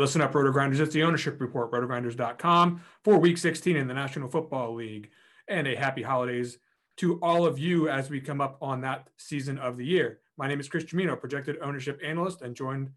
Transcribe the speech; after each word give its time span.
Listen 0.00 0.22
up, 0.22 0.34
Roto 0.34 0.50
Grinders. 0.50 0.80
It's 0.80 0.94
the 0.94 1.02
ownership 1.02 1.38
report, 1.42 1.70
rotogrinders.com 1.72 2.80
for 3.04 3.18
week 3.18 3.36
16 3.36 3.76
in 3.76 3.86
the 3.86 3.92
National 3.92 4.30
Football 4.30 4.74
League. 4.74 5.10
And 5.46 5.68
a 5.68 5.76
happy 5.76 6.02
holidays 6.02 6.56
to 6.96 7.18
all 7.20 7.44
of 7.44 7.58
you 7.58 7.90
as 7.90 8.08
we 8.08 8.18
come 8.18 8.40
up 8.40 8.56
on 8.62 8.80
that 8.80 9.08
season 9.18 9.58
of 9.58 9.76
the 9.76 9.84
year. 9.84 10.20
My 10.38 10.48
name 10.48 10.58
is 10.58 10.70
Chris 10.70 10.84
Gimino, 10.84 11.20
projected 11.20 11.58
ownership 11.60 12.00
analyst, 12.02 12.40
and 12.40 12.56
joined 12.56 12.88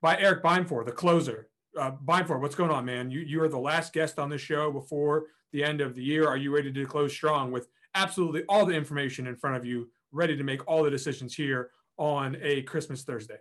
by 0.00 0.18
Erik 0.18 0.42
Beimfohr, 0.42 0.86
the 0.86 0.92
closer. 0.92 1.48
Uh, 1.78 1.90
what's 1.90 2.54
going 2.54 2.70
on, 2.70 2.86
man? 2.86 3.10
You, 3.10 3.20
you 3.20 3.42
are 3.42 3.48
the 3.48 3.58
last 3.58 3.92
guest 3.92 4.18
on 4.18 4.30
the 4.30 4.38
show 4.38 4.72
before 4.72 5.26
the 5.52 5.62
end 5.62 5.82
of 5.82 5.94
the 5.94 6.02
year. 6.02 6.26
Are 6.26 6.38
you 6.38 6.54
ready 6.54 6.72
to 6.72 6.86
close 6.86 7.12
strong 7.12 7.52
with 7.52 7.68
absolutely 7.94 8.44
all 8.48 8.64
the 8.64 8.74
information 8.74 9.26
in 9.26 9.36
front 9.36 9.56
of 9.56 9.66
you, 9.66 9.90
ready 10.10 10.34
to 10.38 10.42
make 10.42 10.66
all 10.66 10.82
the 10.82 10.90
decisions 10.90 11.34
here 11.34 11.70
on 11.98 12.38
a 12.40 12.62
Christmas 12.62 13.02
Thursday? 13.02 13.40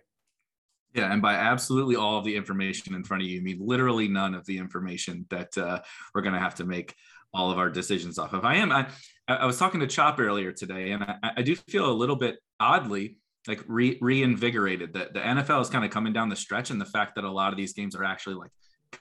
Yeah, 0.96 1.12
and 1.12 1.22
by 1.22 1.34
absolutely 1.34 1.98
all 1.98 2.18
of 2.18 2.24
the 2.24 2.36
information 2.36 2.96
in 2.96 3.04
front 3.04 3.22
of 3.22 3.28
you, 3.28 3.40
I 3.40 3.44
mean 3.44 3.60
literally 3.60 4.08
none 4.08 4.34
of 4.34 4.46
the 4.46 4.58
information 4.58 5.26
that 5.30 5.58
uh, 5.58 5.82
we're 6.14 6.22
going 6.22 6.34
to 6.34 6.40
have 6.40 6.56
to 6.56 6.66
make 6.66 6.96
all 7.34 7.52
of 7.52 7.58
our 7.58 7.70
decisions 7.70 8.18
off 8.18 8.34
of. 8.34 8.46
I 8.46 8.56
am. 8.56 8.72
I, 8.72 8.88
I 9.28 9.46
was 9.46 9.60
talking 9.60 9.82
to 9.82 9.88
Chop 9.88 10.20
earlier 10.20 10.54
today, 10.54 10.92
and 10.92 11.04
I, 11.04 11.18
I 11.38 11.42
do 11.42 11.56
feel 11.56 11.90
a 11.90 11.92
little 11.92 12.16
bit 12.16 12.38
oddly 12.62 13.18
like 13.46 13.62
re, 13.68 13.98
reinvigorated. 14.02 14.94
That 14.94 15.14
the 15.14 15.20
NFL 15.20 15.62
is 15.62 15.70
kind 15.70 15.84
of 15.84 15.92
coming 15.92 16.14
down 16.14 16.30
the 16.30 16.36
stretch, 16.36 16.70
and 16.70 16.80
the 16.80 16.86
fact 16.86 17.16
that 17.16 17.26
a 17.26 17.32
lot 17.32 17.52
of 17.52 17.58
these 17.58 17.74
games 17.74 17.94
are 17.96 18.06
actually 18.06 18.36
like 18.36 18.52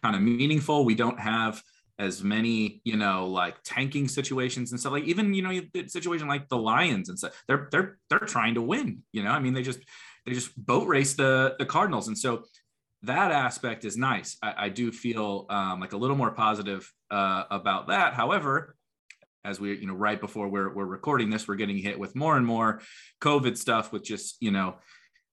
kind 0.03 0.17
of 0.17 0.23
meaningful. 0.23 0.85
We 0.85 0.97
don't 0.97 1.21
have 1.21 1.63
as 2.01 2.25
many, 2.25 2.81
you 2.83 2.97
know, 2.97 3.29
like 3.29 3.55
tanking 3.63 4.09
situations 4.09 4.73
and 4.73 4.81
stuff. 4.81 4.93
Like 4.93 5.05
even 5.05 5.33
you 5.33 5.43
know, 5.43 5.61
the 5.73 5.89
situation 5.89 6.27
like 6.27 6.49
the 6.49 6.59
Lions 6.59 7.09
and 7.09 7.17
stuff. 7.17 7.41
They're 7.47 7.69
they're 7.71 7.99
they're 8.11 8.19
trying 8.19 8.55
to 8.55 8.63
win. 8.63 9.03
You 9.13 9.23
know, 9.23 9.31
I 9.31 9.39
mean, 9.39 9.55
they 9.55 9.63
just 9.63 9.79
they 10.27 10.33
just 10.33 10.57
boat 10.57 10.89
race 10.89 11.15
the 11.15 11.55
the 11.59 11.67
Cardinals, 11.67 12.09
and 12.09 12.17
so 12.17 12.45
that 13.03 13.31
aspect 13.31 13.85
is 13.85 13.97
nice. 13.97 14.37
I, 14.43 14.55
I 14.57 14.69
do 14.69 14.91
feel 14.91 15.47
um, 15.51 15.81
like 15.81 15.93
a 15.93 15.97
little 15.97 16.17
more 16.17 16.31
positive 16.31 16.91
uh, 17.11 17.45
about 17.51 17.89
that. 17.89 18.15
However, 18.15 18.77
as 19.45 19.61
we 19.61 19.77
you 19.77 19.87
know 19.87 19.95
right 19.95 20.21
before 20.21 20.49
we're 20.49 20.73
we're 20.73 20.87
recording 20.87 21.31
this, 21.31 21.47
we're 21.47 21.57
getting 21.57 21.79
hit 21.79 21.99
with 21.99 22.17
more 22.17 22.37
and 22.37 22.47
more 22.47 22.81
COVID 23.21 23.57
stuff, 23.57 23.93
with 23.93 24.05
just 24.05 24.37
you 24.41 24.51
know 24.51 24.77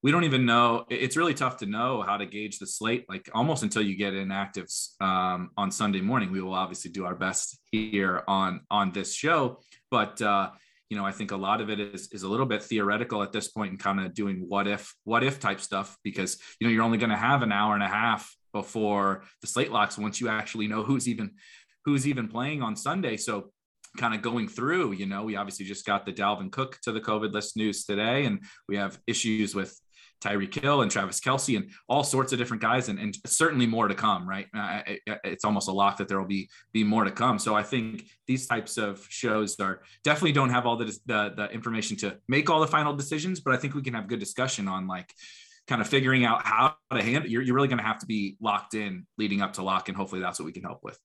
we 0.02 0.10
don't 0.10 0.24
even 0.24 0.44
know 0.44 0.84
it's 0.90 1.16
really 1.16 1.34
tough 1.34 1.58
to 1.58 1.66
know 1.66 2.02
how 2.02 2.16
to 2.16 2.26
gauge 2.26 2.58
the 2.58 2.66
slate 2.66 3.04
like 3.08 3.30
almost 3.34 3.62
until 3.62 3.82
you 3.82 3.96
get 3.96 4.12
inactives 4.12 5.00
um, 5.00 5.50
on 5.56 5.70
sunday 5.70 6.00
morning 6.00 6.32
we 6.32 6.40
will 6.40 6.54
obviously 6.54 6.90
do 6.90 7.04
our 7.04 7.14
best 7.14 7.58
here 7.70 8.22
on 8.26 8.60
on 8.70 8.90
this 8.92 9.14
show 9.14 9.60
but 9.90 10.20
uh, 10.20 10.50
you 10.92 10.98
know, 10.98 11.06
I 11.06 11.10
think 11.10 11.30
a 11.30 11.36
lot 11.38 11.62
of 11.62 11.70
it 11.70 11.80
is 11.80 12.08
is 12.12 12.22
a 12.22 12.28
little 12.28 12.44
bit 12.44 12.62
theoretical 12.62 13.22
at 13.22 13.32
this 13.32 13.48
point 13.48 13.70
and 13.70 13.80
kind 13.80 13.98
of 13.98 14.12
doing 14.12 14.44
what 14.46 14.68
if, 14.68 14.94
what 15.04 15.24
if 15.24 15.40
type 15.40 15.58
stuff 15.58 15.96
because 16.04 16.36
you 16.60 16.66
know 16.66 16.70
you're 16.70 16.82
only 16.82 16.98
going 16.98 17.08
to 17.08 17.16
have 17.16 17.40
an 17.40 17.50
hour 17.50 17.72
and 17.72 17.82
a 17.82 17.88
half 17.88 18.30
before 18.52 19.24
the 19.40 19.46
slate 19.46 19.72
locks 19.72 19.96
once 19.96 20.20
you 20.20 20.28
actually 20.28 20.68
know 20.68 20.82
who's 20.82 21.08
even 21.08 21.30
who's 21.86 22.06
even 22.06 22.28
playing 22.28 22.60
on 22.60 22.76
Sunday. 22.76 23.16
So 23.16 23.52
kind 23.96 24.14
of 24.14 24.20
going 24.20 24.48
through, 24.48 24.92
you 24.92 25.06
know, 25.06 25.22
we 25.22 25.36
obviously 25.36 25.64
just 25.64 25.86
got 25.86 26.04
the 26.04 26.12
Dalvin 26.12 26.52
Cook 26.52 26.78
to 26.82 26.92
the 26.92 27.00
COVID 27.00 27.32
list 27.32 27.56
news 27.56 27.86
today, 27.86 28.26
and 28.26 28.42
we 28.68 28.76
have 28.76 28.98
issues 29.06 29.54
with 29.54 29.74
Tyreek 30.22 30.54
Hill 30.54 30.82
and 30.82 30.90
Travis 30.90 31.20
Kelce 31.20 31.56
and 31.56 31.70
all 31.88 32.04
sorts 32.04 32.32
of 32.32 32.38
different 32.38 32.62
guys, 32.62 32.88
and, 32.88 32.98
and 32.98 33.16
certainly 33.26 33.66
more 33.66 33.88
to 33.88 33.94
come. 33.94 34.28
Right? 34.28 34.46
Uh, 34.56 34.82
it, 34.86 35.20
it's 35.24 35.44
almost 35.44 35.68
a 35.68 35.72
lock 35.72 35.96
that 35.96 36.08
there 36.08 36.18
will 36.20 36.28
be 36.28 36.48
be 36.72 36.84
more 36.84 37.04
to 37.04 37.10
come. 37.10 37.38
So 37.38 37.54
I 37.54 37.62
think 37.62 38.04
these 38.26 38.46
types 38.46 38.78
of 38.78 39.04
shows 39.08 39.58
are 39.60 39.82
definitely 40.04 40.32
don't 40.32 40.50
have 40.50 40.66
all 40.66 40.76
the, 40.76 40.86
the 41.06 41.32
the 41.36 41.50
information 41.50 41.96
to 41.98 42.18
make 42.28 42.48
all 42.48 42.60
the 42.60 42.66
final 42.66 42.94
decisions, 42.94 43.40
but 43.40 43.54
I 43.54 43.56
think 43.56 43.74
we 43.74 43.82
can 43.82 43.94
have 43.94 44.06
good 44.06 44.20
discussion 44.20 44.68
on 44.68 44.86
like 44.86 45.12
kind 45.66 45.80
of 45.80 45.88
figuring 45.88 46.24
out 46.24 46.44
how 46.44 46.76
to 46.92 47.02
handle. 47.02 47.30
You're, 47.30 47.42
you're 47.42 47.54
really 47.54 47.68
going 47.68 47.78
to 47.78 47.84
have 47.84 47.98
to 47.98 48.06
be 48.06 48.36
locked 48.40 48.74
in 48.74 49.06
leading 49.18 49.42
up 49.42 49.54
to 49.54 49.62
lock, 49.62 49.88
and 49.88 49.96
hopefully 49.96 50.20
that's 50.20 50.38
what 50.38 50.46
we 50.46 50.52
can 50.52 50.62
help 50.62 50.82
with. 50.82 50.98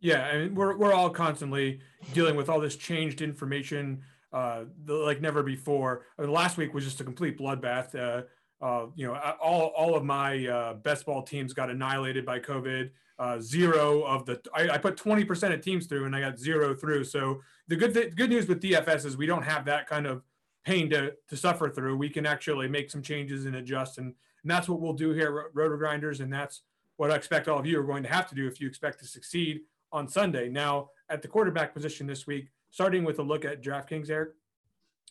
Yeah, 0.00 0.24
I 0.24 0.38
mean, 0.38 0.54
we're 0.54 0.76
we're 0.76 0.94
all 0.94 1.10
constantly 1.10 1.80
dealing 2.14 2.34
with 2.34 2.48
all 2.48 2.60
this 2.60 2.76
changed 2.76 3.20
information 3.20 4.02
uh, 4.32 4.64
like 4.86 5.20
never 5.20 5.42
before. 5.42 6.06
I 6.18 6.22
mean, 6.22 6.32
last 6.32 6.56
week 6.56 6.74
was 6.74 6.84
just 6.84 7.00
a 7.00 7.04
complete 7.04 7.38
bloodbath. 7.38 7.94
Uh, 7.94 8.22
uh, 8.64 8.86
you 8.94 9.06
know, 9.06 9.14
all, 9.42 9.68
all 9.76 9.96
of 9.96 10.04
my 10.04 10.46
uh, 10.46 10.74
best 10.74 11.06
ball 11.06 11.22
teams 11.22 11.52
got 11.52 11.70
annihilated 11.70 12.26
by 12.26 12.38
COVID. 12.38 12.90
Uh, 13.18 13.38
zero 13.38 14.02
of 14.02 14.24
the, 14.24 14.40
I, 14.54 14.70
I, 14.70 14.78
put 14.78 14.96
20% 14.96 15.52
of 15.52 15.60
teams 15.60 15.86
through 15.86 16.06
and 16.06 16.16
I 16.16 16.20
got 16.20 16.38
zero 16.38 16.74
through. 16.74 17.04
So 17.04 17.42
the 17.68 17.76
good, 17.76 17.92
th- 17.92 18.14
good 18.14 18.30
news 18.30 18.48
with 18.48 18.62
DFS 18.62 19.04
is 19.04 19.14
we 19.18 19.26
don't 19.26 19.42
have 19.42 19.66
that 19.66 19.86
kind 19.86 20.06
of 20.06 20.22
pain 20.64 20.88
to, 20.88 21.12
to 21.28 21.36
suffer 21.36 21.68
through. 21.68 21.98
We 21.98 22.08
can 22.08 22.24
actually 22.24 22.66
make 22.68 22.90
some 22.90 23.02
changes 23.02 23.44
and 23.44 23.56
adjust. 23.56 23.98
And, 23.98 24.06
and 24.06 24.50
that's 24.50 24.70
what 24.70 24.80
we'll 24.80 24.94
do 24.94 25.10
here 25.10 25.38
at 25.38 25.54
Roto 25.54 25.76
Grinders. 25.76 26.20
And 26.20 26.32
that's 26.32 26.62
what 26.96 27.10
I 27.10 27.14
expect 27.14 27.46
all 27.46 27.58
of 27.58 27.66
you 27.66 27.78
are 27.78 27.84
going 27.84 28.02
to 28.04 28.08
have 28.08 28.26
to 28.28 28.34
do 28.34 28.46
if 28.46 28.58
you 28.58 28.66
expect 28.66 29.00
to 29.00 29.06
succeed 29.06 29.60
on 29.92 30.08
Sunday. 30.08 30.48
Now, 30.48 30.88
at 31.10 31.20
the 31.20 31.28
quarterback 31.28 31.74
position 31.74 32.06
this 32.06 32.26
week, 32.26 32.48
starting 32.70 33.04
with 33.04 33.18
a 33.18 33.22
look 33.22 33.44
at 33.44 33.62
DraftKings, 33.62 34.10
Eric, 34.10 34.30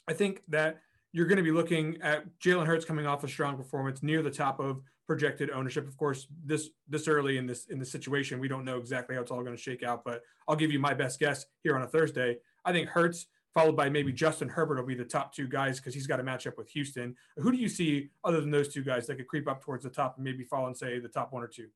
I 0.08 0.14
think 0.14 0.42
that 0.48 0.82
you're 1.12 1.26
going 1.26 1.38
to 1.38 1.44
be 1.44 1.52
looking 1.52 2.02
at 2.02 2.26
Jalen 2.40 2.66
Hurts 2.66 2.86
coming 2.86 3.06
off 3.06 3.24
a 3.24 3.28
strong 3.28 3.58
performance 3.58 4.04
near 4.04 4.22
the 4.22 4.32
top 4.32 4.60
of 4.60 4.82
projected 5.08 5.50
ownership. 5.50 5.88
Of 5.88 5.98
course, 5.98 6.28
this 6.46 6.70
this 6.88 7.08
early 7.08 7.38
in 7.38 7.48
this 7.48 7.66
in 7.66 7.80
the 7.80 7.86
situation, 7.86 8.40
we 8.40 8.48
don't 8.48 8.64
know 8.64 8.78
exactly 8.78 9.16
how 9.16 9.22
it's 9.22 9.32
all 9.32 9.42
going 9.42 9.56
to 9.56 9.62
shake 9.62 9.84
out, 9.84 10.04
but 10.06 10.22
I'll 10.48 10.56
give 10.56 10.72
you 10.72 10.80
my 10.80 10.94
best 10.94 11.20
guess 11.20 11.46
here 11.64 11.76
on 11.76 11.82
a 11.82 11.88
Thursday. 11.88 12.38
I 12.64 12.72
think 12.72 12.90
Hurts 12.90 13.26
followed 13.54 13.76
by 13.76 13.90
maybe 13.90 14.12
Justin 14.12 14.48
Herbert 14.48 14.78
will 14.78 14.86
be 14.86 14.96
the 14.96 15.04
top 15.04 15.34
two 15.34 15.48
guys 15.48 15.80
because 15.80 15.96
he's 15.96 16.06
got 16.06 16.20
a 16.20 16.24
matchup 16.24 16.58
with 16.58 16.70
Houston. 16.70 17.16
Who 17.38 17.52
do 17.52 17.58
you 17.58 17.70
see 17.70 18.10
other 18.24 18.40
than 18.40 18.52
those 18.52 18.72
two 18.72 18.84
guys 18.84 19.08
that 19.08 19.16
could 19.16 19.28
creep 19.28 19.50
up 19.50 19.64
towards 19.64 19.84
the 19.84 19.90
top 19.90 20.18
and 20.18 20.24
maybe 20.24 20.44
fall 20.44 20.68
and 20.68 20.78
say 20.78 21.00
the 21.00 21.08
top 21.08 21.34
one 21.34 21.42
or 21.42 21.48
two? 21.48 21.70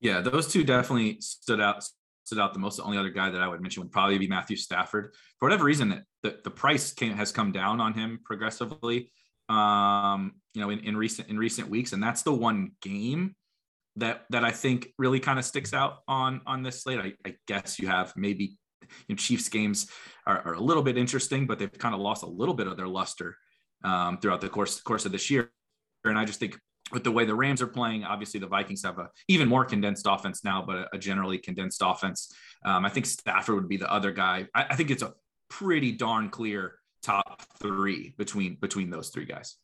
Yeah, 0.00 0.20
those 0.20 0.52
two 0.52 0.62
definitely 0.62 1.16
stood 1.20 1.60
out 1.60 1.84
stood 2.26 2.40
out 2.40 2.52
the 2.52 2.58
most. 2.58 2.76
The 2.76 2.82
only 2.82 2.98
other 2.98 3.10
guy 3.10 3.30
that 3.30 3.40
I 3.40 3.48
would 3.48 3.60
mention 3.60 3.82
would 3.82 3.92
probably 3.92 4.18
be 4.18 4.26
Matthew 4.26 4.56
Stafford. 4.56 5.14
For 5.38 5.46
whatever 5.46 5.64
reason, 5.64 6.04
the, 6.22 6.38
the 6.42 6.50
price 6.50 6.92
came, 6.92 7.16
has 7.16 7.30
come 7.30 7.52
down 7.52 7.80
on 7.80 7.94
him 7.94 8.18
progressively, 8.24 9.12
um, 9.48 10.32
you 10.52 10.60
know, 10.60 10.70
in, 10.70 10.80
in 10.80 10.96
recent 10.96 11.28
in 11.28 11.38
recent 11.38 11.68
weeks, 11.68 11.92
and 11.92 12.02
that's 12.02 12.22
the 12.22 12.32
one 12.32 12.72
game 12.82 13.36
that 13.94 14.24
that 14.30 14.44
I 14.44 14.50
think 14.50 14.88
really 14.98 15.20
kind 15.20 15.38
of 15.38 15.44
sticks 15.44 15.72
out 15.72 15.98
on 16.08 16.40
on 16.46 16.62
this 16.62 16.82
slate. 16.82 16.98
I, 16.98 17.12
I 17.24 17.36
guess 17.46 17.78
you 17.78 17.86
have 17.86 18.12
maybe 18.16 18.58
you 18.82 19.14
know, 19.14 19.16
Chiefs 19.16 19.48
games 19.48 19.88
are, 20.26 20.42
are, 20.44 20.54
a 20.54 20.60
little 20.60 20.82
bit 20.82 20.98
interesting, 20.98 21.46
but 21.46 21.58
they've 21.58 21.72
kind 21.78 21.94
of 21.94 22.00
lost 22.00 22.24
a 22.24 22.28
little 22.28 22.54
bit 22.54 22.66
of 22.66 22.76
their 22.76 22.88
luster 22.88 23.36
um, 23.84 24.18
throughout 24.18 24.40
the 24.40 24.48
course 24.48 24.80
course 24.80 25.06
of 25.06 25.12
this 25.12 25.30
year. 25.30 25.52
And 26.04 26.18
I 26.18 26.24
just 26.24 26.40
think 26.40 26.58
with 26.92 27.04
the 27.04 27.10
way 27.10 27.24
the 27.24 27.34
Rams 27.34 27.60
are 27.60 27.66
playing, 27.66 28.04
obviously 28.04 28.38
the 28.38 28.46
Vikings 28.46 28.82
have 28.84 28.98
a 28.98 29.10
even 29.28 29.48
more 29.48 29.64
condensed 29.64 30.06
offense 30.08 30.44
now, 30.44 30.62
but 30.64 30.76
a, 30.76 30.88
a 30.94 30.98
generally 30.98 31.38
condensed 31.38 31.82
offense. 31.84 32.32
Um, 32.64 32.84
I 32.84 32.88
think 32.88 33.06
Stafford 33.06 33.56
would 33.56 33.68
be 33.68 33.76
the 33.76 33.92
other 33.92 34.12
guy. 34.12 34.46
I, 34.54 34.66
I 34.70 34.76
think 34.76 34.90
it's 34.90 35.02
a 35.02 35.14
pretty 35.48 35.92
darn 35.92 36.30
clear 36.30 36.74
top 37.02 37.42
three 37.58 38.14
between 38.16 38.56
between 38.60 38.90
those 38.90 39.10
three 39.10 39.24
guys. 39.24 39.56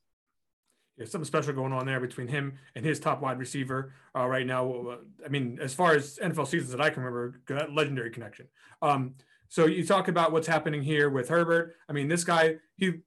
Yeah, 0.97 1.07
something 1.07 1.27
special 1.27 1.55
going 1.55 1.73
on 1.73 1.87
there 1.87 2.01
between 2.01 2.29
him 2.29 2.59
and 2.75 2.85
his 2.85 3.01
top 3.01 3.23
wide 3.23 3.39
receiver 3.39 3.95
uh, 4.15 4.27
right 4.27 4.47
now. 4.47 4.99
I 5.25 5.29
mean, 5.29 5.59
as 5.61 5.73
far 5.73 5.95
as 5.95 6.19
NFL 6.19 6.47
seasons 6.49 6.71
that 6.73 6.81
I 6.81 6.91
can 6.91 7.03
remember, 7.03 7.41
that 7.49 7.73
legendary 7.73 8.11
connection. 8.11 8.49
Um, 8.83 9.15
so 9.49 9.67
you 9.67 9.87
talk 9.87 10.09
about 10.09 10.33
what's 10.33 10.47
happening 10.47 10.83
here 10.83 11.09
with 11.09 11.29
Herbert. 11.29 11.77
I 11.89 11.93
mean, 11.93 12.09
this 12.09 12.25
guy, 12.25 12.57
he, 12.77 13.01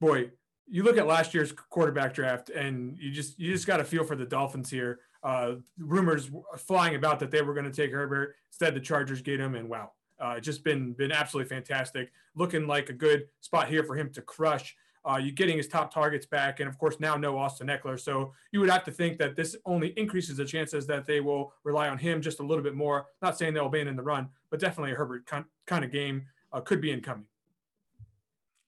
boy, 0.00 0.30
you 0.68 0.82
look 0.82 0.96
at 0.98 1.06
last 1.06 1.34
year's 1.34 1.52
quarterback 1.52 2.14
draft, 2.14 2.50
and 2.50 2.96
you 2.98 3.10
just 3.10 3.38
you 3.38 3.52
just 3.52 3.66
got 3.66 3.80
a 3.80 3.84
feel 3.84 4.04
for 4.04 4.16
the 4.16 4.26
Dolphins 4.26 4.70
here. 4.70 5.00
Uh, 5.22 5.54
rumors 5.78 6.30
flying 6.58 6.96
about 6.96 7.20
that 7.20 7.30
they 7.30 7.42
were 7.42 7.54
going 7.54 7.70
to 7.70 7.72
take 7.72 7.92
Herbert. 7.92 8.34
Instead, 8.50 8.74
the 8.74 8.80
Chargers 8.80 9.22
get 9.22 9.40
him, 9.40 9.54
and 9.54 9.68
wow, 9.68 9.92
uh, 10.20 10.40
just 10.40 10.64
been 10.64 10.92
been 10.92 11.12
absolutely 11.12 11.48
fantastic. 11.48 12.10
Looking 12.34 12.66
like 12.66 12.88
a 12.88 12.94
good 12.94 13.24
spot 13.40 13.68
here 13.68 13.84
for 13.84 13.96
him 13.96 14.10
to 14.14 14.22
crush. 14.22 14.76
Uh, 15.04 15.16
you're 15.16 15.32
getting 15.32 15.56
his 15.56 15.66
top 15.66 15.92
targets 15.92 16.26
back, 16.26 16.60
and 16.60 16.68
of 16.68 16.78
course 16.78 17.00
now 17.00 17.16
no 17.16 17.36
Austin 17.36 17.66
Ekeler. 17.66 17.98
So 17.98 18.32
you 18.52 18.60
would 18.60 18.70
have 18.70 18.84
to 18.84 18.92
think 18.92 19.18
that 19.18 19.34
this 19.34 19.56
only 19.66 19.88
increases 19.98 20.36
the 20.36 20.44
chances 20.44 20.86
that 20.86 21.06
they 21.06 21.20
will 21.20 21.52
rely 21.64 21.88
on 21.88 21.98
him 21.98 22.22
just 22.22 22.38
a 22.38 22.42
little 22.44 22.62
bit 22.62 22.74
more. 22.74 23.06
Not 23.20 23.36
saying 23.36 23.54
they'll 23.54 23.66
abandon 23.66 23.96
the 23.96 24.02
run, 24.02 24.28
but 24.50 24.60
definitely 24.60 24.92
a 24.92 24.94
Herbert 24.94 25.26
kind 25.26 25.84
of 25.84 25.90
game 25.90 26.26
uh, 26.52 26.60
could 26.60 26.80
be 26.80 26.92
incoming. 26.92 27.26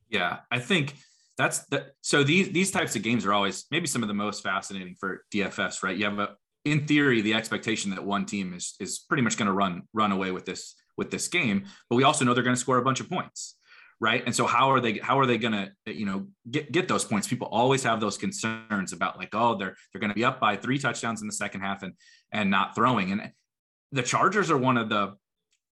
Yeah, 0.08 0.38
I 0.50 0.58
think 0.58 0.94
that's 1.37 1.67
the 1.67 1.87
so 2.01 2.23
these 2.23 2.51
these 2.51 2.71
types 2.71 2.95
of 2.97 3.03
games 3.03 3.27
are 3.27 3.33
always 3.33 3.67
maybe 3.71 3.87
some 3.87 4.03
of 4.03 4.09
the 4.09 4.15
most 4.15 4.43
fascinating 4.43 4.95
for 4.99 5.25
DFS, 5.33 5.83
right? 5.83 5.97
You 5.97 6.05
have 6.05 6.19
a 6.19 6.37
in 6.65 6.87
theory 6.87 7.21
the 7.21 7.35
expectation 7.35 7.91
that 7.91 8.05
one 8.05 8.25
team 8.27 8.55
is 8.55 8.75
is 8.81 9.01
pretty 9.01 9.23
much 9.23 9.37
going 9.37 9.47
to 9.47 9.53
run 9.53 9.83
run 9.93 10.13
away 10.13 10.31
with 10.31 10.45
this 10.45 10.75
with 10.97 11.11
this 11.11 11.29
game, 11.29 11.65
but 11.91 11.97
we 11.97 12.05
also 12.05 12.25
know 12.25 12.35
they're 12.35 12.45
going 12.45 12.57
to 12.57 12.61
score 12.61 12.79
a 12.79 12.85
bunch 12.85 13.01
of 13.01 13.09
points 13.09 13.57
right? 14.01 14.23
And 14.27 14.35
so 14.35 14.47
how 14.47 14.71
are 14.71 14.81
they 14.81 14.99
how 14.99 15.19
are 15.19 15.27
they 15.27 15.39
going 15.39 15.53
to 15.53 15.93
you 15.93 16.07
know 16.07 16.27
get 16.51 16.71
get 16.71 16.89
those 16.89 17.05
points? 17.05 17.29
People 17.29 17.49
always 17.51 17.83
have 17.85 18.01
those 18.01 18.19
concerns 18.19 18.93
about 18.93 19.17
like 19.17 19.31
oh 19.33 19.57
they're 19.57 19.75
they're 19.93 20.01
going 20.01 20.11
to 20.11 20.15
be 20.15 20.25
up 20.25 20.41
by 20.41 20.57
three 20.57 20.79
touchdowns 20.79 21.23
in 21.23 21.27
the 21.27 21.33
second 21.33 21.61
half 21.61 21.83
and 21.83 21.95
and 22.33 22.51
not 22.51 22.75
throwing. 22.75 23.13
And 23.13 23.33
the 23.93 24.03
chargers 24.03 24.51
are 24.51 24.59
one 24.59 24.77
of 24.77 24.89
the 24.89 25.15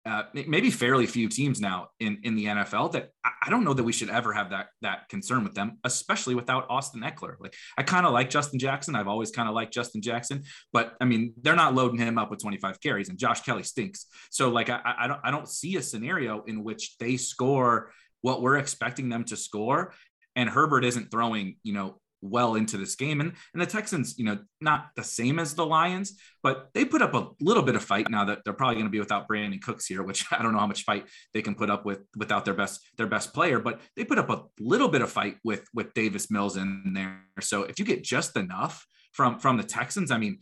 uh, 0.07 0.23
maybe 0.33 0.71
fairly 0.71 1.05
few 1.05 1.27
teams 1.27 1.59
now 1.59 1.89
in 1.99 2.19
in 2.23 2.35
the 2.35 2.45
NFL 2.45 2.93
that 2.93 3.09
I, 3.25 3.49
don't 3.49 3.65
know 3.65 3.73
that 3.73 3.83
we 3.83 3.91
should 3.91 4.09
ever 4.09 4.31
have 4.31 4.51
that 4.51 4.67
that 4.81 5.09
concern 5.09 5.43
with 5.43 5.53
them, 5.53 5.79
especially 5.83 6.33
without 6.33 6.65
Austin 6.69 7.01
Ekeler. 7.01 7.35
Like 7.39 7.53
I 7.77 7.83
kind 7.83 8.05
of 8.05 8.13
like 8.13 8.29
Justin 8.29 8.57
Jackson. 8.57 8.95
I've 8.95 9.07
always 9.07 9.31
kind 9.31 9.49
of 9.49 9.55
liked 9.55 9.73
Justin 9.73 10.01
Jackson, 10.01 10.43
but 10.71 10.95
I 11.01 11.05
mean 11.05 11.33
they're 11.41 11.55
not 11.55 11.75
loading 11.75 11.99
him 11.99 12.17
up 12.17 12.31
with 12.31 12.41
25 12.41 12.79
carries, 12.79 13.09
and 13.09 13.17
Josh 13.17 13.41
Kelley 13.41 13.63
stinks. 13.63 14.05
So 14.31 14.49
like 14.49 14.69
I, 14.69 14.79
I 14.99 15.07
don't 15.07 15.19
I 15.25 15.31
don't 15.31 15.49
see 15.49 15.75
a 15.75 15.81
scenario 15.81 16.41
in 16.43 16.63
which 16.63 16.97
they 16.99 17.17
score 17.17 17.91
what 18.21 18.41
we're 18.41 18.57
expecting 18.57 19.09
them 19.09 19.25
to 19.25 19.35
score. 19.35 19.93
And 20.35 20.49
Herbert 20.49 20.85
isn't 20.85 21.11
throwing, 21.11 21.57
you 21.63 21.73
know, 21.73 21.99
well 22.21 22.55
into 22.55 22.77
this 22.77 22.95
game. 22.95 23.21
And, 23.21 23.33
and 23.53 23.61
the 23.61 23.65
Texans, 23.65 24.17
you 24.17 24.25
know, 24.25 24.39
not 24.61 24.89
the 24.95 25.03
same 25.03 25.39
as 25.39 25.53
the 25.53 25.65
Lions, 25.65 26.19
but 26.43 26.69
they 26.73 26.85
put 26.85 27.01
up 27.01 27.13
a 27.13 27.29
little 27.39 27.63
bit 27.63 27.75
of 27.75 27.83
fight 27.83 28.09
now 28.09 28.25
that 28.25 28.39
they're 28.43 28.53
probably 28.53 28.75
going 28.75 28.87
to 28.87 28.91
be 28.91 28.99
without 28.99 29.27
Brandin 29.27 29.61
Cooks 29.61 29.85
here, 29.85 30.03
which 30.03 30.25
I 30.31 30.41
don't 30.41 30.53
know 30.53 30.59
how 30.59 30.67
much 30.67 30.83
fight 30.83 31.05
they 31.33 31.41
can 31.41 31.55
put 31.55 31.69
up 31.69 31.85
with 31.85 31.99
without 32.15 32.45
their 32.45 32.53
best 32.53 32.81
their 32.97 33.07
best 33.07 33.33
player, 33.33 33.59
but 33.59 33.81
they 33.95 34.03
put 34.03 34.19
up 34.19 34.29
a 34.29 34.43
little 34.59 34.89
bit 34.89 35.01
of 35.01 35.11
fight 35.11 35.37
with 35.43 35.67
with 35.73 35.93
Davis 35.93 36.31
Mills 36.31 36.57
in 36.57 36.93
there. 36.93 37.23
So 37.41 37.63
if 37.63 37.79
you 37.79 37.85
get 37.85 38.03
just 38.03 38.37
enough 38.37 38.85
from 39.13 39.39
from 39.39 39.57
the 39.57 39.63
Texans, 39.63 40.11
I 40.11 40.17
mean, 40.17 40.39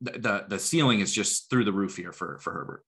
the 0.00 0.12
the, 0.12 0.44
the 0.48 0.58
ceiling 0.58 1.00
is 1.00 1.12
just 1.12 1.50
through 1.50 1.64
the 1.64 1.72
roof 1.72 1.96
here 1.96 2.12
for 2.12 2.38
for 2.40 2.52
Herbert 2.52 2.84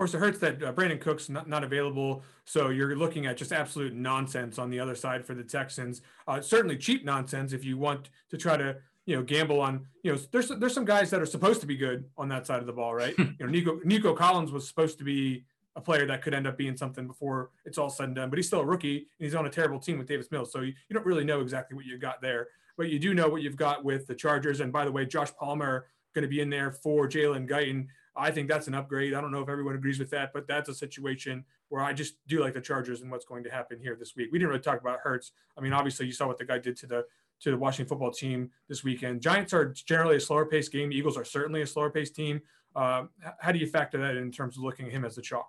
course, 0.00 0.14
it 0.14 0.18
hurts 0.18 0.38
that 0.38 0.62
uh, 0.62 0.72
Brandin 0.72 0.98
Cooks 0.98 1.28
not, 1.28 1.46
not 1.46 1.62
available. 1.62 2.22
So 2.46 2.70
you're 2.70 2.96
looking 2.96 3.26
at 3.26 3.36
just 3.36 3.52
absolute 3.52 3.92
nonsense 3.92 4.58
on 4.58 4.70
the 4.70 4.80
other 4.80 4.94
side 4.94 5.26
for 5.26 5.34
the 5.34 5.44
Texans. 5.44 6.00
Uh, 6.26 6.40
certainly 6.40 6.78
cheap 6.78 7.04
nonsense 7.04 7.52
if 7.52 7.66
you 7.66 7.76
want 7.76 8.08
to 8.30 8.38
try 8.38 8.56
to 8.56 8.78
you 9.04 9.16
know 9.16 9.22
gamble 9.22 9.60
on 9.60 9.86
you 10.02 10.12
know 10.12 10.18
there's 10.32 10.48
there's 10.48 10.72
some 10.72 10.86
guys 10.86 11.10
that 11.10 11.20
are 11.20 11.26
supposed 11.26 11.60
to 11.60 11.66
be 11.66 11.76
good 11.76 12.04
on 12.16 12.30
that 12.30 12.46
side 12.46 12.60
of 12.60 12.66
the 12.66 12.72
ball, 12.72 12.94
right? 12.94 13.14
you 13.18 13.34
know, 13.40 13.46
Nico 13.46 13.80
Nico 13.84 14.14
Collins 14.14 14.50
was 14.52 14.66
supposed 14.66 14.96
to 14.98 15.04
be 15.04 15.44
a 15.76 15.82
player 15.82 16.06
that 16.06 16.22
could 16.22 16.32
end 16.32 16.46
up 16.46 16.56
being 16.56 16.78
something 16.78 17.06
before 17.06 17.50
it's 17.66 17.76
all 17.76 17.90
said 17.90 18.06
and 18.06 18.16
done, 18.16 18.30
but 18.30 18.38
he's 18.38 18.46
still 18.46 18.60
a 18.60 18.64
rookie 18.64 18.96
and 18.96 19.24
he's 19.26 19.34
on 19.34 19.44
a 19.44 19.50
terrible 19.50 19.78
team 19.78 19.98
with 19.98 20.08
Davis 20.08 20.30
Mills. 20.30 20.50
So 20.50 20.62
you, 20.62 20.72
you 20.88 20.94
don't 20.94 21.06
really 21.06 21.24
know 21.24 21.40
exactly 21.40 21.76
what 21.76 21.84
you 21.84 21.98
got 21.98 22.22
there, 22.22 22.48
but 22.76 22.88
you 22.88 22.98
do 22.98 23.12
know 23.12 23.28
what 23.28 23.42
you've 23.42 23.56
got 23.56 23.84
with 23.84 24.06
the 24.06 24.14
Chargers. 24.14 24.60
And 24.60 24.72
by 24.72 24.84
the 24.84 24.90
way, 24.90 25.06
Josh 25.06 25.30
Palmer 25.38 25.86
going 26.14 26.22
to 26.22 26.28
be 26.28 26.40
in 26.40 26.50
there 26.50 26.70
for 26.70 27.08
Jalen 27.08 27.48
Guyton. 27.48 27.86
I 28.16 28.30
think 28.30 28.48
that's 28.48 28.66
an 28.66 28.74
upgrade. 28.74 29.14
I 29.14 29.20
don't 29.20 29.32
know 29.32 29.40
if 29.40 29.48
everyone 29.48 29.74
agrees 29.74 29.98
with 29.98 30.10
that, 30.10 30.32
but 30.32 30.46
that's 30.46 30.68
a 30.68 30.74
situation 30.74 31.44
where 31.68 31.82
I 31.82 31.92
just 31.92 32.14
do 32.26 32.40
like 32.40 32.54
the 32.54 32.60
Chargers 32.60 33.00
and 33.00 33.10
what's 33.10 33.24
going 33.24 33.44
to 33.44 33.50
happen 33.50 33.78
here 33.80 33.96
this 33.98 34.16
week. 34.16 34.30
We 34.32 34.38
didn't 34.38 34.50
really 34.50 34.60
talk 34.60 34.80
about 34.80 34.98
Hurts. 35.02 35.32
I 35.56 35.60
mean, 35.60 35.72
obviously 35.72 36.06
you 36.06 36.12
saw 36.12 36.26
what 36.26 36.38
the 36.38 36.44
guy 36.44 36.58
did 36.58 36.76
to 36.78 36.86
the 36.86 37.04
to 37.40 37.50
the 37.50 37.56
Washington 37.56 37.88
football 37.88 38.10
team 38.10 38.50
this 38.68 38.84
weekend. 38.84 39.22
Giants 39.22 39.52
are 39.52 39.72
generally 39.72 40.16
a 40.16 40.20
slower 40.20 40.44
paced 40.44 40.72
game. 40.72 40.92
Eagles 40.92 41.16
are 41.16 41.24
certainly 41.24 41.62
a 41.62 41.66
slower 41.66 41.90
paced 41.90 42.14
team. 42.14 42.42
Uh, 42.76 43.04
how 43.38 43.50
do 43.50 43.58
you 43.58 43.66
factor 43.66 43.98
that 43.98 44.16
in, 44.16 44.30
terms 44.30 44.56
of 44.56 44.62
looking 44.62 44.86
at 44.86 44.92
him 44.92 45.04
as 45.04 45.16
the 45.16 45.22
chalk? 45.22 45.48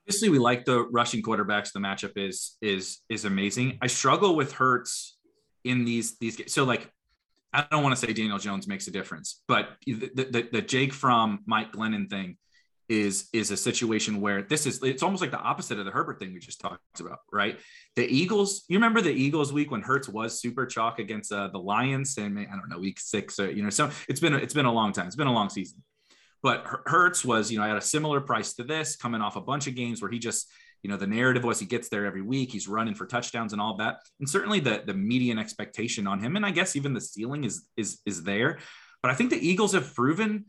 Obviously, 0.00 0.28
we 0.28 0.38
like 0.38 0.64
the 0.64 0.82
rushing 0.90 1.22
quarterbacks. 1.22 1.72
The 1.72 1.78
matchup 1.78 2.12
is 2.16 2.56
is 2.60 3.00
is 3.08 3.24
amazing. 3.24 3.78
I 3.80 3.86
struggle 3.86 4.36
with 4.36 4.52
Hurts 4.52 5.16
in 5.62 5.84
these 5.84 6.18
these 6.18 6.36
games. 6.36 6.52
so 6.52 6.64
like 6.64 6.90
I 7.54 7.66
don't 7.70 7.82
want 7.82 7.96
to 7.96 8.06
say 8.06 8.12
Daniel 8.12 8.38
Jones 8.38 8.66
makes 8.66 8.86
a 8.88 8.90
difference, 8.90 9.42
but 9.46 9.68
the, 9.86 10.10
the, 10.14 10.48
the 10.52 10.62
Jake 10.62 10.92
Fromm 10.92 11.40
Mike 11.46 11.72
Glennon 11.72 12.10
thing 12.10 12.36
is 12.88 13.28
is 13.32 13.50
a 13.50 13.56
situation 13.56 14.20
where 14.20 14.42
this 14.42 14.66
is 14.66 14.82
it's 14.82 15.02
almost 15.02 15.22
like 15.22 15.30
the 15.30 15.38
opposite 15.38 15.78
of 15.78 15.86
the 15.86 15.90
Herbert 15.90 16.18
thing 16.18 16.34
we 16.34 16.40
just 16.40 16.60
talked 16.60 17.00
about, 17.00 17.20
right? 17.32 17.58
The 17.96 18.04
Eagles, 18.06 18.64
you 18.68 18.76
remember 18.76 19.00
the 19.00 19.12
Eagles 19.12 19.52
week 19.52 19.70
when 19.70 19.80
Hurts 19.80 20.08
was 20.08 20.40
super 20.40 20.66
chalk 20.66 20.98
against 20.98 21.32
uh, 21.32 21.48
the 21.48 21.58
Lions, 21.58 22.18
and 22.18 22.38
I 22.38 22.44
don't 22.44 22.68
know 22.68 22.78
week 22.78 23.00
six, 23.00 23.38
or 23.38 23.50
you 23.50 23.62
know, 23.62 23.70
so 23.70 23.90
it's 24.08 24.20
been 24.20 24.34
it's 24.34 24.54
been 24.54 24.66
a 24.66 24.72
long 24.72 24.92
time, 24.92 25.06
it's 25.06 25.16
been 25.16 25.28
a 25.28 25.32
long 25.32 25.48
season. 25.48 25.82
But 26.42 26.66
Hurts 26.84 27.24
was, 27.24 27.50
you 27.50 27.58
know, 27.58 27.64
at 27.64 27.76
a 27.76 27.80
similar 27.80 28.20
price 28.20 28.52
to 28.54 28.64
this, 28.64 28.96
coming 28.96 29.22
off 29.22 29.36
a 29.36 29.40
bunch 29.40 29.66
of 29.66 29.74
games 29.74 30.02
where 30.02 30.10
he 30.10 30.18
just 30.18 30.46
you 30.84 30.90
know 30.90 30.98
the 30.98 31.06
narrative 31.06 31.42
was 31.42 31.58
he 31.58 31.64
gets 31.64 31.88
there 31.88 32.04
every 32.04 32.20
week 32.20 32.52
he's 32.52 32.68
running 32.68 32.94
for 32.94 33.06
touchdowns 33.06 33.54
and 33.54 33.60
all 33.60 33.78
that. 33.78 34.00
And 34.20 34.28
certainly 34.28 34.60
the 34.60 34.82
the 34.86 34.92
median 34.94 35.38
expectation 35.38 36.06
on 36.06 36.20
him 36.20 36.36
and 36.36 36.46
i 36.46 36.50
guess 36.50 36.76
even 36.76 36.92
the 36.92 37.00
ceiling 37.00 37.42
is 37.42 37.66
is 37.76 38.00
is 38.06 38.22
there. 38.22 38.58
But 39.02 39.10
i 39.10 39.14
think 39.14 39.30
the 39.30 39.48
eagles 39.48 39.72
have 39.72 39.92
proven 39.94 40.44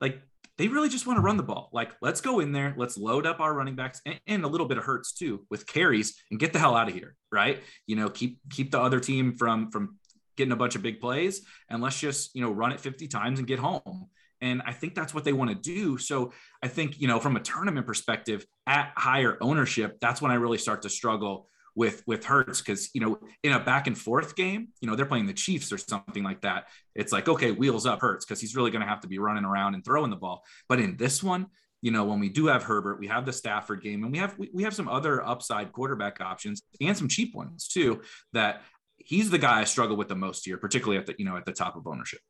like 0.00 0.20
they 0.58 0.68
really 0.68 0.88
just 0.88 1.06
want 1.06 1.18
to 1.18 1.20
run 1.20 1.36
the 1.36 1.42
ball. 1.42 1.68
Like 1.72 1.92
let's 2.02 2.20
go 2.20 2.40
in 2.40 2.50
there 2.50 2.74
let's 2.76 2.98
load 2.98 3.26
up 3.26 3.38
our 3.40 3.54
running 3.54 3.76
backs 3.76 4.02
and, 4.04 4.20
and 4.26 4.44
a 4.44 4.48
little 4.48 4.66
bit 4.66 4.76
of 4.76 4.84
Hurts 4.84 5.12
too 5.12 5.46
with 5.50 5.66
carries 5.66 6.20
and 6.30 6.40
get 6.40 6.52
the 6.52 6.58
hell 6.58 6.76
out 6.76 6.88
of 6.88 6.94
here 6.94 7.14
right? 7.30 7.62
You 7.86 7.94
know 7.94 8.10
keep 8.10 8.40
keep 8.50 8.72
the 8.72 8.80
other 8.80 8.98
team 8.98 9.36
from 9.36 9.70
from 9.70 9.98
getting 10.36 10.52
a 10.52 10.56
bunch 10.56 10.74
of 10.74 10.82
big 10.82 11.00
plays 11.00 11.46
and 11.70 11.80
let's 11.80 11.98
just 11.98 12.34
you 12.34 12.42
know 12.42 12.50
run 12.50 12.72
it 12.72 12.80
50 12.80 13.06
times 13.06 13.38
and 13.38 13.46
get 13.46 13.60
home 13.60 14.08
and 14.40 14.62
I 14.66 14.72
think 14.72 14.94
that's 14.94 15.14
what 15.14 15.24
they 15.24 15.32
want 15.32 15.50
to 15.50 15.56
do. 15.56 15.98
So 15.98 16.32
I 16.62 16.68
think, 16.68 17.00
you 17.00 17.08
know, 17.08 17.18
from 17.18 17.36
a 17.36 17.40
tournament 17.40 17.86
perspective 17.86 18.46
at 18.66 18.92
higher 18.96 19.38
ownership, 19.40 19.98
that's 20.00 20.20
when 20.20 20.30
I 20.30 20.34
really 20.34 20.58
start 20.58 20.82
to 20.82 20.90
struggle 20.90 21.48
with 21.76 22.02
with 22.06 22.24
Hurts 22.24 22.60
because 22.60 22.88
you 22.94 23.02
know 23.02 23.18
in 23.42 23.52
a 23.52 23.60
back 23.60 23.86
and 23.86 23.96
forth 23.96 24.34
game, 24.34 24.68
you 24.80 24.88
know 24.88 24.96
they're 24.96 25.06
playing 25.06 25.26
the 25.26 25.34
Chiefs 25.34 25.72
or 25.72 25.78
something 25.78 26.24
like 26.24 26.40
that. 26.40 26.68
It's 26.94 27.12
like 27.12 27.28
okay, 27.28 27.52
wheels 27.52 27.86
up 27.86 28.00
Hurts 28.00 28.24
because 28.24 28.40
he's 28.40 28.56
really 28.56 28.70
going 28.70 28.80
to 28.80 28.88
have 28.88 29.00
to 29.00 29.08
be 29.08 29.18
running 29.18 29.44
around 29.44 29.74
and 29.74 29.84
throwing 29.84 30.10
the 30.10 30.16
ball. 30.16 30.42
But 30.68 30.80
in 30.80 30.96
this 30.96 31.22
one, 31.22 31.46
you 31.82 31.90
know 31.90 32.04
when 32.04 32.18
we 32.18 32.30
do 32.30 32.46
have 32.46 32.62
Herbert, 32.62 32.98
we 32.98 33.06
have 33.08 33.26
the 33.26 33.32
Stafford 33.32 33.82
game, 33.82 34.02
and 34.02 34.10
we 34.10 34.18
have 34.18 34.36
we, 34.38 34.50
we 34.52 34.62
have 34.62 34.74
some 34.74 34.88
other 34.88 35.24
upside 35.24 35.70
quarterback 35.72 36.20
options 36.20 36.62
and 36.80 36.96
some 36.96 37.08
cheap 37.08 37.34
ones 37.34 37.68
too. 37.68 38.00
That 38.32 38.62
he's 38.96 39.28
the 39.28 39.38
guy 39.38 39.60
I 39.60 39.64
struggle 39.64 39.96
with 39.96 40.08
the 40.08 40.16
most 40.16 40.46
here, 40.46 40.56
particularly 40.56 40.98
at 40.98 41.04
the 41.04 41.14
you 41.18 41.26
know 41.26 41.36
at 41.36 41.44
the 41.44 41.52
top 41.52 41.76
of 41.76 41.86
ownership 41.86 42.20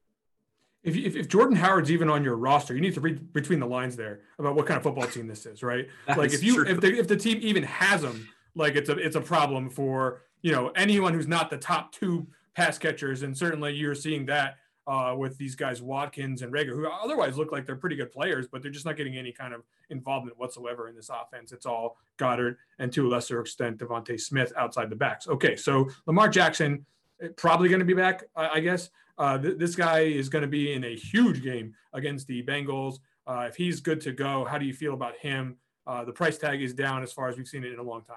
if, 0.86 0.96
if, 0.96 1.16
if, 1.16 1.28
Jordan 1.28 1.56
Howard's 1.56 1.90
even 1.90 2.08
on 2.08 2.22
your 2.22 2.36
roster, 2.36 2.74
you 2.74 2.80
need 2.80 2.94
to 2.94 3.00
read 3.00 3.32
between 3.32 3.58
the 3.58 3.66
lines 3.66 3.96
there 3.96 4.20
about 4.38 4.54
what 4.54 4.66
kind 4.66 4.78
of 4.78 4.84
football 4.84 5.06
team 5.06 5.26
this 5.26 5.44
is, 5.44 5.62
right? 5.62 5.88
like 6.16 6.32
if 6.32 6.42
you 6.42 6.54
true. 6.54 6.66
if 6.66 6.80
the 6.80 6.98
if 6.98 7.08
the 7.08 7.16
team 7.16 7.38
even 7.42 7.64
has 7.64 8.04
him, 8.04 8.28
like 8.54 8.76
it's 8.76 8.88
a 8.88 8.96
it's 8.96 9.16
a 9.16 9.20
problem 9.20 9.68
for 9.68 10.22
you 10.42 10.52
know 10.52 10.68
anyone 10.76 11.12
who's 11.12 11.26
not 11.26 11.50
the 11.50 11.58
top 11.58 11.92
two 11.92 12.26
pass 12.54 12.78
catchers, 12.78 13.22
and 13.22 13.36
certainly 13.36 13.74
you're 13.74 13.96
seeing 13.96 14.26
that 14.26 14.58
uh, 14.86 15.14
with 15.18 15.36
these 15.38 15.56
guys 15.56 15.82
Watkins 15.82 16.42
and 16.42 16.52
Reagor, 16.52 16.70
who 16.70 16.86
otherwise 16.86 17.36
look 17.36 17.50
like 17.50 17.66
they're 17.66 17.74
pretty 17.74 17.96
good 17.96 18.12
players, 18.12 18.46
but 18.46 18.62
they're 18.62 18.70
just 18.70 18.86
not 18.86 18.96
getting 18.96 19.16
any 19.16 19.32
kind 19.32 19.52
of 19.52 19.62
involvement 19.90 20.38
whatsoever 20.38 20.88
in 20.88 20.94
this 20.94 21.10
offense. 21.10 21.50
It's 21.50 21.66
all 21.66 21.96
Goedert 22.16 22.56
and 22.78 22.92
to 22.92 23.06
a 23.06 23.08
lesser 23.08 23.40
extent 23.40 23.78
DeVonta 23.78 24.20
Smith 24.20 24.52
outside 24.56 24.88
the 24.88 24.96
backs. 24.96 25.26
Okay, 25.26 25.56
so 25.56 25.88
Lamar 26.06 26.28
Jackson 26.28 26.86
eh, 27.20 27.28
probably 27.36 27.68
going 27.68 27.80
to 27.80 27.84
be 27.86 27.94
back, 27.94 28.22
I 28.36 28.60
guess. 28.60 28.90
Uh, 29.18 29.38
th- 29.38 29.58
this 29.58 29.74
guy 29.74 30.00
is 30.00 30.28
going 30.28 30.42
to 30.42 30.48
be 30.48 30.72
in 30.72 30.84
a 30.84 30.94
huge 30.94 31.42
game 31.42 31.74
against 31.92 32.26
the 32.26 32.42
Bengals. 32.42 32.98
Uh, 33.26 33.46
if 33.48 33.56
he's 33.56 33.80
good 33.80 34.00
to 34.02 34.12
go, 34.12 34.44
how 34.44 34.58
do 34.58 34.66
you 34.66 34.74
feel 34.74 34.94
about 34.94 35.16
him? 35.16 35.56
Uh, 35.86 36.04
the 36.04 36.12
price 36.12 36.38
tag 36.38 36.62
is 36.62 36.74
down 36.74 37.02
as 37.02 37.12
far 37.12 37.28
as 37.28 37.36
we've 37.36 37.48
seen 37.48 37.64
it 37.64 37.72
in 37.72 37.78
a 37.78 37.82
long 37.82 38.02
time. 38.02 38.16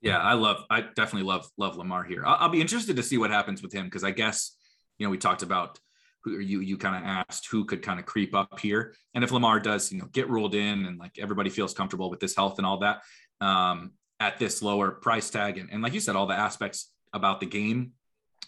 Yeah, 0.00 0.18
I 0.18 0.34
love, 0.34 0.64
I 0.70 0.82
definitely 0.82 1.24
love, 1.24 1.48
love 1.56 1.76
Lamar 1.76 2.04
here. 2.04 2.24
I'll, 2.24 2.36
I'll 2.40 2.48
be 2.48 2.60
interested 2.60 2.96
to 2.96 3.02
see 3.02 3.18
what 3.18 3.30
happens 3.30 3.62
with 3.62 3.72
him 3.72 3.86
because 3.86 4.04
I 4.04 4.12
guess, 4.12 4.56
you 4.98 5.06
know, 5.06 5.10
we 5.10 5.18
talked 5.18 5.42
about 5.42 5.78
who 6.22 6.38
you 6.38 6.60
you 6.60 6.76
kind 6.76 6.96
of 6.96 7.02
asked 7.04 7.46
who 7.50 7.64
could 7.64 7.82
kind 7.82 8.00
of 8.00 8.06
creep 8.06 8.34
up 8.34 8.58
here, 8.58 8.94
and 9.14 9.22
if 9.22 9.30
Lamar 9.30 9.60
does, 9.60 9.92
you 9.92 9.98
know, 9.98 10.06
get 10.06 10.28
ruled 10.28 10.54
in 10.54 10.86
and 10.86 10.98
like 10.98 11.18
everybody 11.18 11.50
feels 11.50 11.74
comfortable 11.74 12.10
with 12.10 12.20
this 12.20 12.34
health 12.34 12.58
and 12.58 12.66
all 12.66 12.78
that 12.78 13.02
um, 13.40 13.92
at 14.18 14.38
this 14.38 14.60
lower 14.62 14.90
price 14.90 15.30
tag, 15.30 15.58
and, 15.58 15.70
and 15.70 15.82
like 15.82 15.94
you 15.94 16.00
said, 16.00 16.16
all 16.16 16.26
the 16.26 16.34
aspects 16.34 16.90
about 17.12 17.40
the 17.40 17.46
game 17.46 17.92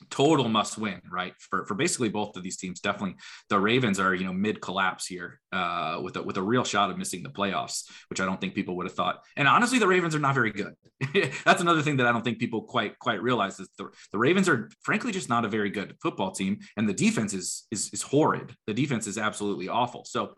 total 0.08 0.48
must 0.48 0.78
win, 0.78 1.00
right? 1.10 1.34
For 1.38 1.64
for 1.66 1.74
basically 1.74 2.08
both 2.08 2.36
of 2.36 2.42
these 2.42 2.56
teams. 2.56 2.80
Definitely, 2.80 3.16
the 3.48 3.58
Ravens 3.58 4.00
are 4.00 4.14
you 4.14 4.24
know 4.24 4.32
mid 4.32 4.60
collapse 4.60 5.06
here 5.06 5.40
uh, 5.52 6.00
with 6.02 6.16
a, 6.16 6.22
with 6.22 6.36
a 6.36 6.42
real 6.42 6.64
shot 6.64 6.90
of 6.90 6.98
missing 6.98 7.22
the 7.22 7.28
playoffs, 7.28 7.84
which 8.08 8.20
I 8.20 8.24
don't 8.24 8.40
think 8.40 8.54
people 8.54 8.76
would 8.76 8.86
have 8.86 8.94
thought. 8.94 9.22
And 9.36 9.46
honestly, 9.46 9.78
the 9.78 9.86
Ravens 9.86 10.14
are 10.14 10.20
not 10.20 10.34
very 10.34 10.52
good. 10.52 10.74
That's 11.44 11.60
another 11.60 11.82
thing 11.82 11.98
that 11.98 12.06
I 12.06 12.12
don't 12.12 12.22
think 12.22 12.38
people 12.38 12.62
quite 12.62 12.98
quite 12.98 13.22
realize 13.22 13.60
is 13.60 13.68
the, 13.76 13.88
the 14.12 14.18
Ravens 14.18 14.48
are 14.48 14.70
frankly 14.82 15.12
just 15.12 15.28
not 15.28 15.44
a 15.44 15.48
very 15.48 15.70
good 15.70 15.96
football 16.02 16.30
team, 16.30 16.58
and 16.76 16.88
the 16.88 16.94
defense 16.94 17.34
is 17.34 17.66
is 17.70 17.90
is 17.92 18.02
horrid. 18.02 18.54
The 18.66 18.74
defense 18.74 19.06
is 19.06 19.18
absolutely 19.18 19.68
awful. 19.68 20.04
So 20.04 20.34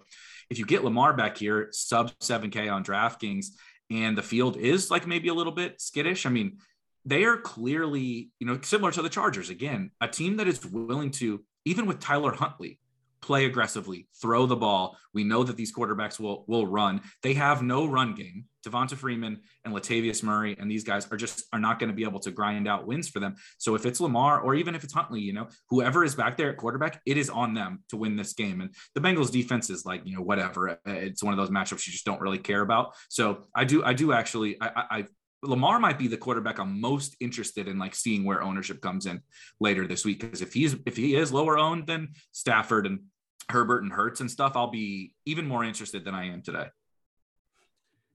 if 0.50 0.58
you 0.58 0.66
get 0.66 0.84
Lamar 0.84 1.14
back 1.14 1.38
here, 1.38 1.68
sub 1.72 2.12
7K 2.18 2.70
on 2.70 2.84
DraftKings, 2.84 3.46
and 3.90 4.16
the 4.16 4.22
field 4.22 4.56
is 4.56 4.90
like 4.90 5.06
maybe 5.06 5.28
a 5.28 5.34
little 5.34 5.52
bit 5.52 5.80
skittish. 5.80 6.26
I 6.26 6.30
mean, 6.30 6.58
they 7.04 7.24
are 7.24 7.36
clearly, 7.36 8.30
you 8.38 8.46
know, 8.46 8.58
similar 8.62 8.92
to 8.92 9.02
the 9.02 9.08
Chargers. 9.08 9.50
Again, 9.50 9.90
a 10.00 10.08
team 10.08 10.36
that 10.36 10.48
is 10.48 10.64
willing 10.64 11.10
to, 11.12 11.44
even 11.64 11.86
with 11.86 12.00
Tyler 12.00 12.32
Huntley, 12.32 12.78
play 13.22 13.44
aggressively, 13.46 14.08
throw 14.20 14.46
the 14.46 14.56
ball. 14.56 14.96
We 15.14 15.24
know 15.24 15.44
that 15.44 15.56
these 15.56 15.72
quarterbacks 15.72 16.20
will 16.20 16.44
will 16.48 16.66
run. 16.66 17.00
They 17.22 17.34
have 17.34 17.62
no 17.62 17.86
run 17.86 18.14
game. 18.14 18.46
Devonta 18.66 18.94
Freeman 18.94 19.40
and 19.64 19.74
Latavius 19.74 20.22
Murray 20.22 20.56
and 20.58 20.70
these 20.70 20.84
guys 20.84 21.10
are 21.10 21.16
just 21.16 21.44
are 21.52 21.58
not 21.58 21.78
going 21.78 21.88
to 21.88 21.94
be 21.94 22.04
able 22.04 22.20
to 22.20 22.30
grind 22.30 22.68
out 22.68 22.86
wins 22.86 23.08
for 23.08 23.18
them. 23.18 23.34
So 23.58 23.74
if 23.74 23.86
it's 23.86 24.00
Lamar 24.00 24.40
or 24.40 24.54
even 24.54 24.74
if 24.74 24.84
it's 24.84 24.92
Huntley, 24.92 25.20
you 25.20 25.32
know, 25.32 25.48
whoever 25.70 26.04
is 26.04 26.14
back 26.14 26.36
there 26.36 26.50
at 26.50 26.56
quarterback, 26.56 27.00
it 27.06 27.16
is 27.16 27.30
on 27.30 27.54
them 27.54 27.82
to 27.88 27.96
win 27.96 28.16
this 28.16 28.34
game. 28.34 28.60
And 28.60 28.72
the 28.94 29.00
Bengals 29.00 29.32
defense 29.32 29.70
is 29.70 29.84
like, 29.84 30.02
you 30.04 30.14
know, 30.14 30.22
whatever. 30.22 30.78
It's 30.84 31.22
one 31.22 31.32
of 31.32 31.38
those 31.38 31.50
matchups 31.50 31.86
you 31.86 31.92
just 31.92 32.04
don't 32.04 32.20
really 32.20 32.38
care 32.38 32.60
about. 32.60 32.94
So 33.08 33.44
I 33.54 33.64
do 33.64 33.84
I 33.84 33.94
do 33.94 34.12
actually 34.12 34.60
I, 34.60 34.84
I 34.90 35.06
Lamar 35.42 35.80
might 35.80 35.98
be 35.98 36.06
the 36.06 36.16
quarterback 36.16 36.58
I'm 36.58 36.80
most 36.80 37.16
interested 37.20 37.66
in, 37.66 37.78
like 37.78 37.94
seeing 37.94 38.24
where 38.24 38.42
ownership 38.42 38.80
comes 38.80 39.06
in 39.06 39.20
later 39.60 39.86
this 39.86 40.04
week. 40.04 40.20
Because 40.20 40.40
if 40.40 40.52
he's 40.52 40.76
if 40.86 40.96
he 40.96 41.16
is 41.16 41.32
lower 41.32 41.58
owned 41.58 41.86
than 41.86 42.14
Stafford 42.30 42.86
and 42.86 43.00
Herbert 43.48 43.82
and 43.82 43.92
Hurts 43.92 44.20
and 44.20 44.30
stuff, 44.30 44.52
I'll 44.54 44.70
be 44.70 45.14
even 45.26 45.46
more 45.46 45.64
interested 45.64 46.04
than 46.04 46.14
I 46.14 46.28
am 46.28 46.42
today. 46.42 46.66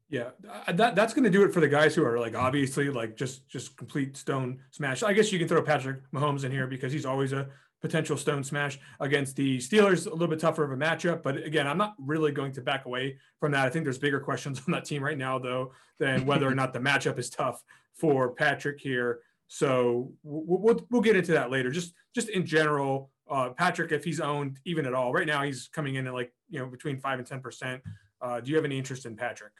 Yeah, 0.09 0.29
that 0.67 0.95
that's 0.95 1.13
going 1.13 1.25
to 1.25 1.29
do 1.29 1.43
it 1.43 1.53
for 1.53 1.59
the 1.59 1.67
guys 1.67 1.93
who 1.93 2.05
are 2.05 2.17
like 2.17 2.33
obviously 2.33 2.89
like 2.89 3.17
just 3.17 3.47
just 3.49 3.75
complete 3.75 4.15
stone 4.15 4.59
smash. 4.71 5.03
I 5.03 5.11
guess 5.11 5.33
you 5.33 5.39
can 5.39 5.49
throw 5.49 5.61
Patrick 5.61 6.09
Mahomes 6.13 6.45
in 6.45 6.51
here 6.51 6.65
because 6.65 6.93
he's 6.93 7.05
always 7.05 7.33
a 7.33 7.49
potential 7.81 8.17
stone 8.17 8.43
smash 8.43 8.79
against 8.99 9.35
the 9.35 9.57
Steelers. 9.57 10.07
A 10.07 10.11
little 10.11 10.27
bit 10.27 10.39
tougher 10.39 10.63
of 10.63 10.71
a 10.71 10.75
matchup, 10.75 11.23
but 11.23 11.37
again, 11.37 11.67
I'm 11.67 11.77
not 11.77 11.95
really 11.99 12.31
going 12.31 12.51
to 12.53 12.61
back 12.61 12.85
away 12.85 13.17
from 13.39 13.51
that. 13.51 13.65
I 13.65 13.69
think 13.69 13.85
there's 13.85 13.97
bigger 13.97 14.19
questions 14.19 14.61
on 14.67 14.71
that 14.73 14.85
team 14.85 15.03
right 15.03 15.17
now, 15.17 15.39
though, 15.39 15.73
than 15.99 16.25
whether 16.25 16.47
or 16.47 16.55
not 16.55 16.73
the 16.73 16.79
matchup 16.79 17.19
is 17.19 17.29
tough 17.29 17.63
for 17.93 18.31
Patrick 18.31 18.79
here. 18.79 19.19
So 19.47 20.11
we'll, 20.23 20.59
we'll, 20.59 20.87
we'll 20.89 21.01
get 21.01 21.15
into 21.15 21.31
that 21.33 21.51
later. 21.51 21.71
Just 21.71 21.93
just 22.13 22.29
in 22.29 22.45
general, 22.45 23.11
uh, 23.29 23.49
Patrick, 23.49 23.91
if 23.91 24.03
he's 24.03 24.19
owned 24.19 24.59
even 24.65 24.85
at 24.85 24.93
all, 24.93 25.13
right 25.13 25.27
now 25.27 25.43
he's 25.43 25.69
coming 25.69 25.95
in 25.95 26.07
at 26.07 26.13
like 26.13 26.33
you 26.49 26.59
know 26.59 26.65
between 26.67 26.99
five 26.99 27.19
and 27.19 27.27
ten 27.27 27.39
percent. 27.39 27.81
Uh, 28.21 28.41
do 28.41 28.49
you 28.49 28.55
have 28.55 28.65
any 28.65 28.77
interest 28.77 29.05
in 29.05 29.15
Patrick? 29.15 29.53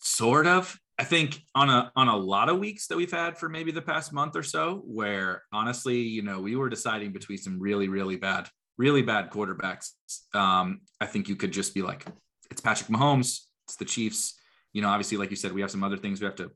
Sort 0.00 0.46
of. 0.46 0.80
I 0.98 1.04
think 1.04 1.42
on 1.54 1.70
a 1.70 1.90
on 1.96 2.08
a 2.08 2.16
lot 2.16 2.48
of 2.48 2.58
weeks 2.58 2.86
that 2.88 2.96
we've 2.96 3.10
had 3.10 3.38
for 3.38 3.48
maybe 3.48 3.72
the 3.72 3.82
past 3.82 4.12
month 4.12 4.36
or 4.36 4.42
so, 4.42 4.82
where 4.84 5.42
honestly, 5.52 6.00
you 6.00 6.22
know, 6.22 6.40
we 6.40 6.54
were 6.56 6.68
deciding 6.68 7.12
between 7.12 7.38
some 7.38 7.58
really, 7.58 7.88
really 7.88 8.16
bad, 8.16 8.48
really 8.76 9.02
bad 9.02 9.30
quarterbacks. 9.30 9.90
Um, 10.34 10.82
I 11.00 11.06
think 11.06 11.28
you 11.28 11.36
could 11.36 11.52
just 11.52 11.74
be 11.74 11.82
like, 11.82 12.06
it's 12.50 12.60
Patrick 12.60 12.90
Mahomes, 12.90 13.40
it's 13.66 13.76
the 13.76 13.84
Chiefs. 13.84 14.38
You 14.72 14.82
know, 14.82 14.88
obviously, 14.88 15.18
like 15.18 15.30
you 15.30 15.36
said, 15.36 15.52
we 15.52 15.60
have 15.60 15.70
some 15.70 15.84
other 15.84 15.96
things 15.96 16.20
we 16.20 16.26
have 16.26 16.36
to 16.36 16.50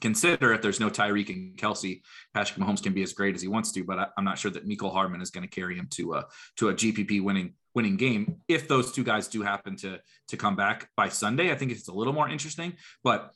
consider. 0.00 0.52
If 0.52 0.62
there's 0.62 0.80
no 0.80 0.90
Tyreek 0.90 1.28
and 1.28 1.56
Kelce, 1.56 2.02
Patrick 2.34 2.58
Mahomes 2.58 2.82
can 2.82 2.92
be 2.92 3.02
as 3.02 3.12
great 3.12 3.34
as 3.34 3.42
he 3.42 3.48
wants 3.48 3.72
to, 3.72 3.84
but 3.84 3.98
I, 3.98 4.06
am 4.16 4.24
not 4.24 4.38
sure 4.38 4.50
that 4.50 4.66
Mecole 4.66 4.92
Hardman 4.92 5.20
is 5.20 5.30
going 5.30 5.46
to 5.46 5.54
carry 5.54 5.76
him 5.76 5.88
to 5.92 6.14
a 6.14 6.26
to 6.56 6.68
a 6.68 6.74
GPP 6.74 7.22
winning 7.22 7.54
winning 7.74 7.96
game. 7.96 8.36
If 8.48 8.68
those 8.68 8.92
two 8.92 9.04
guys 9.04 9.28
do 9.28 9.42
happen 9.42 9.76
to 9.76 9.98
to 10.28 10.36
come 10.36 10.56
back 10.56 10.88
by 10.96 11.08
Sunday, 11.08 11.50
I 11.50 11.54
think 11.54 11.72
it's 11.72 11.88
a 11.88 11.92
little 11.92 12.12
more 12.12 12.28
interesting. 12.28 12.74
But 13.02 13.32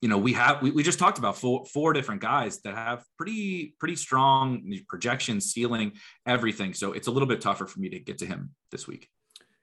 you 0.00 0.08
know, 0.08 0.18
we 0.18 0.32
have 0.34 0.62
we, 0.62 0.70
we 0.70 0.82
just 0.82 0.98
talked 0.98 1.18
about 1.18 1.36
four 1.36 1.64
four 1.66 1.92
different 1.92 2.20
guys 2.20 2.60
that 2.62 2.74
have 2.74 3.04
pretty 3.16 3.74
pretty 3.78 3.96
strong 3.96 4.72
projections, 4.88 5.46
ceiling, 5.52 5.92
everything. 6.26 6.72
So 6.74 6.92
it's 6.92 7.08
a 7.08 7.10
little 7.10 7.28
bit 7.28 7.40
tougher 7.40 7.66
for 7.66 7.80
me 7.80 7.88
to 7.90 7.98
get 7.98 8.18
to 8.18 8.26
him 8.26 8.50
this 8.70 8.86
week. 8.86 9.08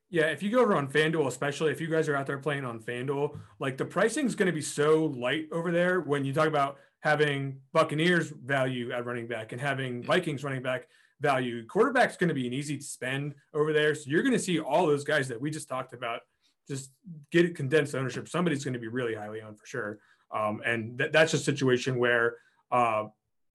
Yeah, 0.10 0.25
if 0.25 0.44
you 0.44 0.51
go 0.51 0.60
over 0.60 0.75
on 0.75 0.88
FanDuel, 0.88 1.27
especially 1.27 1.72
if 1.72 1.82
you 1.82 1.88
guys 1.88 2.08
are 2.08 2.15
out 2.15 2.27
there 2.27 2.38
playing 2.38 2.63
on 2.63 2.80
FanDuel, 2.80 3.38
like 3.60 3.77
the 3.77 3.86
pricing 3.86 4.25
is 4.25 4.36
going 4.36 4.48
to 4.48 4.54
be 4.54 4.62
so 4.62 5.06
light 5.06 5.48
over 5.51 5.72
there 5.72 6.01
when 6.01 6.24
you 6.24 6.34
talk 6.34 6.48
about 6.48 6.77
having 7.00 7.60
Buccaneers 7.74 8.30
value 8.30 8.92
at 8.92 9.06
running 9.06 9.27
back 9.27 9.51
and 9.51 9.60
having 9.60 10.04
Vikings 10.04 10.44
running 10.44 10.62
back 10.62 10.88
value. 11.22 11.65
Quarterback's 11.65 12.18
going 12.18 12.27
to 12.27 12.34
be 12.34 12.48
an 12.48 12.54
easy 12.54 12.77
to 12.77 12.84
spend 12.84 13.36
over 13.54 13.74
there. 13.74 13.96
So 13.96 14.04
you're 14.08 14.22
going 14.22 14.34
to 14.34 14.39
see 14.39 14.60
all 14.60 14.86
those 14.86 15.04
guys 15.04 15.27
that 15.30 15.39
we 15.39 15.50
just 15.50 15.68
talked 15.68 15.94
about 15.94 16.22
just 16.68 16.92
get 17.32 17.56
condensed 17.56 17.96
ownership. 17.96 18.27
Somebody's 18.27 18.63
going 18.63 18.74
to 18.74 18.80
be 18.80 18.88
really 18.88 19.15
highly 19.15 19.42
owned 19.42 19.60
for 19.60 19.65
sure. 19.65 20.00
Um, 20.34 20.62
and 20.65 20.98
th- 20.98 21.12
that's 21.12 21.34
a 21.34 21.38
situation 21.38 21.98
where, 21.98 22.36
uh, 22.72 23.05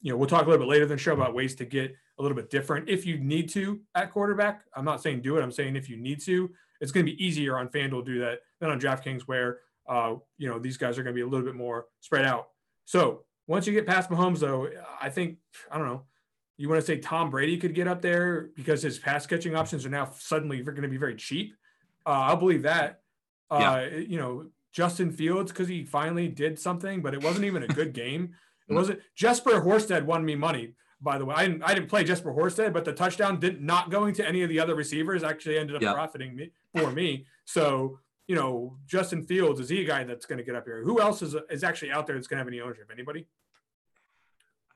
you 0.00 0.10
know, 0.10 0.16
we'll 0.16 0.28
talk 0.28 0.46
a 0.46 0.48
little 0.48 0.64
bit 0.64 0.70
later 0.70 0.84
in 0.84 0.88
the 0.88 0.96
show 0.96 1.12
about 1.12 1.34
ways 1.34 1.54
to 1.56 1.64
get 1.64 1.94
a 2.18 2.22
little 2.22 2.36
bit 2.36 2.50
different 2.50 2.88
if 2.88 3.04
you 3.06 3.18
need 3.18 3.48
to 3.50 3.80
at 3.94 4.12
quarterback. 4.12 4.62
I'm 4.74 4.84
not 4.84 5.02
saying 5.02 5.22
do 5.22 5.36
it. 5.36 5.42
I'm 5.42 5.52
saying 5.52 5.76
if 5.76 5.88
you 5.88 5.96
need 5.96 6.20
to, 6.22 6.50
it's 6.80 6.92
going 6.92 7.04
to 7.04 7.12
be 7.12 7.24
easier 7.24 7.58
on 7.58 7.68
FanDuel 7.68 8.04
to 8.04 8.12
do 8.12 8.18
that 8.20 8.40
than 8.60 8.70
on 8.70 8.80
DraftKings, 8.80 9.22
where 9.22 9.58
uh, 9.88 10.14
you 10.38 10.48
know 10.48 10.58
these 10.58 10.76
guys 10.76 10.98
are 10.98 11.02
going 11.02 11.14
to 11.14 11.18
be 11.18 11.22
a 11.22 11.26
little 11.26 11.44
bit 11.44 11.54
more 11.54 11.86
spread 12.00 12.24
out. 12.24 12.48
So 12.84 13.24
once 13.46 13.66
you 13.66 13.72
get 13.72 13.86
past 13.86 14.10
Mahomes, 14.10 14.38
though, 14.38 14.68
I 15.00 15.10
think 15.10 15.38
I 15.70 15.78
don't 15.78 15.86
know. 15.86 16.04
You 16.56 16.68
want 16.68 16.80
to 16.80 16.86
say 16.86 16.98
Tom 16.98 17.30
Brady 17.30 17.56
could 17.56 17.74
get 17.74 17.88
up 17.88 18.02
there 18.02 18.50
because 18.54 18.82
his 18.82 18.98
pass 18.98 19.26
catching 19.26 19.54
options 19.54 19.86
are 19.86 19.90
now 19.90 20.10
suddenly 20.18 20.62
going 20.62 20.82
to 20.82 20.88
be 20.88 20.98
very 20.98 21.16
cheap. 21.16 21.54
Uh, 22.06 22.10
I'll 22.10 22.36
believe 22.36 22.62
that. 22.62 23.00
Uh, 23.50 23.58
yeah. 23.90 23.96
You 23.96 24.18
know, 24.18 24.46
Justin 24.72 25.10
Fields 25.10 25.52
because 25.52 25.68
he 25.68 25.84
finally 25.84 26.28
did 26.28 26.58
something, 26.58 27.02
but 27.02 27.14
it 27.14 27.22
wasn't 27.22 27.44
even 27.44 27.62
a 27.62 27.68
good 27.68 27.92
game. 27.92 28.34
It 28.68 28.74
wasn't. 28.74 29.00
Jesper 29.16 29.60
Horsted 29.60 30.04
won 30.04 30.24
me 30.24 30.36
money, 30.36 30.74
by 31.00 31.18
the 31.18 31.24
way. 31.24 31.34
I 31.36 31.48
didn't, 31.48 31.64
I 31.64 31.74
didn't 31.74 31.88
play 31.88 32.04
Jesper 32.04 32.32
Horsted, 32.32 32.72
but 32.72 32.84
the 32.84 32.92
touchdown 32.92 33.40
did 33.40 33.60
not 33.60 33.90
going 33.90 34.14
to 34.14 34.24
any 34.24 34.42
of 34.42 34.48
the 34.48 34.60
other 34.60 34.76
receivers 34.76 35.24
actually 35.24 35.58
ended 35.58 35.74
up 35.74 35.82
yep. 35.82 35.92
profiting 35.92 36.36
me 36.36 36.52
for 36.76 36.92
me. 36.92 37.26
So 37.46 37.98
you 38.30 38.36
know, 38.36 38.76
Justin 38.86 39.24
Fields 39.24 39.58
is 39.58 39.68
he 39.68 39.82
a 39.82 39.84
guy 39.84 40.04
that's 40.04 40.24
going 40.24 40.38
to 40.38 40.44
get 40.44 40.54
up 40.54 40.64
here? 40.64 40.84
Who 40.84 41.00
else 41.00 41.20
is 41.20 41.34
is 41.50 41.64
actually 41.64 41.90
out 41.90 42.06
there 42.06 42.14
that's 42.14 42.28
going 42.28 42.36
to 42.36 42.42
have 42.42 42.46
any 42.46 42.60
ownership? 42.60 42.88
Anybody? 42.92 43.26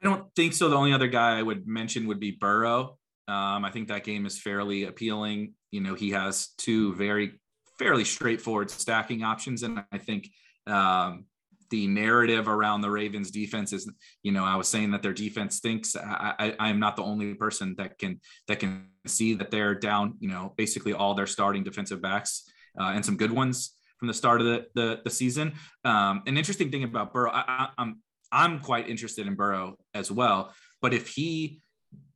I 0.03 0.07
don't 0.07 0.27
think 0.35 0.55
so. 0.55 0.69
The 0.69 0.75
only 0.75 0.93
other 0.93 1.07
guy 1.07 1.39
I 1.39 1.43
would 1.43 1.65
mention 1.65 2.09
would 2.09 2.19
be 2.19 2.33
Burrow. 2.33 2.99
Um, 3.29 3.65
I 3.65 3.71
think 3.71 3.87
that 3.89 4.03
game 4.03 4.27
is 4.27 4.37
fairly 4.41 4.87
appealing. 4.87 5.55
You 5.71 5.83
know, 5.83 5.95
he 5.95 6.11
has 6.11 6.49
two 6.59 6.97
very 6.97 7.39
fairly 7.79 8.05
straightforward 8.05 8.71
stacking 8.71 9.23
options. 9.23 9.63
And 9.63 9.85
I 9.93 9.99
think 9.99 10.31
um, 10.67 11.25
the 11.71 11.87
narrative 11.87 12.49
around 12.49 12.81
the 12.81 12.91
Ravens 12.91 13.31
defense 13.31 13.73
is, 13.73 13.91
you 14.23 14.33
know, 14.33 14.45
I 14.45 14.57
was 14.57 14.69
saying 14.69 14.93
that 14.93 15.03
their 15.03 15.13
defense 15.13 15.57
stinks. 15.57 15.97
I, 15.97 16.55
I, 16.59 16.69
am 16.69 16.79
not 16.79 16.97
the 16.97 17.03
only 17.03 17.35
person 17.35 17.75
that 17.79 17.99
can 17.99 18.21
that 18.49 18.61
can 18.61 18.89
see 19.07 19.35
that 19.35 19.51
they're 19.51 19.75
down, 19.75 20.15
you 20.21 20.29
know, 20.29 20.55
basically 20.57 20.93
all 20.93 21.15
their 21.15 21.27
starting 21.27 21.65
defensive 21.65 22.01
backs 22.01 22.49
uh, 22.81 22.93
and 22.95 23.05
some 23.05 23.17
good 23.17 23.33
ones 23.33 23.75
from 23.99 24.09
the 24.09 24.15
start 24.15 24.41
of 24.41 24.47
the 24.47 24.67
the, 24.75 25.01
the 25.05 25.11
season. 25.11 25.55
Um, 25.85 26.23
an 26.27 26.37
interesting 26.37 26.71
thing 26.71 26.85
about 26.85 27.13
Burrow, 27.13 27.31
I, 27.33 27.69
I'm 27.79 28.01
I'm 28.31 28.61
quite 28.61 28.89
interested 28.89 29.27
in 29.27 29.35
Burrow 29.35 29.77
as 29.95 30.11
well. 30.11 30.53
But 30.81 30.93
if 30.95 31.09
he 31.09 31.63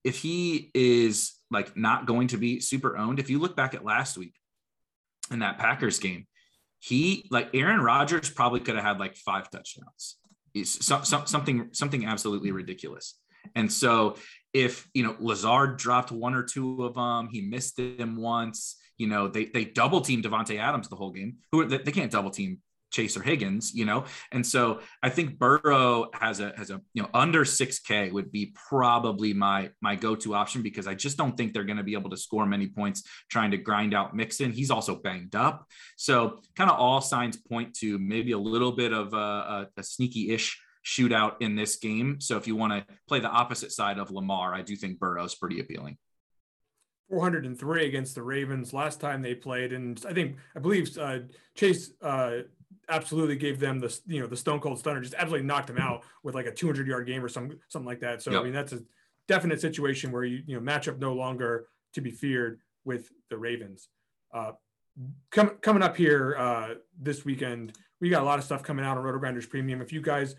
if 0.05 0.19
he 0.19 0.71
is 0.75 1.35
like 1.51 1.77
not 1.77 2.07
going 2.07 2.29
to 2.29 2.37
be 2.37 2.61
super 2.61 2.97
owned, 2.97 3.19
if 3.19 3.31
you 3.31 3.39
look 3.39 3.57
back 3.57 3.75
at 3.75 3.85
last 3.85 4.17
week, 4.17 4.35
in 5.31 5.41
that 5.41 5.59
Packers 5.59 5.99
game, 5.99 6.27
he 6.81 7.27
like 7.31 7.51
Aaron 7.55 7.81
Rodgers 7.81 8.31
probably 8.31 8.61
could 8.61 8.77
have 8.77 8.85
had 8.85 8.99
like 8.99 9.17
five 9.17 9.51
touchdowns. 9.51 10.17
So, 10.65 11.03
so, 11.03 11.25
something 11.25 11.69
something 11.73 12.05
absolutely 12.05 12.53
ridiculous. 12.53 13.15
And 13.55 13.73
so 13.73 14.17
if 14.53 14.89
you 14.95 15.03
know 15.03 15.17
Lazard 15.21 15.77
dropped 15.77 16.11
one 16.11 16.35
or 16.35 16.43
two 16.43 16.85
of 16.85 16.95
them, 16.95 17.29
he 17.31 17.41
missed 17.43 17.77
them 17.77 18.17
once. 18.17 18.77
You 18.97 19.07
know 19.07 19.29
they 19.29 19.47
they 19.47 19.65
double 19.65 20.01
teamed 20.01 20.25
Davante 20.25 20.59
Adams 20.59 20.89
the 20.89 20.97
whole 20.97 21.13
game. 21.13 21.37
Who 21.53 21.65
they, 21.65 21.79
they 21.79 21.93
can't 21.93 22.11
double 22.11 22.31
team 22.31 22.59
Chase 22.91 23.17
or 23.17 23.23
Higgins, 23.23 23.75
you 23.75 23.85
know. 23.85 24.05
And 24.33 24.47
so 24.47 24.81
I 25.03 25.11
think 25.11 25.39
Burrow 25.39 26.11
has 26.15 26.41
a 26.41 26.53
has 26.57 26.71
a 26.71 26.81
you 26.95 27.03
know 27.03 27.09
under 27.15 27.45
6K 27.45 28.13
would 28.13 28.33
be 28.33 28.55
probably 28.69 29.33
my 29.35 29.71
my 29.81 29.95
go-to 29.95 30.35
option 30.35 30.63
because 30.63 30.87
I 30.87 30.95
just 30.95 31.17
don't 31.17 31.37
think 31.37 31.53
they're 31.53 31.65
going 31.65 31.79
to 31.79 31.85
be 31.85 31.95
able 31.95 32.11
to 32.11 32.17
score 32.17 32.47
many 32.47 32.69
points 32.69 33.03
trying 33.31 33.51
to 33.51 33.57
grind 33.57 33.95
out 33.95 34.17
Mixon. 34.17 34.53
He's 34.53 34.71
also 34.71 34.97
banged 34.97 35.35
up. 35.35 35.67
So 35.97 36.41
kind 36.57 36.71
of 36.71 36.79
all 36.79 37.01
signs 37.01 37.37
point 37.37 37.75
to 37.77 37.99
maybe 37.99 38.33
a 38.33 38.39
little 38.39 38.73
bit 38.73 38.93
of 38.93 39.13
a, 39.13 39.17
a, 39.17 39.69
a 39.77 39.83
sneaky-ish 39.83 40.61
shootout 40.85 41.37
in 41.41 41.55
this 41.55 41.77
game. 41.77 42.21
So 42.21 42.37
if 42.37 42.47
you 42.47 42.57
want 42.57 42.73
to 42.73 42.95
play 43.07 43.21
the 43.21 43.29
opposite 43.29 43.73
side 43.73 43.99
of 43.99 44.11
Lamar, 44.11 44.55
I 44.55 44.63
do 44.63 44.77
think 44.77 44.99
Burrow's 44.99 45.35
pretty 45.35 45.61
appealing. 45.61 45.99
403 47.11 47.87
against 47.87 48.15
the 48.15 48.23
Ravens 48.23 48.75
last 48.75 49.01
time 49.01 49.23
they 49.23 49.35
played, 49.35 49.73
and 49.73 50.03
I 50.09 50.13
think 50.13 50.37
I 50.55 50.59
believe 50.59 50.97
uh, 50.99 51.21
Chase 51.55 51.93
uh, 52.03 52.41
absolutely 52.89 53.37
gave 53.37 53.61
them 53.61 53.79
the 53.79 53.99
you 54.07 54.21
know 54.21 54.27
the 54.27 54.37
stone 54.37 54.61
cold 54.61 54.79
stunner, 54.79 55.01
just 55.01 55.15
absolutely 55.15 55.47
knocked 55.47 55.69
them 55.69 55.79
out 55.79 56.05
with 56.23 56.35
like 56.35 56.47
a 56.47 56.53
200 56.53 56.87
yard 56.87 57.07
game 57.07 57.25
or 57.25 57.29
some 57.29 57.59
something 57.69 57.87
like 57.87 58.01
that. 58.01 58.23
So 58.23 58.31
yep. 58.31 58.41
I 58.41 58.45
mean 58.45 58.53
that's 58.53 58.73
a 58.73 58.81
definite 59.27 59.61
situation 59.61 60.11
where 60.11 60.25
you 60.25 60.43
you 60.47 60.59
know 60.59 60.61
matchup 60.61 60.99
no 60.99 61.13
longer 61.13 61.69
to 61.95 62.01
be 62.01 62.11
feared 62.11 62.61
with 62.85 63.11
the 63.31 63.37
Ravens. 63.37 63.89
Uh, 64.33 64.53
com- 65.31 65.59
coming 65.61 65.83
up 65.83 65.97
here 65.97 66.37
uh, 66.39 66.75
this 67.01 67.25
weekend, 67.25 67.77
we 68.01 68.09
got 68.09 68.23
a 68.23 68.27
lot 68.27 68.39
of 68.39 68.45
stuff 68.45 68.63
coming 68.63 68.85
out 68.85 68.97
on 68.97 69.05
Roto 69.05 69.19
Grinders 69.19 69.47
Premium. 69.47 69.81
If 69.81 69.93
you 69.93 70.01
guys 70.01 70.35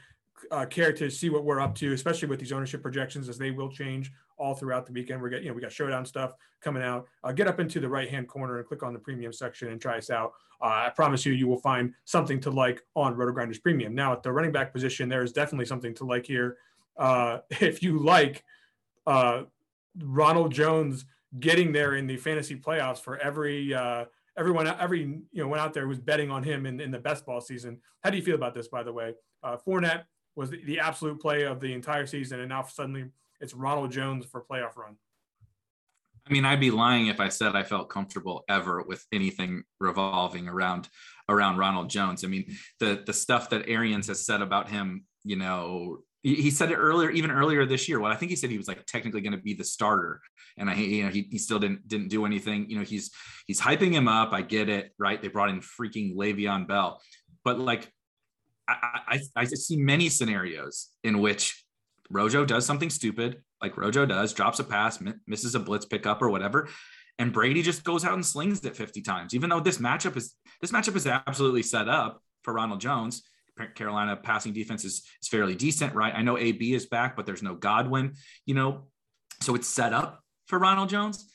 uh, 0.51 0.65
care 0.65 0.93
to 0.93 1.09
see 1.09 1.29
what 1.29 1.43
we're 1.43 1.59
up 1.59 1.75
to, 1.75 1.93
especially 1.93 2.27
with 2.27 2.39
these 2.39 2.51
ownership 2.51 2.81
projections 2.81 3.29
as 3.29 3.37
they 3.37 3.51
will 3.51 3.69
change 3.69 4.11
all 4.39 4.55
throughout 4.55 4.85
the 4.85 4.93
weekend. 4.93 5.21
We're 5.21 5.29
getting, 5.29 5.45
you 5.45 5.51
know, 5.51 5.55
we 5.55 5.61
got 5.61 5.71
showdown 5.71 6.05
stuff 6.05 6.33
coming 6.61 6.81
out. 6.81 7.07
Uh, 7.23 7.31
get 7.31 7.47
up 7.47 7.59
into 7.59 7.79
the 7.79 7.89
right 7.89 8.09
hand 8.09 8.27
corner 8.27 8.57
and 8.57 8.67
click 8.67 8.83
on 8.83 8.93
the 8.93 8.99
premium 8.99 9.33
section 9.33 9.69
and 9.69 9.79
try 9.79 9.97
us 9.97 10.09
out. 10.09 10.33
Uh, 10.61 10.87
I 10.87 10.91
promise 10.95 11.25
you, 11.25 11.33
you 11.33 11.47
will 11.47 11.59
find 11.59 11.93
something 12.05 12.39
to 12.41 12.49
like 12.49 12.81
on 12.95 13.15
Roto 13.15 13.31
Grinders 13.31 13.59
Premium. 13.59 13.93
Now, 13.93 14.13
at 14.13 14.23
the 14.23 14.31
running 14.31 14.51
back 14.51 14.73
position, 14.73 15.09
there 15.09 15.23
is 15.23 15.31
definitely 15.31 15.65
something 15.65 15.93
to 15.95 16.05
like 16.05 16.25
here. 16.25 16.57
Uh, 16.97 17.39
if 17.49 17.83
you 17.83 17.99
like 17.99 18.43
uh, 19.07 19.43
Ronald 20.03 20.53
Jones 20.53 21.05
getting 21.39 21.71
there 21.71 21.95
in 21.95 22.07
the 22.07 22.17
fantasy 22.17 22.55
playoffs 22.55 22.99
for 22.99 23.17
every 23.17 23.73
uh, 23.73 24.05
everyone 24.37 24.67
every 24.67 25.01
you 25.01 25.43
know 25.43 25.47
went 25.47 25.61
out 25.61 25.73
there 25.73 25.87
was 25.87 25.99
betting 25.99 26.31
on 26.31 26.43
him 26.43 26.65
in, 26.65 26.79
in 26.79 26.91
the 26.91 26.99
best 26.99 27.25
ball 27.25 27.41
season. 27.41 27.79
How 28.03 28.09
do 28.09 28.17
you 28.17 28.23
feel 28.23 28.35
about 28.35 28.53
this? 28.53 28.67
By 28.67 28.83
the 28.83 28.93
way, 28.93 29.13
uh, 29.43 29.57
Fournette 29.57 30.03
was 30.35 30.49
the, 30.49 30.63
the 30.65 30.79
absolute 30.79 31.19
play 31.21 31.43
of 31.43 31.59
the 31.59 31.73
entire 31.73 32.05
season, 32.05 32.39
and 32.39 32.49
now 32.49 32.63
suddenly 32.63 33.05
it's 33.39 33.53
Ronald 33.53 33.91
Jones 33.91 34.25
for 34.25 34.43
playoff 34.49 34.75
run. 34.75 34.95
I 36.27 36.31
mean, 36.33 36.45
I'd 36.45 36.59
be 36.59 36.71
lying 36.71 37.07
if 37.07 37.19
I 37.19 37.29
said 37.29 37.55
I 37.55 37.63
felt 37.63 37.89
comfortable 37.89 38.43
ever 38.47 38.83
with 38.83 39.03
anything 39.11 39.63
revolving 39.79 40.47
around 40.47 40.87
around 41.27 41.57
Ronald 41.57 41.89
Jones. 41.89 42.23
I 42.23 42.27
mean, 42.27 42.55
the 42.79 43.03
the 43.05 43.13
stuff 43.13 43.49
that 43.49 43.67
Arians 43.67 44.07
has 44.07 44.25
said 44.25 44.41
about 44.41 44.69
him, 44.69 45.05
you 45.23 45.35
know, 45.35 46.03
he 46.21 46.51
said 46.51 46.69
it 46.69 46.75
earlier, 46.75 47.09
even 47.11 47.31
earlier 47.31 47.65
this 47.65 47.87
year. 47.87 47.99
Well, 47.99 48.11
I 48.11 48.15
think 48.15 48.29
he 48.29 48.35
said 48.35 48.49
he 48.49 48.57
was 48.57 48.67
like 48.67 48.85
technically 48.85 49.21
going 49.21 49.31
to 49.31 49.41
be 49.41 49.53
the 49.53 49.63
starter, 49.63 50.21
and 50.57 50.69
I, 50.69 50.75
you 50.75 51.03
know, 51.03 51.09
he, 51.09 51.27
he 51.31 51.37
still 51.37 51.59
didn't 51.59 51.87
didn't 51.87 52.09
do 52.09 52.25
anything. 52.25 52.69
You 52.69 52.77
know, 52.77 52.83
he's 52.83 53.09
he's 53.47 53.61
hyping 53.61 53.93
him 53.93 54.07
up. 54.07 54.33
I 54.33 54.41
get 54.41 54.69
it, 54.69 54.91
right? 54.99 55.21
They 55.21 55.29
brought 55.29 55.49
in 55.49 55.61
freaking 55.61 56.15
Le'Veon 56.15 56.67
Bell, 56.67 57.01
but 57.45 57.57
like, 57.57 57.89
I 58.67 59.01
I, 59.07 59.19
I 59.35 59.45
see 59.45 59.77
many 59.77 60.09
scenarios 60.09 60.89
in 61.05 61.19
which 61.19 61.63
Rojo 62.09 62.45
does 62.45 62.65
something 62.65 62.89
stupid, 62.89 63.43
like 63.61 63.77
Rojo 63.77 64.05
does, 64.05 64.33
drops 64.33 64.59
a 64.59 64.63
pass, 64.63 64.99
misses 65.27 65.55
a 65.55 65.59
blitz 65.59 65.85
pickup 65.85 66.21
or 66.21 66.29
whatever, 66.29 66.67
and 67.17 67.33
Brady 67.33 67.61
just 67.61 67.83
goes 67.83 68.05
out 68.05 68.13
and 68.13 68.25
slings 68.25 68.63
it 68.65 68.75
50 68.75 69.01
times. 69.01 69.33
Even 69.33 69.49
though 69.49 69.59
this 69.59 69.77
matchup 69.77 70.15
is 70.15 70.35
this 70.61 70.71
matchup 70.71 70.95
is 70.95 71.05
absolutely 71.05 71.63
set 71.63 71.87
up 71.87 72.23
for 72.43 72.53
Ronald 72.53 72.81
Jones. 72.81 73.23
Carolina 73.75 74.15
passing 74.15 74.53
defense 74.53 74.85
is, 74.85 75.03
is 75.21 75.27
fairly 75.27 75.53
decent, 75.53 75.93
right? 75.93 76.13
I 76.15 76.21
know 76.21 76.37
AB 76.37 76.73
is 76.73 76.85
back, 76.85 77.17
but 77.17 77.25
there's 77.25 77.43
no 77.43 77.55
Godwin, 77.55 78.13
you 78.45 78.55
know, 78.55 78.85
so 79.41 79.53
it's 79.53 79.67
set 79.67 79.91
up 79.91 80.23
for 80.47 80.57
Ronald 80.57 80.87
Jones. 80.87 81.29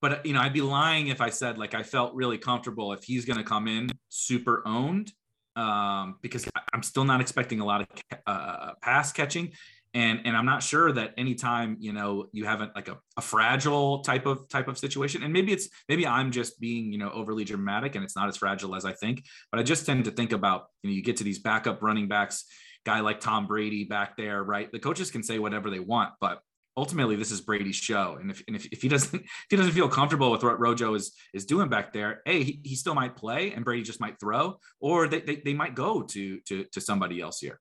But 0.00 0.26
you 0.26 0.32
know, 0.32 0.40
I'd 0.40 0.52
be 0.52 0.60
lying 0.60 1.06
if 1.06 1.20
I 1.20 1.30
said 1.30 1.58
like 1.58 1.74
I 1.74 1.84
felt 1.84 2.14
really 2.14 2.36
comfortable 2.36 2.92
if 2.92 3.04
he's 3.04 3.24
going 3.24 3.38
to 3.38 3.44
come 3.44 3.68
in 3.68 3.88
super 4.08 4.66
owned 4.66 5.12
um, 5.54 6.16
because 6.20 6.48
I'm 6.72 6.82
still 6.82 7.04
not 7.04 7.20
expecting 7.20 7.60
a 7.60 7.64
lot 7.64 7.82
of 7.82 7.86
uh, 8.26 8.72
pass 8.82 9.12
catching 9.12 9.52
and 9.94 10.20
and 10.24 10.36
i'm 10.36 10.46
not 10.46 10.62
sure 10.62 10.92
that 10.92 11.12
anytime 11.16 11.76
you 11.80 11.92
know 11.92 12.26
you 12.32 12.44
have 12.44 12.60
a, 12.60 12.70
like 12.74 12.88
a, 12.88 12.98
a 13.16 13.20
fragile 13.20 14.00
type 14.00 14.26
of 14.26 14.48
type 14.48 14.68
of 14.68 14.78
situation 14.78 15.22
and 15.22 15.32
maybe 15.32 15.52
it's 15.52 15.68
maybe 15.88 16.06
i'm 16.06 16.30
just 16.30 16.58
being 16.60 16.92
you 16.92 16.98
know 16.98 17.10
overly 17.10 17.44
dramatic 17.44 17.94
and 17.94 18.04
it's 18.04 18.16
not 18.16 18.28
as 18.28 18.36
fragile 18.36 18.74
as 18.74 18.84
i 18.84 18.92
think 18.92 19.24
but 19.50 19.60
i 19.60 19.62
just 19.62 19.86
tend 19.86 20.04
to 20.04 20.10
think 20.10 20.32
about 20.32 20.66
you 20.82 20.90
know 20.90 20.94
you 20.94 21.02
get 21.02 21.16
to 21.16 21.24
these 21.24 21.38
backup 21.38 21.82
running 21.82 22.08
backs 22.08 22.44
guy 22.84 23.00
like 23.00 23.20
tom 23.20 23.46
brady 23.46 23.84
back 23.84 24.16
there 24.16 24.42
right? 24.42 24.70
The 24.72 24.78
coaches 24.78 25.10
can 25.10 25.22
say 25.22 25.38
whatever 25.38 25.70
they 25.70 25.80
want 25.80 26.14
but 26.20 26.40
ultimately 26.76 27.16
this 27.16 27.30
is 27.30 27.40
brady's 27.42 27.76
show 27.76 28.16
and 28.18 28.30
if, 28.30 28.42
and 28.46 28.56
if, 28.56 28.66
if 28.66 28.80
he 28.80 28.88
doesn't 28.88 29.14
if 29.22 29.46
he 29.50 29.56
doesn't 29.56 29.72
feel 29.72 29.88
comfortable 29.88 30.30
with 30.30 30.42
what 30.42 30.58
rojo 30.58 30.94
is 30.94 31.12
is 31.34 31.44
doing 31.44 31.68
back 31.68 31.92
there 31.92 32.22
a 32.26 32.42
he, 32.42 32.60
he 32.64 32.74
still 32.74 32.94
might 32.94 33.14
play 33.14 33.52
and 33.52 33.64
brady 33.64 33.82
just 33.82 34.00
might 34.00 34.18
throw 34.18 34.58
or 34.80 35.06
they, 35.06 35.20
they, 35.20 35.36
they 35.44 35.54
might 35.54 35.74
go 35.74 36.02
to 36.02 36.40
to 36.40 36.64
to 36.72 36.80
somebody 36.80 37.20
else 37.20 37.38
here 37.38 37.60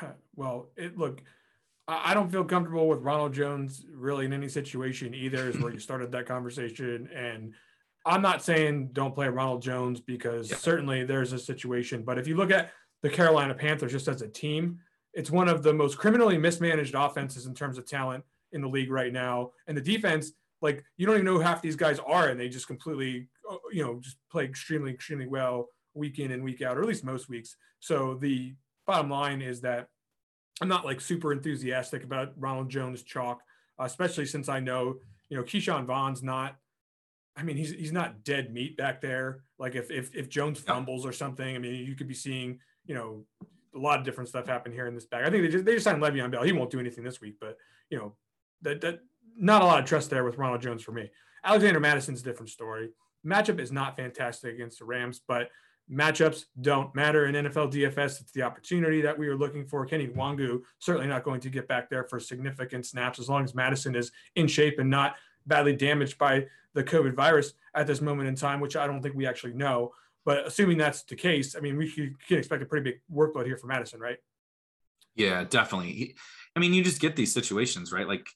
well, 0.36 0.68
it 0.76 0.96
look, 0.96 1.22
I 1.88 2.14
don't 2.14 2.30
feel 2.30 2.44
comfortable 2.44 2.88
with 2.88 3.00
Ronald 3.00 3.34
Jones 3.34 3.84
really 3.92 4.24
in 4.24 4.32
any 4.32 4.48
situation 4.48 5.14
either. 5.14 5.48
Is 5.48 5.58
where 5.58 5.72
you 5.72 5.78
started 5.80 6.12
that 6.12 6.26
conversation, 6.26 7.08
and 7.14 7.54
I'm 8.06 8.22
not 8.22 8.42
saying 8.42 8.90
don't 8.92 9.14
play 9.14 9.28
Ronald 9.28 9.62
Jones 9.62 10.00
because 10.00 10.50
yeah. 10.50 10.56
certainly 10.56 11.04
there's 11.04 11.32
a 11.32 11.38
situation. 11.38 12.02
But 12.02 12.18
if 12.18 12.26
you 12.26 12.36
look 12.36 12.50
at 12.50 12.70
the 13.02 13.10
Carolina 13.10 13.54
Panthers 13.54 13.92
just 13.92 14.08
as 14.08 14.22
a 14.22 14.28
team, 14.28 14.78
it's 15.12 15.30
one 15.30 15.48
of 15.48 15.62
the 15.62 15.74
most 15.74 15.98
criminally 15.98 16.38
mismanaged 16.38 16.94
offenses 16.94 17.46
in 17.46 17.54
terms 17.54 17.78
of 17.78 17.86
talent 17.86 18.24
in 18.52 18.60
the 18.60 18.68
league 18.68 18.90
right 18.90 19.12
now, 19.12 19.50
and 19.66 19.76
the 19.76 19.82
defense. 19.82 20.32
Like 20.60 20.84
you 20.96 21.06
don't 21.06 21.16
even 21.16 21.26
know 21.26 21.34
who 21.34 21.40
half 21.40 21.60
these 21.60 21.74
guys 21.74 21.98
are, 22.06 22.28
and 22.28 22.38
they 22.38 22.48
just 22.48 22.68
completely, 22.68 23.28
uh, 23.50 23.56
you 23.72 23.82
know, 23.82 23.98
just 24.00 24.16
play 24.30 24.44
extremely, 24.44 24.92
extremely 24.92 25.26
well 25.26 25.66
week 25.94 26.20
in 26.20 26.30
and 26.30 26.44
week 26.44 26.62
out, 26.62 26.78
or 26.78 26.82
at 26.82 26.86
least 26.86 27.02
most 27.02 27.28
weeks. 27.28 27.56
So 27.80 28.14
the 28.14 28.54
bottom 28.92 29.10
line 29.10 29.40
is 29.40 29.62
that 29.62 29.88
I'm 30.60 30.68
not 30.68 30.84
like 30.84 31.00
super 31.00 31.32
enthusiastic 31.32 32.04
about 32.04 32.32
Ronald 32.36 32.68
Jones 32.68 33.02
chalk, 33.02 33.40
especially 33.78 34.26
since 34.26 34.48
I 34.48 34.60
know, 34.60 34.96
you 35.28 35.36
know, 35.36 35.42
Ke'Shawn 35.42 35.86
Vaughn's 35.86 36.22
not. 36.22 36.56
I 37.34 37.42
mean, 37.42 37.56
he's 37.56 37.70
he's 37.70 37.92
not 37.92 38.22
dead 38.22 38.52
meat 38.52 38.76
back 38.76 39.00
there. 39.00 39.44
Like 39.58 39.74
if 39.74 39.90
if 39.90 40.14
if 40.14 40.28
Jones 40.28 40.60
fumbles 40.60 41.06
or 41.06 41.12
something, 41.12 41.56
I 41.56 41.58
mean, 41.58 41.86
you 41.86 41.94
could 41.94 42.08
be 42.08 42.14
seeing, 42.14 42.58
you 42.84 42.94
know, 42.94 43.24
a 43.74 43.78
lot 43.78 43.98
of 43.98 44.04
different 44.04 44.28
stuff 44.28 44.46
happen 44.46 44.72
here 44.72 44.86
in 44.86 44.94
this 44.94 45.06
back. 45.06 45.24
I 45.24 45.30
think 45.30 45.42
they 45.42 45.48
just 45.48 45.64
they 45.64 45.74
just 45.74 45.84
signed 45.84 46.02
Le'Veon 46.02 46.30
Bell. 46.30 46.42
He 46.42 46.52
won't 46.52 46.70
do 46.70 46.78
anything 46.80 47.02
this 47.02 47.22
week, 47.22 47.36
but 47.40 47.56
you 47.88 47.96
know, 47.96 48.14
that 48.60 48.82
that 48.82 49.00
not 49.38 49.62
a 49.62 49.64
lot 49.64 49.80
of 49.80 49.86
trust 49.86 50.10
there 50.10 50.24
with 50.24 50.36
Ronald 50.36 50.60
Jones 50.60 50.82
for 50.82 50.92
me. 50.92 51.10
Alexander 51.42 51.80
Mattison's 51.80 52.20
a 52.20 52.24
different 52.24 52.50
story. 52.50 52.90
Matchup 53.24 53.58
is 53.58 53.72
not 53.72 53.96
fantastic 53.96 54.54
against 54.54 54.80
the 54.80 54.84
Rams, 54.84 55.22
but 55.26 55.48
matchups 55.90 56.44
don't 56.60 56.94
matter 56.94 57.26
in 57.26 57.34
NFL 57.34 57.72
DFS. 57.72 58.20
It's 58.20 58.32
the 58.32 58.42
opportunity 58.42 59.00
that 59.02 59.18
we 59.18 59.28
are 59.28 59.36
looking 59.36 59.66
for. 59.66 59.84
Kenny 59.84 60.06
Nwangwu 60.06 60.60
certainly 60.78 61.08
not 61.08 61.24
going 61.24 61.40
to 61.40 61.50
get 61.50 61.68
back 61.68 61.90
there 61.90 62.04
for 62.04 62.18
significant 62.20 62.86
snaps 62.86 63.18
as 63.18 63.28
long 63.28 63.44
as 63.44 63.54
Mattison 63.54 63.94
is 63.94 64.12
in 64.36 64.46
shape 64.46 64.78
and 64.78 64.90
not 64.90 65.16
badly 65.46 65.74
damaged 65.74 66.18
by 66.18 66.46
the 66.74 66.84
COVID 66.84 67.14
virus 67.14 67.52
at 67.74 67.86
this 67.86 68.00
moment 68.00 68.28
in 68.28 68.34
time, 68.34 68.60
which 68.60 68.76
I 68.76 68.86
don't 68.86 69.02
think 69.02 69.14
we 69.14 69.26
actually 69.26 69.54
know. 69.54 69.92
But 70.24 70.46
assuming 70.46 70.78
that's 70.78 71.02
the 71.02 71.16
case, 71.16 71.56
I 71.56 71.60
mean, 71.60 71.76
we 71.76 71.90
can 71.90 72.38
expect 72.38 72.62
a 72.62 72.66
pretty 72.66 72.90
big 72.90 73.00
workload 73.12 73.46
here 73.46 73.56
for 73.56 73.66
Mattison, 73.66 74.00
right? 74.00 74.18
Yeah, 75.14 75.44
definitely. 75.44 76.14
I 76.56 76.60
mean, 76.60 76.74
you 76.74 76.84
just 76.84 77.00
get 77.00 77.16
these 77.16 77.34
situations, 77.34 77.92
right? 77.92 78.06
Like 78.06 78.26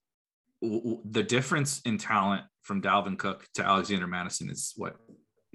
w- 0.62 1.00
the 1.04 1.22
difference 1.22 1.80
in 1.82 1.98
talent 1.98 2.42
from 2.62 2.82
Dalvin 2.82 3.16
Cook 3.16 3.46
to 3.54 3.64
Alexander 3.64 4.06
Mattison 4.06 4.50
is 4.50 4.72
what 4.76 4.96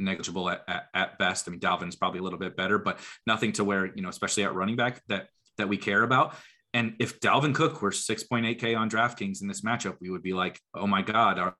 negligible 0.03 0.49
at, 0.49 0.63
at, 0.67 0.87
at 0.93 1.19
best. 1.19 1.47
I 1.47 1.51
mean, 1.51 1.59
Dalvin's 1.59 1.95
probably 1.95 2.19
a 2.19 2.23
little 2.23 2.39
bit 2.39 2.55
better, 2.55 2.77
but 2.77 2.99
nothing 3.25 3.51
to 3.53 3.63
where, 3.63 3.85
you 3.95 4.01
know, 4.01 4.09
especially 4.09 4.43
at 4.43 4.53
running 4.53 4.75
back 4.75 5.01
that, 5.07 5.27
that 5.57 5.69
we 5.69 5.77
care 5.77 6.03
about. 6.03 6.35
And 6.73 6.95
if 6.99 7.19
Dalvin 7.19 7.53
Cook 7.53 7.81
were 7.81 7.91
6.8K 7.91 8.77
on 8.77 8.89
DraftKings 8.89 9.41
in 9.41 9.47
this 9.47 9.61
matchup, 9.61 9.97
we 9.99 10.09
would 10.09 10.23
be 10.23 10.33
like, 10.33 10.59
oh 10.73 10.87
my 10.87 11.01
God, 11.01 11.37
are, 11.37 11.55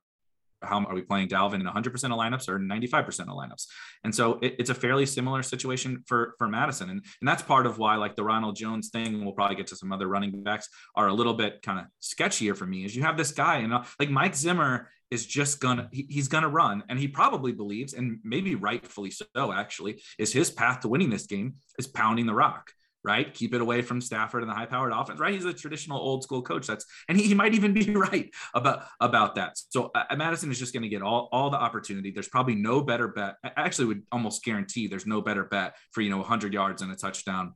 how 0.62 0.84
are 0.84 0.94
we 0.94 1.02
playing 1.02 1.28
Dalvin 1.28 1.60
in 1.60 1.66
100% 1.66 1.86
of 1.86 1.92
lineups 1.92 2.48
or 2.48 2.58
95% 2.58 3.20
of 3.20 3.28
lineups? 3.28 3.66
And 4.04 4.14
so 4.14 4.38
it, 4.40 4.56
it's 4.58 4.70
a 4.70 4.74
fairly 4.74 5.06
similar 5.06 5.42
situation 5.42 6.02
for 6.06 6.34
for 6.38 6.48
Mattison. 6.48 6.90
and 6.90 7.04
and 7.20 7.28
that's 7.28 7.42
part 7.42 7.66
of 7.66 7.78
why 7.78 7.96
like 7.96 8.16
the 8.16 8.24
Ronald 8.24 8.56
Jones 8.56 8.90
thing. 8.90 9.24
We'll 9.24 9.34
probably 9.34 9.56
get 9.56 9.66
to 9.68 9.76
some 9.76 9.92
other 9.92 10.06
running 10.06 10.42
backs 10.42 10.68
are 10.94 11.08
a 11.08 11.12
little 11.12 11.34
bit 11.34 11.62
kind 11.62 11.80
of 11.80 11.86
sketchier 12.00 12.56
for 12.56 12.66
me. 12.66 12.84
Is 12.84 12.94
you 12.94 13.02
have 13.02 13.16
this 13.16 13.32
guy 13.32 13.58
and 13.58 13.72
uh, 13.74 13.82
like 13.98 14.10
Mike 14.10 14.34
Zimmer 14.34 14.90
is 15.12 15.26
just 15.26 15.60
gonna 15.60 15.88
he, 15.92 16.06
he's 16.08 16.28
gonna 16.28 16.48
run 16.48 16.82
and 16.88 16.98
he 16.98 17.06
probably 17.06 17.52
believes 17.52 17.92
and 17.92 18.18
maybe 18.24 18.54
rightfully 18.54 19.10
so 19.10 19.52
actually 19.52 20.02
is 20.18 20.32
his 20.32 20.50
path 20.50 20.80
to 20.80 20.88
winning 20.88 21.10
this 21.10 21.26
game 21.26 21.54
is 21.78 21.86
pounding 21.86 22.26
the 22.26 22.34
rock 22.34 22.72
right? 23.04 23.34
Keep 23.34 23.54
it 23.54 23.60
away 23.60 23.82
from 23.82 24.00
stafford 24.00 24.42
and 24.42 24.50
the 24.50 24.54
high 24.54 24.66
powered 24.66 24.92
offense 24.92 25.18
right? 25.18 25.34
He's 25.34 25.44
a 25.44 25.52
traditional 25.52 25.98
old 25.98 26.22
school 26.22 26.42
coach. 26.42 26.66
That's 26.66 26.86
and 27.08 27.18
he, 27.18 27.26
he 27.26 27.34
might 27.34 27.54
even 27.54 27.72
be 27.72 27.90
right 27.94 28.30
about 28.54 28.84
about 29.00 29.34
that. 29.34 29.58
So 29.70 29.90
uh, 29.94 30.14
mattison 30.16 30.50
is 30.50 30.58
just 30.58 30.72
going 30.72 30.84
to 30.84 30.88
get 30.88 31.02
all, 31.02 31.28
all 31.32 31.50
the 31.50 31.56
opportunity. 31.56 32.10
There's 32.10 32.28
probably 32.28 32.54
no 32.54 32.80
better 32.80 33.08
bet 33.08 33.36
i 33.44 33.50
actually 33.56 33.86
would 33.86 34.02
almost 34.12 34.44
guarantee 34.44 34.86
there's 34.86 35.06
no 35.06 35.20
better 35.20 35.44
bet 35.44 35.76
for 35.90 36.00
you 36.00 36.10
know 36.10 36.18
100 36.18 36.54
yards 36.54 36.82
and 36.82 36.92
a 36.92 36.96
touchdown 36.96 37.54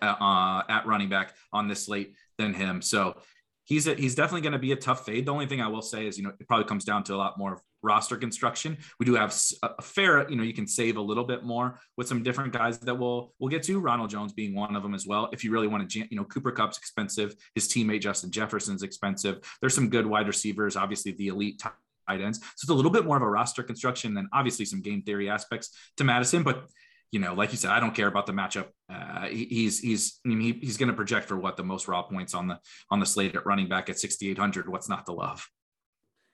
uh, 0.00 0.04
uh, 0.04 0.62
at 0.68 0.86
running 0.86 1.08
back 1.08 1.34
on 1.52 1.68
this 1.68 1.84
slate 1.84 2.14
than 2.38 2.54
him. 2.54 2.82
So 2.82 3.20
he's 3.64 3.86
a, 3.86 3.94
he's 3.94 4.14
definitely 4.14 4.42
going 4.42 4.52
to 4.52 4.58
be 4.58 4.72
a 4.72 4.76
tough 4.76 5.04
fade. 5.04 5.26
The 5.26 5.32
only 5.32 5.46
thing 5.46 5.60
I 5.60 5.68
will 5.68 5.82
say 5.82 6.06
is, 6.06 6.18
you 6.18 6.24
know, 6.24 6.32
it 6.38 6.46
probably 6.46 6.66
comes 6.66 6.84
down 6.84 7.04
to 7.04 7.14
a 7.14 7.16
lot 7.16 7.38
more 7.38 7.62
roster 7.82 8.16
construction. 8.16 8.78
We 9.00 9.06
do 9.06 9.14
have 9.14 9.34
a 9.62 9.82
fair, 9.82 10.28
you 10.28 10.36
know, 10.36 10.44
you 10.44 10.54
can 10.54 10.66
save 10.66 10.96
a 10.96 11.00
little 11.00 11.24
bit 11.24 11.44
more 11.44 11.80
with 11.96 12.06
some 12.06 12.22
different 12.22 12.52
guys 12.52 12.78
that 12.78 12.94
we'll 12.94 13.34
we'll 13.38 13.50
get 13.50 13.62
to. 13.64 13.80
Ronald 13.80 14.10
Jones 14.10 14.32
being 14.32 14.54
one 14.54 14.76
of 14.76 14.82
them 14.82 14.94
as 14.94 15.06
well. 15.06 15.28
If 15.32 15.44
you 15.44 15.50
really 15.50 15.68
want 15.68 15.88
to, 15.88 15.98
you 15.98 16.16
know, 16.16 16.24
Cooper 16.24 16.52
Kupp's 16.52 16.78
expensive. 16.78 17.34
His 17.54 17.68
teammate 17.68 18.00
Justin 18.00 18.30
Jefferson's 18.30 18.82
expensive. 18.82 19.40
There's 19.60 19.74
some 19.74 19.88
good 19.88 20.06
wide 20.06 20.28
receivers. 20.28 20.76
Obviously, 20.76 21.12
the 21.12 21.28
elite 21.28 21.58
tight 21.58 21.72
ends. 22.20 22.40
So 22.40 22.64
it's 22.64 22.68
a 22.68 22.74
little 22.74 22.90
bit 22.90 23.04
more 23.04 23.16
of 23.16 23.22
a 23.22 23.28
roster 23.28 23.62
construction 23.62 24.12
than 24.14 24.28
obviously 24.32 24.64
some 24.64 24.82
game 24.82 25.02
theory 25.02 25.30
aspects 25.30 25.70
to 25.96 26.04
Mattison, 26.04 26.42
but 26.42 26.68
you 27.12 27.20
know, 27.20 27.34
like 27.34 27.52
you 27.52 27.58
said, 27.58 27.70
I 27.70 27.78
don't 27.78 27.94
care 27.94 28.08
about 28.08 28.26
the 28.26 28.32
matchup. 28.32 28.68
Uh, 28.88 29.26
he's 29.28 29.78
he's 29.78 30.18
I 30.24 30.30
mean 30.30 30.40
he, 30.40 30.52
he's 30.52 30.78
going 30.78 30.88
to 30.88 30.94
project 30.94 31.28
for 31.28 31.36
what 31.36 31.56
the 31.56 31.62
most 31.62 31.86
raw 31.86 32.02
points 32.02 32.34
on 32.34 32.48
the 32.48 32.58
on 32.90 32.98
the 32.98 33.06
slate 33.06 33.36
at 33.36 33.46
running 33.46 33.68
back 33.68 33.90
at 33.90 33.98
6800. 33.98 34.68
What's 34.68 34.88
not 34.88 35.04
to 35.06 35.12
love? 35.12 35.46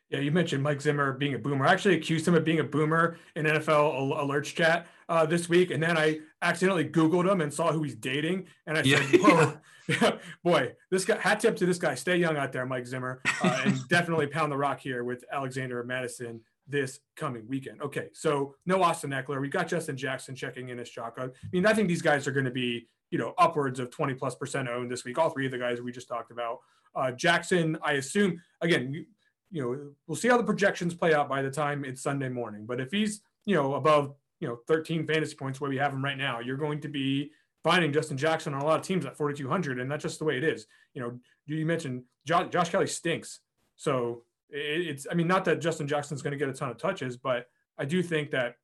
Yeah, 0.08 0.20
you 0.20 0.30
mentioned 0.30 0.62
Mike 0.62 0.80
Zimmer 0.80 1.12
being 1.12 1.34
a 1.34 1.38
boomer. 1.38 1.66
I 1.66 1.72
actually 1.72 1.96
accused 1.96 2.26
him 2.26 2.34
of 2.34 2.42
being 2.42 2.60
a 2.60 2.64
boomer 2.64 3.18
in 3.36 3.44
NFL 3.44 4.16
alerts 4.16 4.54
chat 4.54 4.86
uh, 5.10 5.26
this 5.26 5.50
week, 5.50 5.70
and 5.70 5.82
then 5.82 5.98
I 5.98 6.20
accidentally 6.40 6.86
Googled 6.86 7.30
him 7.30 7.42
and 7.42 7.52
saw 7.52 7.72
who 7.72 7.82
he's 7.82 7.94
dating, 7.94 8.46
and 8.66 8.78
I 8.78 8.82
yeah. 8.82 9.02
said, 9.02 9.20
"Whoa, 9.20 10.18
boy, 10.44 10.74
this 10.90 11.04
guy." 11.04 11.18
Hat 11.18 11.40
tip 11.40 11.56
to 11.56 11.66
this 11.66 11.78
guy. 11.78 11.94
Stay 11.94 12.16
young 12.16 12.36
out 12.36 12.52
there, 12.52 12.64
Mike 12.64 12.86
Zimmer, 12.86 13.20
uh, 13.42 13.62
and 13.64 13.76
definitely 13.88 14.28
pound 14.28 14.50
the 14.50 14.56
rock 14.56 14.78
here 14.80 15.02
with 15.02 15.24
Alexander 15.30 15.82
Mattison 15.82 16.40
this 16.68 17.00
coming 17.16 17.46
weekend. 17.48 17.80
Okay, 17.82 18.08
so 18.12 18.54
no 18.66 18.82
Austin 18.82 19.10
Ekeler. 19.10 19.40
We 19.40 19.48
got 19.48 19.68
Justin 19.68 19.96
Jackson 19.96 20.34
checking 20.34 20.68
in 20.68 20.78
as 20.78 20.90
chalk. 20.90 21.16
I 21.18 21.28
mean, 21.52 21.66
I 21.66 21.72
think 21.72 21.88
these 21.88 22.02
guys 22.02 22.26
are 22.26 22.32
going 22.32 22.44
to 22.44 22.50
be, 22.50 22.86
you 23.10 23.18
know, 23.18 23.34
upwards 23.38 23.80
of 23.80 23.90
20 23.90 24.14
plus 24.14 24.34
percent 24.34 24.68
owned 24.68 24.90
this 24.90 25.04
week. 25.04 25.18
All 25.18 25.30
three 25.30 25.46
of 25.46 25.52
the 25.52 25.58
guys 25.58 25.80
we 25.80 25.92
just 25.92 26.08
talked 26.08 26.30
about. 26.30 26.58
Uh, 26.94 27.10
Jackson, 27.12 27.78
I 27.82 27.92
assume, 27.92 28.40
again, 28.60 28.92
you, 28.92 29.06
you 29.50 29.62
know, 29.62 29.90
we'll 30.06 30.16
see 30.16 30.28
how 30.28 30.36
the 30.36 30.44
projections 30.44 30.94
play 30.94 31.14
out 31.14 31.28
by 31.28 31.42
the 31.42 31.50
time 31.50 31.84
it's 31.84 32.02
Sunday 32.02 32.28
morning. 32.28 32.66
But 32.66 32.80
if 32.80 32.90
he's, 32.90 33.22
you 33.46 33.54
know, 33.54 33.74
above, 33.74 34.14
you 34.40 34.48
know, 34.48 34.58
13 34.68 35.06
fantasy 35.06 35.34
points 35.34 35.60
where 35.60 35.70
we 35.70 35.78
have 35.78 35.92
him 35.92 36.04
right 36.04 36.18
now, 36.18 36.40
you're 36.40 36.56
going 36.56 36.80
to 36.82 36.88
be 36.88 37.30
finding 37.64 37.92
Justin 37.92 38.16
Jackson 38.18 38.54
on 38.54 38.60
a 38.60 38.64
lot 38.64 38.78
of 38.78 38.86
teams 38.86 39.06
at 39.06 39.16
4,200. 39.16 39.80
And 39.80 39.90
that's 39.90 40.02
just 40.02 40.18
the 40.18 40.24
way 40.24 40.36
it 40.36 40.44
is. 40.44 40.66
You 40.94 41.02
know, 41.02 41.18
you 41.46 41.64
mentioned 41.64 42.04
Josh, 42.26 42.48
Josh 42.50 42.70
Kelley 42.70 42.86
stinks. 42.86 43.40
So 43.76 44.22
it's 44.50 45.06
I 45.10 45.14
mean 45.14 45.26
not 45.26 45.44
that 45.46 45.60
Justin 45.60 45.86
Jackson's 45.86 46.22
going 46.22 46.32
to 46.32 46.38
get 46.38 46.48
a 46.48 46.52
ton 46.52 46.70
of 46.70 46.78
touches, 46.78 47.16
but 47.16 47.46
I 47.78 47.84
do 47.84 48.02
think 48.02 48.30
that 48.30 48.54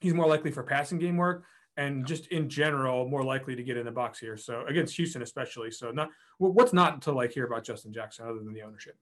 he's 0.00 0.14
more 0.14 0.26
likely 0.26 0.50
for 0.50 0.62
passing 0.62 0.98
game 0.98 1.16
work 1.16 1.44
and 1.76 2.06
just 2.06 2.26
in 2.26 2.48
general 2.48 3.08
more 3.08 3.24
likely 3.24 3.56
to 3.56 3.62
get 3.62 3.76
in 3.76 3.86
the 3.86 3.92
box 3.92 4.18
here. 4.18 4.36
So 4.36 4.64
against 4.66 4.96
Houston 4.96 5.22
especially. 5.22 5.70
So 5.70 5.90
not 5.90 6.10
what's 6.38 6.72
not 6.72 7.02
to 7.02 7.12
like 7.12 7.32
hear 7.32 7.46
about 7.46 7.64
Justin 7.64 7.92
Jackson 7.92 8.26
other 8.26 8.40
than 8.40 8.52
the 8.52 8.62
ownership. 8.62 8.96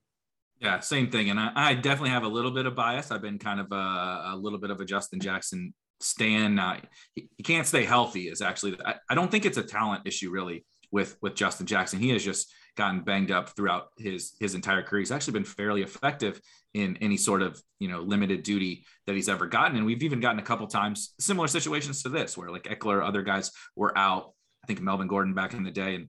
Yeah, 0.60 0.80
same 0.80 1.10
thing. 1.10 1.30
And 1.30 1.40
I, 1.40 1.52
I 1.54 1.74
definitely 1.74 2.10
have 2.10 2.22
a 2.22 2.28
little 2.28 2.50
bit 2.50 2.66
of 2.66 2.76
bias. 2.76 3.10
I've 3.10 3.22
been 3.22 3.38
kind 3.38 3.60
of 3.60 3.72
a, 3.72 4.32
a 4.34 4.36
little 4.38 4.58
bit 4.58 4.70
of 4.70 4.80
a 4.80 4.84
Justin 4.84 5.18
Jackson 5.18 5.72
stand. 6.00 6.60
Uh, 6.60 6.76
he, 7.14 7.30
he, 7.38 7.42
can't 7.42 7.66
stay 7.66 7.84
healthy. 7.84 8.28
Is 8.28 8.42
actually 8.42 8.76
I, 8.84 8.96
I 9.08 9.14
don't 9.14 9.30
think 9.30 9.46
it's 9.46 9.56
a 9.56 9.62
talent 9.62 10.02
issue 10.06 10.30
really 10.30 10.66
with 10.90 11.16
with 11.22 11.34
Justin 11.34 11.66
Jackson. 11.66 11.98
He 11.98 12.14
is 12.14 12.22
just 12.22 12.52
gotten 12.76 13.00
banged 13.00 13.30
up 13.30 13.50
throughout 13.50 13.88
his 13.98 14.35
his 14.40 14.54
entire 14.54 14.83
career. 14.83 15.00
He's 15.00 15.12
actually 15.12 15.35
been 15.35 15.44
fairly 15.44 15.83
effective 15.83 16.40
in 16.74 16.96
any 16.98 17.16
sort 17.16 17.42
of 17.42 17.61
you 17.78 17.88
know 17.88 18.00
limited 18.00 18.42
duty 18.42 18.85
that 19.06 19.14
he's 19.14 19.28
ever 19.28 19.46
gotten, 19.46 19.76
and 19.76 19.87
we've 19.87 20.02
even 20.02 20.20
gotten 20.20 20.38
a 20.38 20.44
couple 20.44 20.66
times 20.66 21.14
similar 21.18 21.48
situations 21.48 22.02
to 22.02 22.09
this 22.09 22.37
where 22.37 22.50
like 22.50 22.64
Ekeler, 22.64 23.06
other 23.06 23.22
guys 23.22 23.50
were 23.76 23.96
out. 23.96 24.33
I 24.62 24.66
think 24.66 24.80
Melvin 24.80 25.09
Gordon 25.09 25.35
back 25.35 25.54
in 25.54 25.64
the 25.64 25.70
day, 25.70 25.94
and 25.94 26.09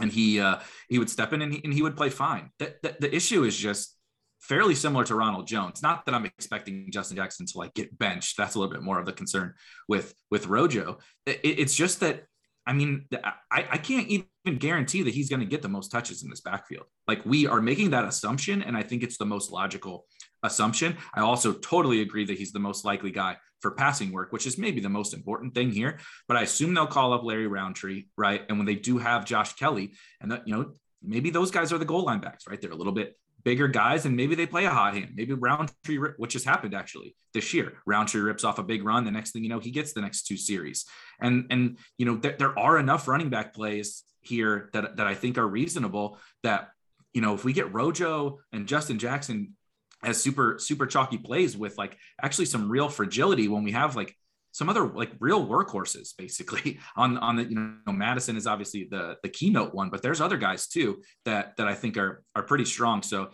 and 0.00 0.10
he 0.12 0.40
uh, 0.40 0.58
he 0.88 0.98
would 0.98 1.10
step 1.10 1.32
in 1.32 1.42
and 1.42 1.52
he, 1.52 1.60
and 1.64 1.72
he 1.72 1.82
would 1.82 1.96
play 1.96 2.10
fine. 2.10 2.50
The, 2.58 2.74
the, 2.82 2.96
the 3.00 3.14
issue 3.14 3.44
is 3.44 3.56
just 3.56 3.96
fairly 4.40 4.74
similar 4.74 5.04
to 5.04 5.14
Ronald 5.14 5.46
Jones. 5.46 5.82
Not 5.82 6.06
that 6.06 6.14
I'm 6.14 6.24
expecting 6.24 6.90
Justin 6.92 7.16
Jackson 7.16 7.46
to 7.46 7.58
like 7.58 7.74
get 7.74 7.98
benched. 7.98 8.36
That's 8.36 8.54
a 8.54 8.58
little 8.58 8.72
bit 8.72 8.82
more 8.82 8.98
of 8.98 9.06
the 9.06 9.12
concern 9.12 9.54
with 9.88 10.14
with 10.30 10.46
Rojo. 10.46 10.98
It, 11.26 11.40
it's 11.42 11.74
just 11.74 12.00
that 12.00 12.24
I 12.68 12.74
mean, 12.74 13.06
I, 13.24 13.32
I 13.50 13.78
can't 13.78 14.08
even 14.08 14.58
guarantee 14.58 15.02
that 15.02 15.14
he's 15.14 15.30
going 15.30 15.40
to 15.40 15.46
get 15.46 15.62
the 15.62 15.70
most 15.70 15.88
touches 15.88 16.22
in 16.22 16.28
this 16.28 16.42
backfield. 16.42 16.84
Like 17.08 17.24
we 17.24 17.46
are 17.46 17.62
making 17.62 17.90
that 17.90 18.04
assumption, 18.04 18.62
and 18.62 18.76
I 18.76 18.82
think 18.82 19.02
it's 19.02 19.16
the 19.16 19.24
most 19.24 19.50
logical 19.50 20.04
assumption. 20.42 20.98
I 21.14 21.22
also 21.22 21.54
totally 21.54 22.02
agree 22.02 22.26
that 22.26 22.36
he's 22.36 22.52
the 22.52 22.58
most 22.58 22.84
likely 22.84 23.10
guy 23.10 23.38
for 23.62 23.70
passing 23.70 24.12
work, 24.12 24.32
which 24.32 24.46
is 24.46 24.58
maybe 24.58 24.82
the 24.82 24.88
most 24.90 25.14
important 25.14 25.54
thing 25.54 25.72
here. 25.72 25.98
But 26.28 26.36
I 26.36 26.42
assume 26.42 26.74
they'll 26.74 26.86
call 26.86 27.14
up 27.14 27.24
Larry 27.24 27.46
Rountree, 27.46 28.04
right? 28.18 28.42
And 28.50 28.58
when 28.58 28.66
they 28.66 28.74
do 28.74 28.98
have 28.98 29.24
Josh 29.24 29.54
Kelley, 29.54 29.94
and 30.20 30.30
that 30.30 30.46
you 30.46 30.54
know 30.54 30.74
maybe 31.02 31.30
those 31.30 31.50
guys 31.50 31.72
are 31.72 31.78
the 31.78 31.86
goal 31.86 32.04
line 32.04 32.20
backs, 32.20 32.46
right? 32.46 32.60
They're 32.60 32.70
a 32.70 32.76
little 32.76 32.92
bit 32.92 33.16
bigger 33.44 33.68
guys 33.68 34.04
and 34.04 34.16
maybe 34.16 34.34
they 34.34 34.46
play 34.46 34.64
a 34.64 34.70
hot 34.70 34.94
hand. 34.94 35.12
Maybe 35.14 35.32
Rountree, 35.32 35.98
which 36.16 36.32
has 36.34 36.44
happened 36.44 36.74
actually 36.74 37.14
this 37.32 37.54
year, 37.54 37.74
Rountree 37.86 38.20
rips 38.20 38.44
off 38.44 38.58
a 38.58 38.62
big 38.62 38.84
run. 38.84 39.04
The 39.04 39.10
next 39.10 39.32
thing 39.32 39.42
you 39.42 39.48
know, 39.48 39.60
he 39.60 39.70
gets 39.70 39.92
the 39.92 40.00
next 40.00 40.22
two 40.26 40.36
series. 40.36 40.86
And 41.20 41.46
and 41.50 41.78
you 41.96 42.06
know 42.06 42.16
th- 42.16 42.38
there 42.38 42.58
are 42.58 42.78
enough 42.78 43.08
running 43.08 43.30
back 43.30 43.54
plays 43.54 44.04
here 44.20 44.70
that 44.72 44.96
that 44.96 45.06
I 45.06 45.14
think 45.14 45.38
are 45.38 45.46
reasonable. 45.46 46.18
That 46.42 46.70
you 47.12 47.20
know 47.20 47.34
if 47.34 47.44
we 47.44 47.52
get 47.52 47.72
Rojo 47.72 48.38
and 48.52 48.66
Justin 48.66 48.98
Jackson 48.98 49.54
as 50.02 50.20
super 50.20 50.58
super 50.58 50.86
chalky 50.86 51.18
plays 51.18 51.56
with 51.56 51.76
like 51.76 51.96
actually 52.22 52.46
some 52.46 52.70
real 52.70 52.88
fragility 52.88 53.48
when 53.48 53.64
we 53.64 53.72
have 53.72 53.96
like 53.96 54.14
some 54.58 54.68
other 54.68 54.88
like 54.88 55.12
real 55.20 55.46
workhorses 55.46 56.16
basically 56.18 56.80
on 56.96 57.16
on 57.18 57.36
the 57.36 57.44
you 57.44 57.54
know 57.54 57.92
Mattison 57.92 58.36
is 58.36 58.48
obviously 58.48 58.88
the 58.90 59.16
the 59.22 59.28
keynote 59.28 59.72
one 59.72 59.88
but 59.88 60.02
there's 60.02 60.20
other 60.20 60.36
guys 60.36 60.66
too 60.66 61.00
that 61.24 61.56
that 61.56 61.68
I 61.68 61.74
think 61.74 61.96
are 61.96 62.24
are 62.34 62.42
pretty 62.42 62.64
strong. 62.64 63.02
So 63.02 63.30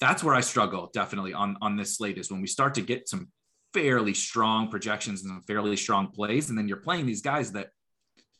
that's 0.00 0.24
where 0.24 0.34
I 0.34 0.40
struggle 0.40 0.90
definitely 0.94 1.34
on 1.34 1.58
on 1.60 1.76
this 1.76 1.98
slate 1.98 2.16
is 2.16 2.30
when 2.30 2.40
we 2.40 2.46
start 2.46 2.72
to 2.74 2.80
get 2.80 3.10
some 3.10 3.28
fairly 3.74 4.14
strong 4.14 4.70
projections 4.70 5.22
and 5.22 5.28
some 5.28 5.42
fairly 5.42 5.76
strong 5.76 6.10
plays 6.10 6.48
and 6.48 6.56
then 6.56 6.66
you're 6.66 6.78
playing 6.78 7.04
these 7.04 7.20
guys 7.20 7.52
that 7.52 7.68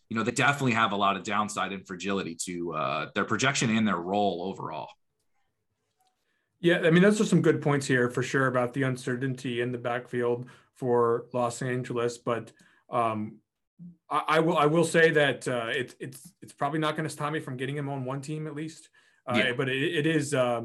you 0.09 0.17
know 0.17 0.23
they 0.23 0.33
definitely 0.33 0.73
have 0.73 0.93
a 0.93 0.97
lot 0.97 1.19
of 1.19 1.25
downside 1.25 1.73
and 1.73 1.87
fragility 1.87 2.37
to 2.47 2.73
uh, 2.73 3.07
their 3.15 3.27
projection 3.27 3.69
and 3.77 3.87
their 3.87 3.97
role 3.97 4.49
overall 4.51 4.89
yeah, 6.61 6.79
I 6.79 6.91
mean, 6.91 7.03
those 7.03 7.21
are 7.21 7.27
some 7.27 7.43
good 7.43 7.61
points 7.61 7.87
here 7.87 8.09
for 8.09 8.23
sure 8.23 8.47
about 8.47 8.73
the 8.73 8.85
uncertainty 8.85 9.61
in 9.61 9.73
the 9.73 9.79
backfield 9.79 10.47
for 10.75 11.27
Los 11.33 11.63
Angeles. 11.63 12.19
But 12.19 12.53
um, 12.91 13.37
I, 14.11 14.23
I, 14.29 14.41
will 14.41 14.57
I 14.57 14.67
will 14.67 14.85
say 14.85 15.11
that 15.11 15.47
uh, 15.47 15.67
it's 15.69 15.95
it's 16.01 16.33
it's 16.43 16.53
probably 16.53 16.79
not 16.79 16.97
going 16.97 17.09
to 17.09 17.13
stop 17.13 17.33
me 17.33 17.41
from 17.41 17.57
getting 17.57 17.77
him 17.77 17.89
on 17.89 18.05
one 18.05 18.21
team 18.21 18.47
at 18.47 18.55
least. 18.55 18.89
Uh, 19.27 19.37
yeah. 19.37 19.53
But 19.53 19.69
it, 19.69 19.83
it 19.83 20.07
is 20.07 20.35
uh, 20.35 20.65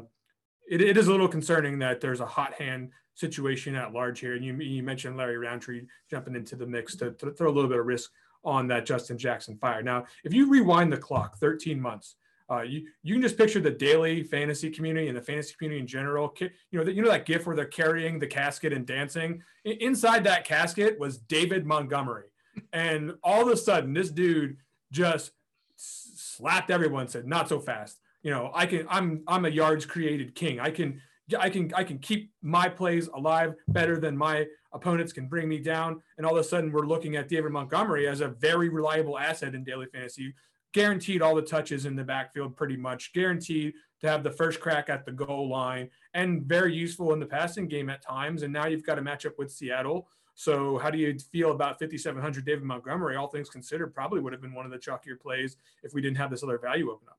it, 0.68 0.80
it 0.80 0.96
is 0.96 1.08
a 1.08 1.10
little 1.10 1.28
concerning 1.28 1.78
that 1.80 2.00
there's 2.00 2.20
a 2.20 2.26
hot 2.26 2.54
hand 2.54 2.90
situation 3.14 3.74
at 3.74 3.92
large 3.92 4.20
here. 4.20 4.34
And 4.34 4.44
you 4.44 4.54
you 4.56 4.82
mentioned 4.82 5.16
Larry 5.16 5.38
Rountree 5.38 5.86
jumping 6.10 6.34
into 6.34 6.56
the 6.56 6.66
mix 6.66 6.96
to, 6.96 7.12
to 7.12 7.30
throw 7.32 7.50
a 7.50 7.52
little 7.52 7.70
bit 7.70 7.78
of 7.78 7.86
risk 7.86 8.10
on 8.44 8.66
that 8.68 8.86
Justin 8.86 9.18
Jackson 9.18 9.58
fire. 9.58 9.82
Now, 9.82 10.06
if 10.24 10.32
you 10.32 10.48
rewind 10.48 10.92
the 10.92 10.96
clock 10.96 11.36
13 11.38 11.78
months 11.78 12.16
uh, 12.50 12.62
you 12.62 12.86
you 13.02 13.14
can 13.14 13.22
just 13.22 13.38
picture 13.38 13.60
the 13.60 13.70
daily 13.70 14.22
fantasy 14.22 14.70
community 14.70 15.08
and 15.08 15.16
the 15.16 15.22
fantasy 15.22 15.54
community 15.56 15.80
in 15.80 15.86
general. 15.86 16.34
You 16.40 16.50
know, 16.72 16.84
the, 16.84 16.92
you 16.92 17.02
know 17.02 17.10
that 17.10 17.26
GIF 17.26 17.46
where 17.46 17.54
they're 17.54 17.66
carrying 17.66 18.18
the 18.18 18.26
casket 18.26 18.72
and 18.72 18.86
dancing. 18.86 19.42
Inside 19.64 20.24
that 20.24 20.44
casket 20.44 20.98
was 20.98 21.18
David 21.18 21.64
Montgomery, 21.64 22.26
and 22.72 23.14
all 23.22 23.42
of 23.42 23.48
a 23.48 23.56
sudden, 23.56 23.92
this 23.92 24.10
dude 24.10 24.56
just 24.90 25.32
slapped 25.76 26.70
everyone. 26.70 27.08
Said, 27.08 27.26
"Not 27.26 27.48
so 27.48 27.60
fast." 27.60 28.00
You 28.22 28.32
know, 28.32 28.50
I 28.52 28.66
can. 28.66 28.86
I'm 28.90 29.22
I'm 29.28 29.44
a 29.44 29.50
yards 29.50 29.86
created 29.86 30.34
king. 30.34 30.58
I 30.58 30.70
can. 30.70 31.00
I 31.38 31.48
can 31.48 31.72
I 31.76 31.84
can 31.84 32.00
keep 32.00 32.32
my 32.42 32.68
plays 32.68 33.06
alive 33.06 33.54
better 33.68 34.00
than 34.00 34.16
my 34.16 34.46
opponents 34.72 35.12
can 35.12 35.28
bring 35.28 35.48
me 35.48 35.58
down. 35.58 36.02
And 36.18 36.26
all 36.26 36.36
of 36.36 36.44
a 36.44 36.48
sudden, 36.48 36.72
we're 36.72 36.86
looking 36.86 37.14
at 37.14 37.28
David 37.28 37.52
Montgomery 37.52 38.08
as 38.08 38.20
a 38.20 38.28
very 38.28 38.68
reliable 38.68 39.16
asset 39.16 39.54
in 39.54 39.62
daily 39.62 39.86
fantasy 39.86 40.34
guaranteed 40.72 41.22
all 41.22 41.34
the 41.34 41.42
touches 41.42 41.86
in 41.86 41.96
the 41.96 42.04
backfield 42.04 42.56
pretty 42.56 42.76
much, 42.76 43.12
guaranteed 43.12 43.74
to 44.00 44.08
have 44.08 44.22
the 44.22 44.30
first 44.30 44.60
crack 44.60 44.88
at 44.88 45.04
the 45.04 45.12
goal 45.12 45.48
line, 45.48 45.90
and 46.14 46.42
very 46.42 46.74
useful 46.74 47.12
in 47.12 47.20
the 47.20 47.26
passing 47.26 47.68
game 47.68 47.90
at 47.90 48.02
times. 48.02 48.42
And 48.42 48.52
now 48.52 48.66
you've 48.66 48.84
got 48.84 48.98
a 48.98 49.02
matchup 49.02 49.38
with 49.38 49.50
Seattle. 49.50 50.08
So, 50.34 50.78
how 50.78 50.90
do 50.90 50.98
you 50.98 51.18
feel 51.18 51.50
about 51.50 51.78
5,700 51.78 52.44
David 52.46 52.64
Montgomery? 52.64 53.16
All 53.16 53.28
things 53.28 53.50
considered, 53.50 53.94
probably 53.94 54.20
would 54.20 54.32
have 54.32 54.40
been 54.40 54.54
one 54.54 54.64
of 54.64 54.72
the 54.72 54.78
chalkier 54.78 55.20
plays 55.20 55.56
if 55.82 55.92
we 55.92 56.00
didn't 56.00 56.16
have 56.16 56.30
this 56.30 56.42
other 56.42 56.58
value 56.58 56.90
open 56.90 57.08
up. 57.10 57.18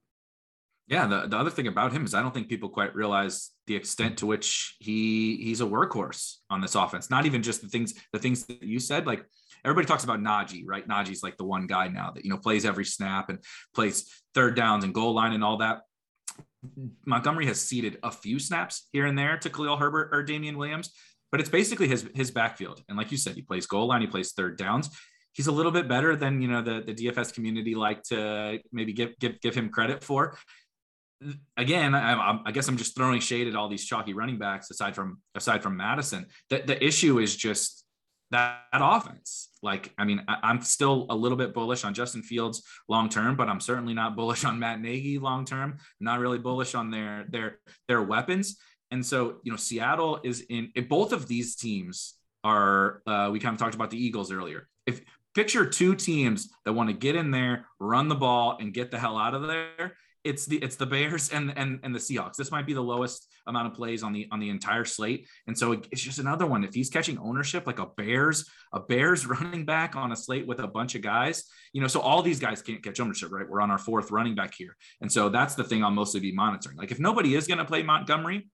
Yeah, 0.87 1.07
the, 1.07 1.27
the 1.27 1.37
other 1.37 1.49
thing 1.49 1.67
about 1.67 1.93
him 1.93 2.03
is 2.03 2.13
I 2.13 2.21
don't 2.21 2.33
think 2.33 2.49
people 2.49 2.67
quite 2.67 2.95
realize 2.95 3.51
the 3.67 3.75
extent 3.75 4.17
to 4.17 4.25
which 4.25 4.75
he 4.79 5.37
he's 5.37 5.61
a 5.61 5.65
workhorse 5.65 6.37
on 6.49 6.61
this 6.61 6.75
offense. 6.75 7.09
Not 7.09 7.25
even 7.25 7.43
just 7.43 7.61
the 7.61 7.67
things 7.67 7.93
the 8.11 8.19
things 8.19 8.45
that 8.45 8.63
you 8.63 8.79
said, 8.79 9.05
like 9.05 9.25
everybody 9.63 9.87
talks 9.87 10.03
about 10.03 10.19
Najee, 10.19 10.63
right? 10.65 10.87
Najee's 10.87 11.23
like 11.23 11.37
the 11.37 11.43
one 11.43 11.67
guy 11.67 11.87
now 11.87 12.11
that 12.11 12.23
you 12.23 12.29
know 12.29 12.37
plays 12.37 12.65
every 12.65 12.85
snap 12.85 13.29
and 13.29 13.39
plays 13.73 14.09
third 14.33 14.55
downs 14.55 14.83
and 14.83 14.93
goal 14.93 15.13
line 15.13 15.33
and 15.33 15.43
all 15.43 15.57
that. 15.57 15.81
Montgomery 17.05 17.47
has 17.47 17.61
ceded 17.61 17.97
a 18.03 18.11
few 18.11 18.37
snaps 18.37 18.87
here 18.91 19.05
and 19.05 19.17
there 19.17 19.37
to 19.37 19.49
Khalil 19.49 19.77
Herbert 19.77 20.09
or 20.11 20.21
Damien 20.23 20.57
Williams, 20.57 20.91
but 21.31 21.39
it's 21.39 21.49
basically 21.49 21.87
his 21.87 22.07
his 22.13 22.31
backfield. 22.31 22.83
And 22.87 22.97
like 22.97 23.11
you 23.11 23.17
said, 23.17 23.35
he 23.35 23.41
plays 23.41 23.65
goal 23.65 23.87
line, 23.87 24.01
he 24.01 24.07
plays 24.07 24.33
third 24.33 24.57
downs. 24.57 24.89
He's 25.33 25.47
a 25.47 25.51
little 25.51 25.71
bit 25.71 25.87
better 25.87 26.15
than 26.15 26.41
you 26.41 26.47
know 26.47 26.61
the, 26.61 26.83
the 26.85 26.93
DFS 26.93 27.33
community 27.33 27.73
like 27.73 28.03
to 28.03 28.59
maybe 28.71 28.93
give 28.93 29.17
give 29.19 29.39
give 29.41 29.55
him 29.55 29.69
credit 29.69 30.03
for. 30.03 30.37
again, 31.55 31.93
I, 31.93 32.39
I, 32.45 32.51
guess 32.51 32.67
I'm 32.67 32.77
just 32.77 32.95
throwing 32.95 33.19
shade 33.19 33.47
at 33.47 33.55
all 33.55 33.69
these 33.69 33.85
chalky 33.85 34.13
running 34.13 34.39
backs 34.39 34.71
aside 34.71 34.95
from 34.95 35.19
aside 35.35 35.63
from 35.63 35.77
Mattison. 35.77 36.25
The, 36.49 36.63
the 36.65 36.83
issue 36.83 37.19
is 37.19 37.35
just 37.35 37.80
that, 38.31 38.63
that 38.71 38.81
offense. 38.83 39.49
Like, 39.61 39.93
I 39.97 40.05
mean, 40.05 40.23
I, 40.27 40.49
am 40.49 40.61
still 40.61 41.05
a 41.09 41.15
little 41.15 41.37
bit 41.37 41.53
bullish 41.53 41.83
on 41.83 41.93
Justin 41.93 42.23
Fields 42.23 42.63
long 42.89 43.09
term, 43.09 43.35
but 43.35 43.49
I'm 43.49 43.59
certainly 43.59 43.93
not 43.93 44.15
bullish 44.15 44.43
on 44.45 44.59
Matt 44.59 44.81
Nagy 44.81 45.19
long 45.19 45.45
term. 45.45 45.77
Not 45.99 46.19
really 46.19 46.39
bullish 46.39 46.75
on 46.75 46.91
their 46.91 47.25
their 47.29 47.59
their 47.87 48.01
weapons. 48.01 48.57
And 48.89 49.05
so, 49.05 49.37
you 49.43 49.51
know, 49.51 49.57
Seattle 49.57 50.19
is 50.23 50.41
in 50.49 50.71
both 50.89 51.13
of 51.13 51.27
these 51.27 51.55
teams 51.55 52.15
are. 52.43 53.01
Uh, 53.05 53.29
we 53.31 53.39
kind 53.39 53.53
of 53.53 53.59
talked 53.59 53.75
about 53.75 53.91
the 53.91 54.03
Eagles 54.03 54.31
earlier. 54.31 54.67
If 54.85 55.01
picture 55.35 55.65
two 55.65 55.95
teams 55.95 56.49
that 56.65 56.73
want 56.73 56.89
to 56.89 56.93
get 56.93 57.15
in 57.15 57.31
there, 57.31 57.67
run 57.79 58.09
the 58.09 58.15
ball, 58.15 58.57
and 58.59 58.73
get 58.73 58.91
the 58.91 58.99
hell 58.99 59.17
out 59.17 59.33
of 59.33 59.47
there 59.47 59.93
it's 60.23 60.45
the 60.45 60.57
it's 60.57 60.75
the 60.75 60.85
Bears 60.85 61.29
and 61.29 61.53
and 61.57 61.79
and 61.83 61.93
the 61.93 61.99
Seahawks. 61.99 62.35
This 62.35 62.51
might 62.51 62.65
be 62.65 62.73
the 62.73 62.81
lowest 62.81 63.27
amount 63.47 63.67
of 63.67 63.73
plays 63.73 64.03
on 64.03 64.13
the 64.13 64.27
on 64.31 64.39
the 64.39 64.49
entire 64.49 64.85
slate, 64.85 65.27
and 65.47 65.57
so 65.57 65.73
it's 65.73 66.01
just 66.01 66.19
another 66.19 66.45
one. 66.45 66.63
If 66.63 66.73
he's 66.73 66.89
catching 66.89 67.17
ownership 67.17 67.67
like 67.67 67.79
a 67.79 67.87
Bears 67.97 68.49
a 68.73 68.79
Bears 68.79 69.25
running 69.27 69.65
back 69.65 69.95
on 69.95 70.11
a 70.11 70.15
slate 70.15 70.47
with 70.47 70.59
a 70.59 70.67
bunch 70.67 70.95
of 70.95 71.01
guys, 71.01 71.43
you 71.73 71.81
know, 71.81 71.87
so 71.87 71.99
all 71.99 72.21
these 72.21 72.39
guys 72.39 72.61
can't 72.61 72.83
catch 72.83 72.99
ownership, 72.99 73.31
right? 73.31 73.47
We're 73.47 73.61
on 73.61 73.71
our 73.71 73.77
fourth 73.77 74.11
running 74.11 74.35
back 74.35 74.53
here, 74.55 74.75
and 75.01 75.11
so 75.11 75.29
that's 75.29 75.55
the 75.55 75.63
thing 75.63 75.83
I'll 75.83 75.91
mostly 75.91 76.19
be 76.19 76.31
monitoring. 76.31 76.77
Like 76.77 76.91
if 76.91 76.99
nobody 76.99 77.35
is 77.35 77.47
going 77.47 77.59
to 77.59 77.65
play 77.65 77.83
Montgomery, 77.83 78.49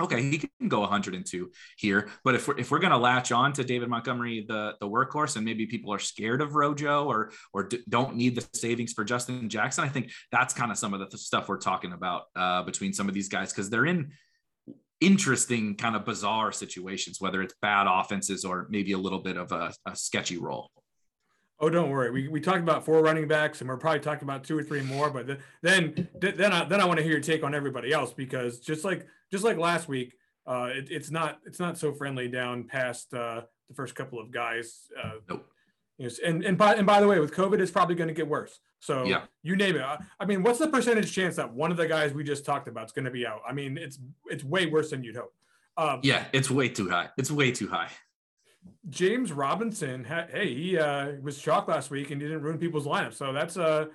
okay, 0.00 0.22
he 0.22 0.38
can 0.38 0.68
go 0.68 0.80
102 0.80 1.50
here. 1.76 2.08
But 2.24 2.34
if 2.34 2.48
we're 2.48 2.58
if 2.58 2.70
we're 2.70 2.78
going 2.78 2.92
to 2.92 2.98
latch 2.98 3.32
on 3.32 3.52
to 3.54 3.64
David 3.64 3.88
Montgomery, 3.88 4.44
the 4.46 4.74
the 4.80 4.88
workhorse, 4.88 5.36
and 5.36 5.44
maybe 5.44 5.66
people 5.66 5.92
are 5.92 5.98
scared 5.98 6.40
of 6.40 6.54
Rojo 6.54 7.04
or 7.04 7.32
or 7.52 7.64
d- 7.64 7.82
don't 7.88 8.16
need 8.16 8.34
the 8.34 8.46
savings 8.54 8.92
for 8.92 9.04
Justin 9.04 9.48
Jackson, 9.48 9.84
I 9.84 9.88
think 9.88 10.10
that's 10.30 10.54
kind 10.54 10.70
of 10.70 10.78
some 10.78 10.94
of 10.94 11.00
the 11.00 11.06
th- 11.06 11.20
stuff 11.20 11.48
we're 11.48 11.58
talking 11.58 11.92
about 11.92 12.24
uh, 12.36 12.62
between 12.62 12.92
some 12.92 13.08
of 13.08 13.14
these 13.14 13.28
guys 13.28 13.52
because 13.52 13.70
they're 13.70 13.86
in 13.86 14.12
interesting 15.00 15.76
kind 15.76 15.94
of 15.94 16.04
bizarre 16.04 16.52
situations, 16.52 17.20
whether 17.20 17.42
it's 17.42 17.54
bad 17.62 17.86
offenses 17.88 18.44
or 18.44 18.66
maybe 18.70 18.92
a 18.92 18.98
little 18.98 19.20
bit 19.20 19.36
of 19.36 19.52
a, 19.52 19.72
a 19.86 19.94
sketchy 19.94 20.38
role. 20.38 20.70
Oh, 21.60 21.68
don't 21.68 21.90
worry. 21.90 22.10
We, 22.10 22.28
we 22.28 22.40
talked 22.40 22.60
about 22.60 22.84
four 22.84 23.02
running 23.02 23.26
backs, 23.26 23.60
and 23.60 23.68
we're 23.68 23.78
probably 23.78 24.00
talking 24.00 24.22
about 24.22 24.44
two 24.44 24.56
or 24.56 24.62
three 24.62 24.82
more. 24.82 25.10
But 25.10 25.38
then 25.60 26.08
then 26.20 26.52
I, 26.52 26.64
then 26.64 26.80
I 26.80 26.84
want 26.84 26.98
to 26.98 27.02
hear 27.02 27.12
your 27.12 27.20
take 27.20 27.42
on 27.42 27.54
everybody 27.54 27.92
else 27.92 28.12
because 28.12 28.60
just 28.60 28.84
like 28.84 29.06
just 29.32 29.44
like 29.44 29.56
last 29.58 29.88
week, 29.88 30.14
uh, 30.46 30.68
it, 30.72 30.88
it's 30.90 31.10
not 31.10 31.40
it's 31.44 31.58
not 31.58 31.76
so 31.76 31.92
friendly 31.92 32.28
down 32.28 32.64
past 32.64 33.12
uh, 33.12 33.42
the 33.68 33.74
first 33.74 33.94
couple 33.94 34.20
of 34.20 34.30
guys. 34.30 34.88
Uh, 35.02 35.12
nope. 35.28 35.46
You 35.98 36.06
know, 36.06 36.14
and 36.24 36.44
and 36.44 36.56
by 36.56 36.74
and 36.74 36.86
by 36.86 37.00
the 37.00 37.08
way, 37.08 37.18
with 37.18 37.34
COVID, 37.34 37.60
it's 37.60 37.72
probably 37.72 37.96
going 37.96 38.08
to 38.08 38.14
get 38.14 38.28
worse. 38.28 38.60
So 38.80 39.04
yeah. 39.04 39.22
you 39.42 39.56
name 39.56 39.74
it. 39.74 39.84
I 40.20 40.24
mean, 40.24 40.44
what's 40.44 40.60
the 40.60 40.68
percentage 40.68 41.12
chance 41.12 41.34
that 41.36 41.52
one 41.52 41.72
of 41.72 41.76
the 41.76 41.88
guys 41.88 42.14
we 42.14 42.22
just 42.22 42.44
talked 42.44 42.68
about 42.68 42.86
is 42.86 42.92
going 42.92 43.06
to 43.06 43.10
be 43.10 43.26
out? 43.26 43.42
I 43.48 43.52
mean, 43.52 43.76
it's 43.76 43.98
it's 44.26 44.44
way 44.44 44.66
worse 44.66 44.90
than 44.90 45.02
you'd 45.02 45.16
hope. 45.16 45.34
Um, 45.76 46.00
yeah, 46.02 46.24
it's 46.32 46.50
way 46.50 46.68
too 46.68 46.88
high. 46.88 47.08
It's 47.16 47.30
way 47.30 47.50
too 47.50 47.68
high. 47.68 47.90
James 48.88 49.32
Robinson, 49.32 50.04
hey, 50.04 50.54
he 50.54 50.78
uh, 50.78 51.12
was 51.22 51.38
chalk 51.38 51.68
last 51.68 51.90
week 51.90 52.10
and 52.10 52.20
he 52.20 52.28
didn't 52.28 52.42
ruin 52.42 52.58
people's 52.58 52.86
lineup. 52.86 53.14
So 53.14 53.32
that's 53.32 53.56
uh, 53.56 53.86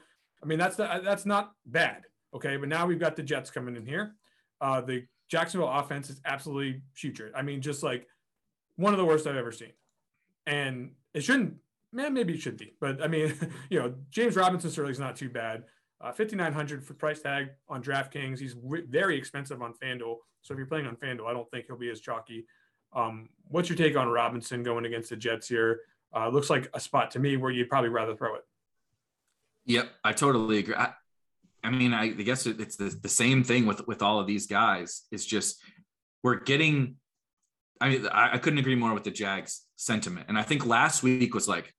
I 0.44 0.46
mean, 0.46 0.60
that's 0.60 0.76
the, 0.76 1.02
that's 1.04 1.26
not 1.26 1.54
bad. 1.66 2.04
Okay, 2.34 2.58
but 2.58 2.68
now 2.68 2.86
we've 2.86 3.00
got 3.00 3.16
the 3.16 3.24
Jets 3.24 3.50
coming 3.50 3.76
in 3.76 3.86
here. 3.86 4.16
Uh, 4.60 4.82
the 4.82 5.06
Jacksonville 5.30 5.70
offense 5.70 6.10
is 6.10 6.20
absolutely 6.26 6.82
putrid. 6.96 7.32
I 7.36 7.42
mean, 7.42 7.62
just 7.62 7.84
like 7.84 8.08
one 8.76 8.94
of 8.94 9.00
the 9.00 9.06
worst 9.06 9.26
I've 9.26 9.36
ever 9.36 9.52
seen. 9.52 9.72
And 10.46 10.92
it 11.14 11.24
shouldn't, 11.24 11.56
man, 11.92 12.14
maybe 12.14 12.34
it 12.34 12.42
should 12.42 12.58
be. 12.58 12.74
But 12.82 13.02
I 13.02 13.08
mean, 13.08 13.34
you 13.70 13.80
know, 13.80 13.94
James 14.10 14.36
Robinson 14.36 14.70
certainly 14.70 14.92
is 14.92 15.00
not 15.00 15.16
too 15.16 15.30
bad. 15.30 15.64
Uh, 16.02 16.12
5900 16.12 16.84
for 16.84 16.94
price 16.96 17.22
tag 17.22 17.50
on 17.70 17.82
DraftKings. 17.82 18.40
He's 18.40 18.56
w- 18.56 18.86
very 18.90 19.18
expensive 19.18 19.62
on 19.62 19.74
FanDuel. 19.82 20.18
So 20.42 20.54
if 20.54 20.58
you're 20.58 20.68
playing 20.68 20.88
on 20.88 20.98
FanDuel, 20.98 21.28
I 21.28 21.34
don't 21.34 21.50
think 21.50 21.68
he'll 21.68 21.78
be 21.78 21.90
as 21.90 22.02
chalky. 22.02 22.46
Um, 22.96 23.30
what's 23.50 23.70
your 23.70 23.78
take 23.78 23.96
on 23.96 24.08
Robinson 24.08 24.64
going 24.64 24.86
against 24.86 25.10
the 25.10 25.16
Jets 25.16 25.48
here? 25.48 25.82
Uh, 26.16 26.30
looks 26.30 26.50
like 26.50 26.70
a 26.74 26.80
spot 26.80 27.12
to 27.12 27.20
me 27.20 27.38
where 27.38 27.52
you'd 27.52 27.70
probably 27.70 27.90
rather 27.90 28.16
throw 28.16 28.36
it. 28.36 28.42
Yep, 29.66 29.90
I 30.04 30.14
totally 30.14 30.60
agree. 30.60 30.76
I, 30.76 30.94
I 31.64 31.72
mean, 31.72 31.94
I, 31.94 32.04
I 32.04 32.10
guess 32.10 32.46
it's 32.46 32.76
the, 32.76 32.96
the 33.02 33.10
same 33.10 33.44
thing 33.44 33.66
with 33.66 33.88
with 33.88 34.02
all 34.02 34.20
of 34.20 34.28
these 34.28 34.48
guys. 34.48 35.04
It's 35.12 35.26
just 35.26 35.62
we're 36.22 36.40
getting. 36.40 36.96
I 37.80 37.90
mean, 37.90 38.08
I, 38.08 38.34
I 38.34 38.38
couldn't 38.38 38.60
agree 38.60 38.76
more 38.76 38.94
with 38.94 39.04
the 39.04 39.12
Jags 39.12 39.64
sentiment, 39.76 40.28
and 40.30 40.38
I 40.38 40.44
think 40.44 40.66
last 40.66 41.04
week 41.04 41.34
was 41.34 41.48
like 41.48 41.74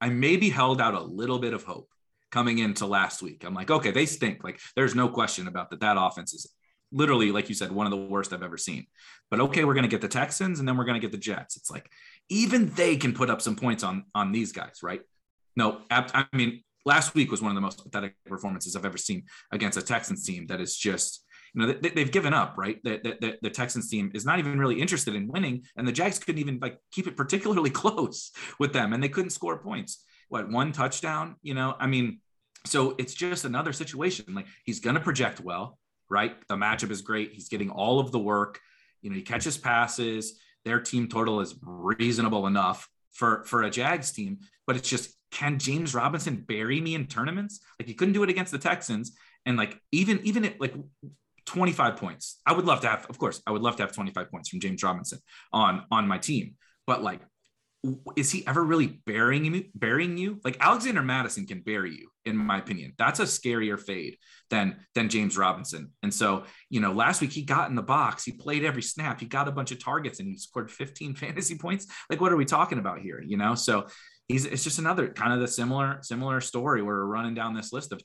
I 0.00 0.08
maybe 0.08 0.50
held 0.50 0.80
out 0.80 0.94
a 0.94 1.00
little 1.00 1.38
bit 1.38 1.54
of 1.54 1.64
hope 1.64 1.88
coming 2.30 2.58
into 2.58 2.86
last 2.86 3.22
week. 3.22 3.44
I'm 3.44 3.54
like, 3.54 3.70
okay, 3.70 3.90
they 3.90 4.06
stink. 4.06 4.44
Like, 4.44 4.60
there's 4.76 4.94
no 4.94 5.08
question 5.08 5.48
about 5.48 5.70
that. 5.70 5.80
That 5.80 5.96
offense 5.98 6.34
is 6.34 6.52
literally, 6.92 7.32
like 7.32 7.48
you 7.48 7.54
said, 7.54 7.72
one 7.72 7.86
of 7.86 7.90
the 7.90 7.96
worst 7.96 8.32
I've 8.32 8.42
ever 8.42 8.56
seen. 8.56 8.86
But 9.30 9.40
okay, 9.40 9.64
we're 9.64 9.74
going 9.74 9.84
to 9.84 9.88
get 9.88 10.00
the 10.00 10.08
Texans 10.08 10.58
and 10.58 10.68
then 10.68 10.76
we're 10.76 10.84
going 10.84 11.00
to 11.00 11.04
get 11.04 11.12
the 11.12 11.18
Jets. 11.18 11.56
It's 11.56 11.70
like 11.70 11.90
even 12.28 12.70
they 12.74 12.96
can 12.96 13.12
put 13.12 13.30
up 13.30 13.42
some 13.42 13.56
points 13.56 13.82
on 13.82 14.04
on 14.14 14.32
these 14.32 14.52
guys, 14.52 14.78
right? 14.82 15.00
No, 15.56 15.80
I 15.90 16.26
mean, 16.32 16.62
last 16.84 17.14
week 17.14 17.30
was 17.30 17.42
one 17.42 17.50
of 17.50 17.56
the 17.56 17.60
most 17.60 17.82
pathetic 17.82 18.14
performances 18.26 18.76
I've 18.76 18.84
ever 18.84 18.96
seen 18.96 19.24
against 19.52 19.78
a 19.78 19.82
Texans 19.82 20.24
team 20.24 20.46
that 20.46 20.60
is 20.60 20.76
just. 20.76 21.24
You 21.54 21.66
know, 21.66 21.72
they, 21.72 22.00
have 22.00 22.12
given 22.12 22.34
up, 22.34 22.56
right? 22.58 22.78
The, 22.84 23.16
the, 23.22 23.38
the 23.40 23.48
Texans 23.48 23.88
team 23.88 24.12
is 24.14 24.26
not 24.26 24.38
even 24.38 24.58
really 24.58 24.78
interested 24.78 25.14
in 25.14 25.28
winning, 25.28 25.64
and 25.78 25.88
the 25.88 25.92
Jags 25.92 26.18
couldn't 26.18 26.38
even 26.38 26.58
like 26.60 26.76
keep 26.92 27.06
it 27.06 27.16
particularly 27.16 27.70
close 27.82 28.32
with 28.58 28.74
them, 28.74 28.92
and 28.92 29.02
they 29.02 29.08
couldn't 29.08 29.30
score 29.30 29.56
points. 29.56 30.04
What 30.28 30.50
one 30.50 30.72
touchdown? 30.72 31.36
You 31.40 31.54
know, 31.54 31.74
I 31.80 31.86
mean, 31.86 32.20
so 32.66 32.94
it's 32.98 33.14
just 33.14 33.46
another 33.46 33.72
situation. 33.72 34.26
Like 34.34 34.46
he's 34.64 34.80
going 34.80 34.94
to 34.94 35.00
project 35.00 35.40
well 35.40 35.77
right? 36.10 36.36
The 36.48 36.56
matchup 36.56 36.90
is 36.90 37.02
great. 37.02 37.32
He's 37.32 37.48
getting 37.48 37.70
all 37.70 38.00
of 38.00 38.12
the 38.12 38.18
work. 38.18 38.60
You 39.02 39.10
know, 39.10 39.16
he 39.16 39.22
catches 39.22 39.56
passes. 39.56 40.38
Their 40.64 40.80
team 40.80 41.08
total 41.08 41.40
is 41.40 41.54
reasonable 41.62 42.46
enough 42.46 42.88
for 43.12 43.44
for 43.44 43.62
a 43.62 43.70
Jags 43.70 44.12
team, 44.12 44.38
but 44.66 44.76
it's 44.76 44.88
just 44.88 45.14
can 45.30 45.58
James 45.58 45.94
Robinson 45.94 46.36
bury 46.36 46.80
me 46.80 46.94
in 46.94 47.06
tournaments? 47.06 47.60
Like 47.78 47.86
he 47.88 47.94
couldn't 47.94 48.14
do 48.14 48.22
it 48.22 48.30
against 48.30 48.52
the 48.52 48.58
Texans, 48.58 49.16
and 49.46 49.56
like 49.56 49.80
even 49.92 50.20
even 50.24 50.44
at 50.44 50.60
like 50.60 50.74
25 51.46 51.96
points, 51.96 52.40
I 52.46 52.52
would 52.52 52.64
love 52.64 52.80
to 52.82 52.88
have. 52.88 53.06
Of 53.08 53.18
course, 53.18 53.42
I 53.46 53.50
would 53.50 53.62
love 53.62 53.76
to 53.76 53.82
have 53.82 53.92
25 53.92 54.30
points 54.30 54.48
from 54.48 54.60
James 54.60 54.82
Robinson 54.82 55.18
on 55.52 55.84
on 55.90 56.08
my 56.08 56.18
team, 56.18 56.56
but 56.86 57.02
like 57.02 57.20
is 58.16 58.32
he 58.32 58.44
ever 58.46 58.62
really 58.62 59.00
burying 59.06 59.44
you 59.44 59.64
burying 59.74 60.16
you? 60.18 60.40
Like 60.44 60.56
alexander 60.60 61.02
Mattison 61.02 61.46
can 61.46 61.60
bury 61.60 61.94
you 61.94 62.08
in 62.24 62.36
my 62.36 62.58
opinion. 62.58 62.92
That's 62.98 63.20
a 63.20 63.24
scarier 63.24 63.78
fade 63.78 64.16
than 64.50 64.76
than 64.94 65.08
james 65.08 65.36
robinson. 65.38 65.92
And 66.02 66.12
so 66.12 66.44
you 66.70 66.80
know 66.80 66.92
last 66.92 67.20
week 67.20 67.32
he 67.32 67.42
got 67.42 67.70
in 67.70 67.76
the 67.76 67.82
box 67.82 68.24
he 68.24 68.32
played 68.32 68.64
every 68.64 68.82
snap 68.82 69.20
he 69.20 69.26
got 69.26 69.48
a 69.48 69.52
bunch 69.52 69.70
of 69.70 69.82
targets 69.82 70.18
and 70.18 70.28
he 70.28 70.36
scored 70.36 70.70
15 70.70 71.14
fantasy 71.16 71.56
points. 71.56 71.86
Like 72.10 72.20
what 72.20 72.32
are 72.32 72.36
we 72.36 72.44
talking 72.44 72.78
about 72.78 73.00
here 73.00 73.22
you 73.24 73.36
know? 73.36 73.54
So 73.54 73.86
he's 74.26 74.44
it's 74.44 74.64
just 74.64 74.78
another 74.78 75.08
kind 75.08 75.32
of 75.32 75.40
the 75.40 75.48
similar 75.48 75.98
similar 76.02 76.40
story 76.40 76.82
where 76.82 76.96
we're 76.96 77.04
running 77.04 77.34
down 77.34 77.54
this 77.54 77.72
list 77.72 77.92
of 77.92 78.00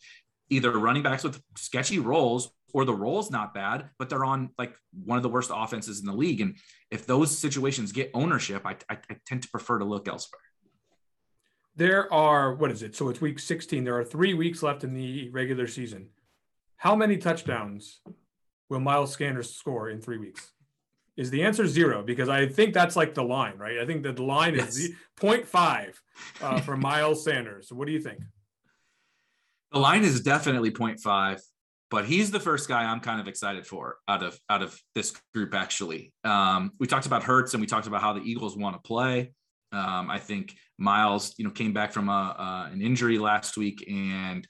either 0.49 0.71
running 0.71 1.03
backs 1.03 1.23
with 1.23 1.41
sketchy 1.57 1.99
roles 1.99 2.51
or 2.73 2.85
the 2.85 2.93
role's 2.93 3.29
not 3.29 3.53
bad, 3.53 3.89
but 3.99 4.09
they're 4.09 4.25
on 4.25 4.49
like 4.57 4.75
one 5.05 5.17
of 5.17 5.23
the 5.23 5.29
worst 5.29 5.51
offenses 5.53 5.99
in 5.99 6.07
the 6.07 6.13
league. 6.13 6.41
And 6.41 6.57
if 6.89 7.05
those 7.05 7.37
situations 7.37 7.91
get 7.91 8.09
ownership, 8.13 8.63
I, 8.65 8.75
I, 8.89 8.97
I 9.09 9.17
tend 9.25 9.43
to 9.43 9.49
prefer 9.49 9.77
to 9.77 9.85
look 9.85 10.07
elsewhere. 10.07 10.41
There 11.75 12.11
are, 12.11 12.55
what 12.55 12.71
is 12.71 12.83
it? 12.83 12.95
So 12.95 13.09
it's 13.09 13.21
week 13.21 13.39
16. 13.39 13.83
There 13.83 13.97
are 13.97 14.03
three 14.03 14.33
weeks 14.33 14.63
left 14.63 14.83
in 14.83 14.93
the 14.93 15.29
regular 15.29 15.67
season. 15.67 16.09
How 16.77 16.95
many 16.95 17.17
touchdowns 17.17 18.01
will 18.69 18.79
Miles 18.79 19.15
Sanders 19.15 19.55
score 19.55 19.89
in 19.89 20.01
three 20.01 20.17
weeks? 20.17 20.51
Is 21.15 21.29
the 21.29 21.43
answer 21.43 21.67
zero? 21.67 22.01
Because 22.01 22.27
I 22.27 22.47
think 22.47 22.73
that's 22.73 22.95
like 22.95 23.13
the 23.13 23.23
line, 23.23 23.57
right? 23.57 23.79
I 23.79 23.85
think 23.85 24.01
that 24.03 24.15
the 24.15 24.23
line 24.23 24.55
yes. 24.55 24.77
is 24.77 24.91
0.5 25.19 25.93
uh, 26.41 26.59
for 26.61 26.75
Miles 26.75 27.23
Sanders. 27.23 27.71
What 27.71 27.85
do 27.85 27.93
you 27.93 28.01
think? 28.01 28.19
The 29.71 29.79
line 29.79 30.03
is 30.03 30.21
definitely 30.21 30.71
0.5 30.71 31.39
but 31.93 32.05
he's 32.05 32.31
the 32.31 32.39
first 32.39 32.67
guy 32.67 32.85
I'm 32.85 33.01
kind 33.01 33.21
of 33.21 33.27
excited 33.27 33.67
for 33.67 33.97
out 34.07 34.23
of 34.23 34.39
out 34.49 34.63
of 34.63 34.75
this 34.95 35.13
group. 35.31 35.53
Actually, 35.53 36.11
um, 36.23 36.71
we 36.79 36.87
talked 36.87 37.05
about 37.05 37.21
Hurts 37.21 37.53
and 37.53 37.61
we 37.61 37.67
talked 37.67 37.85
about 37.85 38.01
how 38.01 38.13
the 38.13 38.21
Eagles 38.21 38.57
want 38.57 38.75
to 38.75 38.81
play. 38.81 39.31
Um, 39.71 40.09
I 40.09 40.17
think 40.17 40.55
Miles, 40.79 41.35
you 41.37 41.45
know, 41.45 41.51
came 41.51 41.71
back 41.71 41.93
from 41.93 42.09
a, 42.09 42.69
an 42.73 42.81
injury 42.81 43.19
last 43.19 43.57
week 43.57 43.87
and 43.87 44.47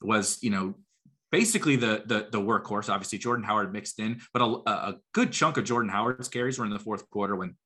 was, 0.00 0.42
you 0.42 0.48
know, 0.48 0.74
basically 1.30 1.76
the, 1.76 2.02
the 2.06 2.28
the 2.32 2.40
workhorse. 2.40 2.88
Obviously, 2.88 3.18
Jordan 3.18 3.44
Howard 3.44 3.74
mixed 3.74 3.98
in, 3.98 4.22
but 4.32 4.40
a, 4.40 4.70
a 4.70 4.94
good 5.12 5.32
chunk 5.32 5.58
of 5.58 5.64
Jordan 5.64 5.90
Howard's 5.90 6.28
carries 6.28 6.58
were 6.58 6.64
in 6.64 6.72
the 6.72 6.78
fourth 6.78 7.10
quarter 7.10 7.36
when 7.36 7.56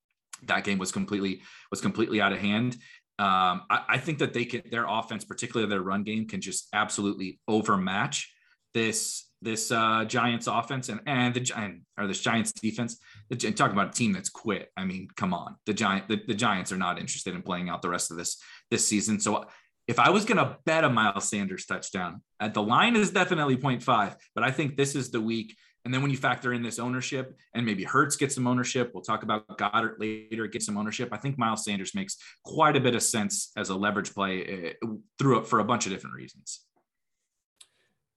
that 0.43 0.65
game 0.65 0.79
was 0.79 0.91
completely 0.91 1.43
was 1.71 1.81
completely 1.81 2.21
out 2.21 2.33
of 2.33 2.41
hand. 2.41 2.73
Um, 3.21 3.63
I, 3.71 3.85
I, 3.91 3.99
think 3.99 4.19
that 4.19 4.33
they 4.33 4.45
can 4.45 4.63
their 4.73 4.87
offense, 4.89 5.25
particularly 5.25 5.71
their 5.71 5.83
run 5.83 6.03
game, 6.03 6.27
can 6.27 6.41
just 6.41 6.67
absolutely 6.73 7.39
overmatch 7.47 8.34
this 8.75 9.29
this 9.41 9.71
uh, 9.71 10.05
Giants 10.07 10.47
offense 10.47 10.89
and 10.89 11.01
and 11.07 11.35
the 11.35 11.41
Giant 11.41 11.83
or 11.99 12.07
this 12.07 12.21
Giants 12.21 12.53
defense. 12.53 12.99
The, 13.31 13.37
talk 13.53 13.73
about 13.73 13.89
a 13.89 13.93
team 13.93 14.13
that's 14.13 14.29
quit. 14.29 14.71
I 14.77 14.85
mean, 14.85 15.09
come 15.17 15.33
on, 15.33 15.57
the 15.67 15.75
Giant 15.75 16.09
the, 16.09 16.21
the 16.27 16.35
Giants 16.35 16.73
are 16.73 16.77
not 16.77 16.99
interested 16.99 17.35
in 17.35 17.43
playing 17.43 17.69
out 17.69 17.83
the 17.83 17.89
rest 17.89 18.11
of 18.11 18.17
this 18.17 18.41
this 18.71 18.87
season. 18.87 19.21
So 19.21 19.47
if 19.87 19.99
I 19.99 20.11
was 20.11 20.25
going 20.25 20.39
to 20.39 20.57
bet 20.65 20.85
a 20.85 20.89
Miles 20.89 21.29
Sanders 21.29 21.67
touchdown, 21.67 22.23
at 22.41 22.55
the 22.55 22.63
line 22.63 22.97
is 22.97 23.11
definitely 23.11 23.57
0.5, 23.57 24.17
but 24.35 24.43
I 24.43 24.51
think 24.51 24.77
this 24.77 24.95
is 24.95 25.11
the 25.11 25.21
week. 25.21 25.55
And 25.85 25.93
then 25.93 26.01
when 26.01 26.11
you 26.11 26.17
factor 26.17 26.55
in 26.55 26.63
this 26.63 26.79
ownership 26.79 27.37
and 27.53 27.67
maybe 27.67 27.85
Hurts 27.85 28.17
gets 28.17 28.35
some 28.35 28.47
ownership, 28.47 28.93
we'll 28.95 29.03
talk 29.03 29.23
about 29.23 29.47
Goedert 29.59 30.01
later, 30.01 30.47
get 30.47 30.63
some 30.63 30.79
ownership. 30.79 31.11
I 31.13 31.19
think 31.19 31.37
Miles 31.37 31.67
Sanders 31.67 31.95
makes 31.95 32.17
quite 32.43 32.77
a 32.77 32.81
bit 32.81 32.95
of 32.95 33.03
sense 33.03 33.53
as 33.59 33.69
a 33.69 33.75
leverage 33.75 34.15
play 34.15 34.75
uh, 34.83 34.87
through 35.19 35.45
for 35.45 35.59
a 35.59 35.65
bunch 35.65 35.85
of 35.85 35.93
different 35.93 36.17
reasons. 36.17 36.61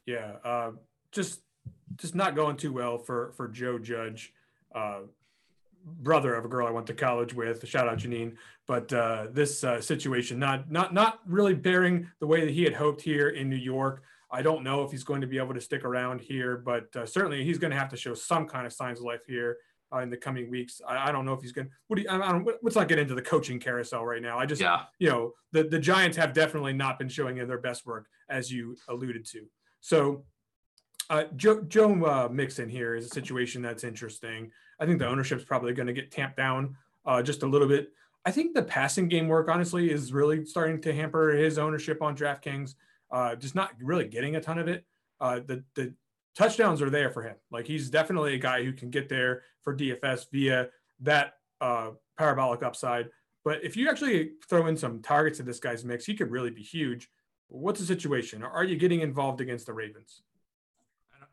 Yeah, 0.08 0.38
uh, 0.44 0.72
just 1.12 1.42
just 1.98 2.16
not 2.16 2.36
going 2.36 2.58
too 2.58 2.74
well 2.74 2.98
for 2.98 3.34
for 3.38 3.48
Joe 3.48 3.78
Judge. 3.78 4.34
Uh, 4.74 5.02
brother 5.84 6.36
of 6.36 6.46
a 6.46 6.48
girl 6.48 6.68
I 6.68 6.72
went 6.72 6.88
to 6.88 6.94
college 6.94 7.34
with. 7.34 7.68
Shout 7.68 7.88
out 7.88 8.00
Janine. 8.00 8.36
But 8.68 8.92
uh, 8.92 9.28
this 9.32 9.64
uh, 9.64 9.80
situation 9.80 10.40
not 10.40 10.72
not 10.72 10.94
not 10.94 11.20
really 11.26 11.54
bearing 11.54 12.10
the 12.20 12.28
way 12.28 12.42
that 12.42 12.52
he 12.52 12.64
had 12.64 12.74
hoped 12.74 13.02
here 13.02 13.30
in 13.30 13.50
New 13.50 13.56
York. 13.56 14.04
I 14.30 14.42
don't 14.42 14.64
know 14.64 14.84
if 14.84 14.92
he's 14.92 15.06
going 15.06 15.22
to 15.22 15.28
be 15.28 15.38
able 15.38 15.54
to 15.54 15.62
stick 15.62 15.86
around 15.86 16.20
here, 16.20 16.58
but 16.58 16.94
uh, 16.96 17.06
certainly 17.06 17.46
he's 17.46 17.58
going 17.58 17.72
to 17.72 17.78
have 17.78 17.90
to 17.90 17.98
show 17.98 18.14
some 18.14 18.46
kind 18.46 18.66
of 18.66 18.74
signs 18.74 19.00
of 19.00 19.06
life 19.06 19.22
here 19.26 19.58
uh, 19.94 20.00
in 20.00 20.10
the 20.10 20.18
coming 20.18 20.50
weeks. 20.50 20.82
I, 20.86 21.08
I, 21.08 21.12
don't 21.14 21.26
know 21.26 21.32
if 21.32 21.42
he's 21.42 21.54
going. 21.54 21.70
What 21.88 21.96
do 21.96 22.02
you, 22.02 22.10
I 22.10 22.32
don't. 22.32 22.46
Let's 22.62 22.76
not 22.76 22.90
get 22.90 23.00
into 23.00 23.16
the 23.16 23.22
coaching 23.22 23.58
carousel 23.60 24.06
right 24.06 24.22
now. 24.22 24.38
I 24.38 24.46
just, 24.46 24.62
yeah. 24.62 24.84
you 25.00 25.10
know, 25.10 25.34
the 25.54 25.64
the 25.64 25.80
Giants 25.80 26.18
have 26.18 26.34
definitely 26.34 26.74
not 26.74 27.00
been 27.00 27.10
showing 27.10 27.36
their 27.36 27.58
best 27.58 27.86
work 27.86 28.08
as 28.30 28.52
you 28.52 28.76
alluded 28.90 29.26
to. 29.28 29.46
So 29.88 30.26
uh, 31.10 31.24
Joe, 31.38 31.62
Joe 31.62 31.94
uh, 32.04 32.28
Mixon 32.30 32.68
here 32.68 32.96
is 32.96 33.06
a 33.06 33.10
situation 33.10 33.62
that's 33.62 33.86
interesting. 33.86 34.52
I 34.82 34.86
think 34.86 35.00
the 35.00 35.08
ownership 35.08 35.40
is 35.40 35.46
probably 35.46 35.72
going 35.72 35.88
to 35.88 35.94
get 35.94 36.12
tamped 36.12 36.36
down 36.36 36.76
uh, 37.06 37.24
just 37.24 37.42
a 37.44 37.48
little 37.48 37.70
bit. 37.70 37.94
I 38.26 38.32
think 38.32 38.54
the 38.54 38.64
passing 38.64 39.08
game 39.08 39.30
work, 39.30 39.48
honestly, 39.48 39.90
is 39.90 40.12
really 40.12 40.44
starting 40.44 40.82
to 40.82 40.94
hamper 40.94 41.30
his 41.30 41.58
ownership 41.58 42.02
on 42.02 42.18
DraftKings. 42.18 42.76
Uh, 43.10 43.36
just 43.38 43.56
not 43.56 43.72
really 43.82 44.06
getting 44.06 44.36
a 44.36 44.42
ton 44.42 44.60
of 44.60 44.68
it. 44.68 44.84
Uh, 45.22 45.40
the 45.48 45.64
the 45.76 45.94
touchdowns 46.36 46.82
are 46.82 46.90
there 46.90 47.10
for 47.10 47.22
him. 47.22 47.38
Like 47.50 47.66
he's 47.66 47.90
definitely 47.90 48.34
a 48.34 48.40
guy 48.40 48.66
who 48.66 48.74
can 48.74 48.90
get 48.90 49.08
there 49.08 49.44
for 49.62 49.74
DFS 49.74 50.26
via 50.34 50.68
that 51.00 51.36
uh, 51.62 51.92
parabolic 52.18 52.62
upside. 52.62 53.08
But 53.46 53.64
if 53.64 53.78
you 53.78 53.90
actually 53.90 54.32
throw 54.50 54.68
in 54.68 54.76
some 54.76 55.02
targets 55.02 55.40
in 55.40 55.46
this 55.46 55.62
guy's 55.62 55.86
mix, 55.86 56.04
he 56.04 56.14
could 56.14 56.30
really 56.30 56.52
be 56.52 56.62
huge. 56.62 57.08
What's 57.50 57.80
the 57.80 57.86
situation? 57.86 58.44
Are 58.44 58.64
you 58.64 58.76
getting 58.76 59.02
involved 59.02 59.42
against 59.42 59.66
the 59.66 59.74
Ravens? 59.74 60.22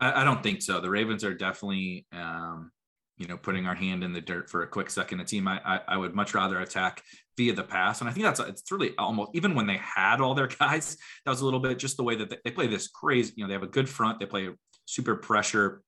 I, 0.00 0.24
don't 0.24 0.42
think 0.42 0.62
so. 0.62 0.81
The 0.81 0.90
Ravens 0.90 1.24
are 1.24 1.35
definitely, 1.35 2.07
um, 2.12 2.72
you 3.16 3.27
know, 3.27 3.37
putting 3.37 3.66
our 3.66 3.74
hand 3.74 4.03
in 4.03 4.12
the 4.12 4.20
dirt 4.20 4.50
for 4.50 4.62
a 4.62 4.66
quick 4.66 4.90
second. 4.90 5.20
A 5.20 5.24
team 5.24 5.46
I, 5.46 5.61
I, 5.64 5.81
I 5.88 5.96
would 5.96 6.14
much 6.14 6.35
rather 6.35 6.61
attack 6.61 7.03
via 7.37 7.53
the 7.53 7.62
pass, 7.62 8.00
and 8.00 8.11
I 8.11 8.12
think 8.12 8.24
that's 8.24 8.40
it's 8.40 8.70
really 8.72 8.92
almost 8.98 9.31
even 9.35 9.55
when 9.55 9.66
they 9.66 9.79
had 9.79 10.20
all 10.20 10.35
their 10.35 10.46
guys, 10.61 10.96
that 11.24 11.31
was 11.31 11.40
a 11.40 11.44
little 11.44 11.61
bit 11.61 11.79
just 11.79 11.96
the 11.96 12.03
way 12.03 12.16
that 12.16 12.29
they, 12.29 12.38
they 12.44 12.50
play 12.50 12.66
this 12.66 12.88
crazy. 12.88 13.33
You 13.37 13.44
know, 13.44 13.48
they 13.48 13.55
have 13.55 13.62
a 13.62 13.68
good 13.68 13.88
front. 13.88 14.18
They 14.18 14.27
play 14.27 14.50
super 14.85 15.14
pressure 15.14 15.83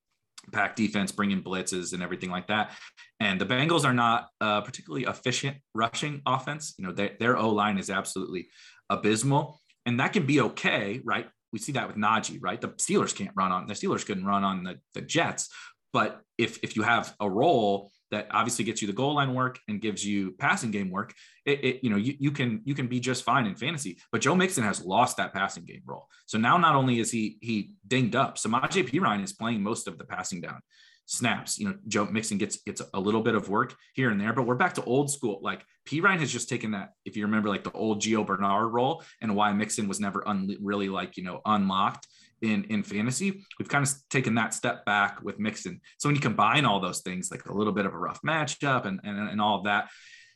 pack 0.52 0.76
defense, 0.76 1.12
bringing 1.12 1.42
blitzes 1.42 1.92
and 1.92 2.02
everything 2.02 2.30
like 2.30 2.46
that. 2.48 2.72
And 3.20 3.40
the 3.40 3.46
Bengals 3.46 3.84
are 3.84 3.94
not 3.94 4.28
uh, 4.40 4.60
particularly 4.60 5.04
efficient 5.04 5.56
rushing 5.74 6.22
offense. 6.26 6.74
You 6.78 6.86
know, 6.86 6.92
they, 6.92 7.16
their 7.18 7.36
O 7.36 7.50
line 7.50 7.78
is 7.78 7.90
absolutely 7.90 8.48
abysmal, 8.88 9.60
and 9.86 10.00
that 10.00 10.12
can 10.12 10.26
be 10.26 10.40
okay, 10.42 11.00
right? 11.04 11.26
we 11.52 11.58
see 11.58 11.72
that 11.72 11.86
with 11.86 11.96
Najee, 11.96 12.38
right? 12.40 12.60
The 12.60 12.68
Steelers 12.68 13.14
can't 13.14 13.30
run 13.34 13.50
on 13.50 13.66
the 13.66 13.72
Steelers 13.74 14.04
couldn't 14.04 14.26
run 14.26 14.44
on 14.44 14.64
the, 14.64 14.78
the 14.94 15.00
Jets. 15.00 15.48
But 15.92 16.20
if 16.36 16.62
if 16.62 16.76
you 16.76 16.82
have 16.82 17.14
a 17.20 17.30
role 17.30 17.90
that 18.10 18.28
obviously 18.30 18.64
gets 18.64 18.82
you 18.82 18.86
the 18.86 18.92
goal 18.92 19.14
line 19.14 19.32
work 19.34 19.58
and 19.66 19.80
gives 19.80 20.04
you 20.04 20.32
passing 20.32 20.70
game 20.70 20.90
work, 20.90 21.14
it, 21.46 21.64
it, 21.64 21.80
you 21.82 21.88
know 21.88 21.96
you, 21.96 22.14
you 22.18 22.30
can 22.30 22.60
you 22.64 22.74
can 22.74 22.88
be 22.88 23.00
just 23.00 23.24
fine 23.24 23.46
in 23.46 23.54
fantasy. 23.54 23.98
But 24.12 24.20
Joe 24.20 24.34
Mixon 24.34 24.64
has 24.64 24.84
lost 24.84 25.16
that 25.16 25.32
passing 25.32 25.64
game 25.64 25.82
role. 25.86 26.06
So 26.26 26.36
now 26.36 26.58
not 26.58 26.74
only 26.74 26.98
is 26.98 27.10
he 27.10 27.38
he 27.40 27.72
dinged 27.86 28.14
up, 28.14 28.36
Samaje 28.36 28.86
Perine 28.90 29.24
is 29.24 29.32
playing 29.32 29.62
most 29.62 29.88
of 29.88 29.96
the 29.96 30.04
passing 30.04 30.42
down 30.42 30.60
snaps. 31.06 31.58
You 31.58 31.68
know, 31.68 31.74
Joe 31.88 32.04
Mixon 32.04 32.36
gets 32.36 32.58
gets 32.58 32.82
a 32.92 33.00
little 33.00 33.22
bit 33.22 33.34
of 33.34 33.48
work 33.48 33.74
here 33.94 34.10
and 34.10 34.20
there, 34.20 34.34
but 34.34 34.42
we're 34.42 34.56
back 34.56 34.74
to 34.74 34.84
old 34.84 35.10
school. 35.10 35.38
Like 35.40 35.64
Perine 35.86 36.20
has 36.20 36.32
just 36.32 36.48
taken 36.48 36.72
that, 36.72 36.90
if 37.04 37.16
you 37.16 37.24
remember, 37.24 37.48
like 37.48 37.64
the 37.64 37.72
old 37.72 38.00
Gio 38.00 38.26
Bernard 38.26 38.72
role 38.72 39.02
and 39.20 39.34
why 39.34 39.52
Mixon 39.52 39.88
was 39.88 40.00
never 40.00 40.26
un- 40.28 40.56
really 40.60 40.88
like 40.88 41.16
you 41.16 41.22
know 41.22 41.40
unlocked 41.44 42.06
in 42.42 42.64
in 42.64 42.82
fantasy. 42.82 43.44
We've 43.58 43.68
kind 43.68 43.86
of 43.86 43.92
taken 44.10 44.34
that 44.34 44.54
step 44.54 44.84
back 44.84 45.22
with 45.22 45.38
Mixon. 45.38 45.80
So 45.98 46.08
when 46.08 46.16
you 46.16 46.22
combine 46.22 46.64
all 46.64 46.80
those 46.80 47.00
things, 47.00 47.30
like 47.30 47.46
a 47.46 47.54
little 47.54 47.72
bit 47.72 47.86
of 47.86 47.94
a 47.94 47.98
rough 47.98 48.20
matchup 48.22 48.84
and 48.84 49.00
and, 49.04 49.30
and 49.30 49.40
all 49.40 49.58
of 49.58 49.64
that, 49.64 49.88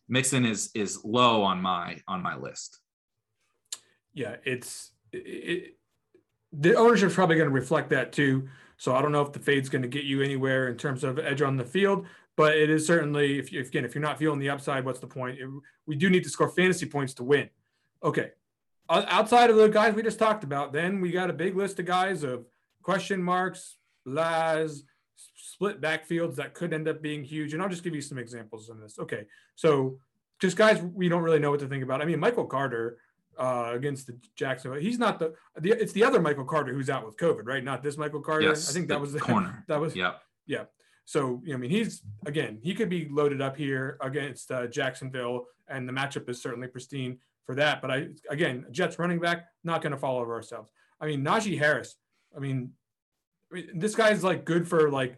Mixon 0.09 0.45
is 0.45 0.71
is 0.75 1.05
low 1.05 1.43
on 1.43 1.61
my 1.61 1.99
on 2.09 2.23
my 2.23 2.37
list. 2.37 2.79
Yeah, 4.15 4.37
it's 4.45 4.91
it, 5.13 5.77
the 6.53 6.75
ownership 6.75 7.09
is 7.09 7.15
probably 7.15 7.37
going 7.37 7.49
to 7.49 7.55
reflect 7.55 7.91
that 7.91 8.13
too. 8.13 8.49
So 8.81 8.95
I 8.95 9.03
don't 9.03 9.12
know 9.12 9.21
if 9.21 9.33
the 9.33 9.38
fade's 9.38 9.69
going 9.69 9.83
to 9.83 9.88
get 9.88 10.05
you 10.05 10.23
anywhere 10.23 10.69
in 10.69 10.79
terms 10.79 11.05
of 11.05 11.19
edge 11.19 11.43
on 11.43 11.59
the 11.59 11.66
field, 11.66 12.07
but 12.35 12.57
it 12.57 12.71
is 12.71 12.87
certainly 12.87 13.38
if 13.38 13.53
you, 13.53 13.61
again 13.61 13.85
if 13.85 13.95
you're 13.95 14.01
not 14.01 14.19
feeling 14.19 14.38
the 14.38 14.49
upside, 14.49 14.87
what's 14.87 15.01
the 15.01 15.07
point? 15.07 15.38
It, 15.38 15.47
we 15.87 15.97
do 15.97 16.09
need 16.09 16.25
to 16.25 16.31
score 16.31 16.49
fantasy 16.49 16.87
points 16.87 17.12
to 17.14 17.23
win. 17.23 17.51
Okay, 18.03 18.31
outside 18.88 19.51
of 19.51 19.57
the 19.57 19.69
guys 19.69 19.95
we 19.95 20.03
just 20.03 20.19
talked 20.19 20.45
about, 20.45 20.73
then 20.73 21.03
we 21.03 21.11
got 21.11 21.29
a 21.29 21.35
big 21.35 21.57
list 21.57 21.79
of 21.79 21.85
guys 21.85 22.23
of 22.23 22.47
question 22.83 23.23
marks, 23.23 23.77
Laz, 24.07 24.85
split 25.37 25.83
backfields 25.83 26.37
that 26.37 26.55
could 26.55 26.73
end 26.73 26.88
up 26.88 27.03
being 27.03 27.23
huge. 27.23 27.53
And 27.53 27.62
I'll 27.62 27.69
just 27.69 27.85
give 27.85 27.95
you 27.95 28.01
some 28.01 28.16
examples 28.16 28.71
of 28.71 28.81
this. 28.81 28.99
Okay, 28.99 29.27
so 29.57 29.99
just 30.40 30.57
guys 30.57 30.81
we 30.81 31.11
don't 31.11 31.23
really 31.23 31.38
know 31.38 31.51
what 31.51 31.61
to 31.61 31.69
think 31.69 31.85
about. 31.85 32.01
I 32.01 32.07
mean, 32.07 32.19
Michael 32.19 32.47
Carter 32.47 32.97
uh, 33.40 33.72
against 33.72 34.07
the 34.07 34.16
Jacksonville. 34.37 34.79
He's 34.79 34.98
not 34.98 35.18
the, 35.18 35.35
the 35.59 35.70
it's 35.70 35.92
the 35.92 36.05
other 36.05 36.20
Michael 36.20 36.44
Carter 36.44 36.74
who's 36.74 36.90
out 36.90 37.07
with 37.07 37.16
COVID, 37.16 37.46
right? 37.46 37.64
Not 37.64 37.83
this 37.83 37.96
Michael 37.96 38.20
Carter. 38.20 38.46
Yes, 38.48 38.68
I 38.68 38.72
think 38.74 38.88
that 38.88 39.00
was 39.00 39.12
the 39.12 39.20
corner. 39.20 39.64
That 39.68 39.81
was 39.81 39.96
yeah, 39.96 40.12
yeah. 40.46 40.64
So 41.07 41.42
I 41.53 41.57
mean, 41.57 41.70
he's 41.70 42.03
again, 42.26 42.59
he 42.62 42.74
could 42.74 42.90
be 42.90 43.09
loaded 43.11 43.40
up 43.40 43.57
here 43.57 43.96
against 44.03 44.50
uh, 44.50 44.66
Jacksonville, 44.66 45.46
and 45.68 45.88
the 45.88 45.92
matchup 45.92 46.29
is 46.29 46.42
certainly 46.42 46.68
pristine 46.68 47.18
for 47.46 47.55
that. 47.55 47.81
But 47.81 47.90
I 47.90 48.09
again, 48.29 48.66
Jets 48.70 48.98
running 48.98 49.18
back, 49.18 49.46
not 49.64 49.81
going 49.81 49.92
to 49.92 49.98
fall 49.98 50.18
over 50.18 50.35
ourselves. 50.35 50.70
I 51.00 51.07
mean, 51.07 51.24
Najee 51.24 51.59
Harris. 51.59 51.96
I 52.37 52.40
mean, 52.40 52.72
I 53.50 53.55
mean, 53.55 53.70
this 53.74 53.94
guy's 53.94 54.22
like 54.22 54.44
good 54.44 54.68
for 54.68 54.90
like 54.90 55.16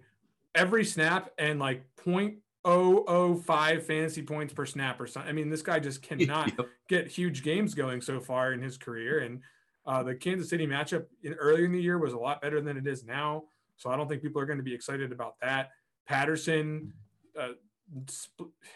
every 0.54 0.84
snap 0.84 1.30
and 1.38 1.58
like 1.58 1.84
point 1.96 2.36
005 2.64 3.86
fantasy 3.86 4.22
points 4.22 4.52
per 4.52 4.64
snap 4.64 5.00
or 5.00 5.06
something. 5.06 5.28
I 5.28 5.32
mean, 5.32 5.50
this 5.50 5.62
guy 5.62 5.80
just 5.80 6.02
cannot 6.08 6.52
yep. 6.56 6.68
get 6.88 7.08
huge 7.08 7.42
games 7.42 7.74
going 7.74 8.00
so 8.00 8.20
far 8.20 8.52
in 8.52 8.60
his 8.60 8.76
career. 8.76 9.20
And 9.20 9.40
uh, 9.84 10.02
the 10.02 10.14
Kansas 10.14 10.48
City 10.48 10.66
matchup 10.66 11.06
in, 11.22 11.34
earlier 11.34 11.64
in 11.64 11.72
the 11.72 11.82
year 11.82 11.98
was 11.98 12.12
a 12.12 12.18
lot 12.18 12.40
better 12.40 12.60
than 12.60 12.76
it 12.76 12.86
is 12.86 13.04
now. 13.04 13.44
So 13.76 13.90
I 13.90 13.96
don't 13.96 14.08
think 14.08 14.22
people 14.22 14.40
are 14.40 14.46
going 14.46 14.58
to 14.58 14.64
be 14.64 14.74
excited 14.74 15.10
about 15.10 15.34
that. 15.40 15.70
Patterson, 16.06 16.92
uh, 17.38 17.52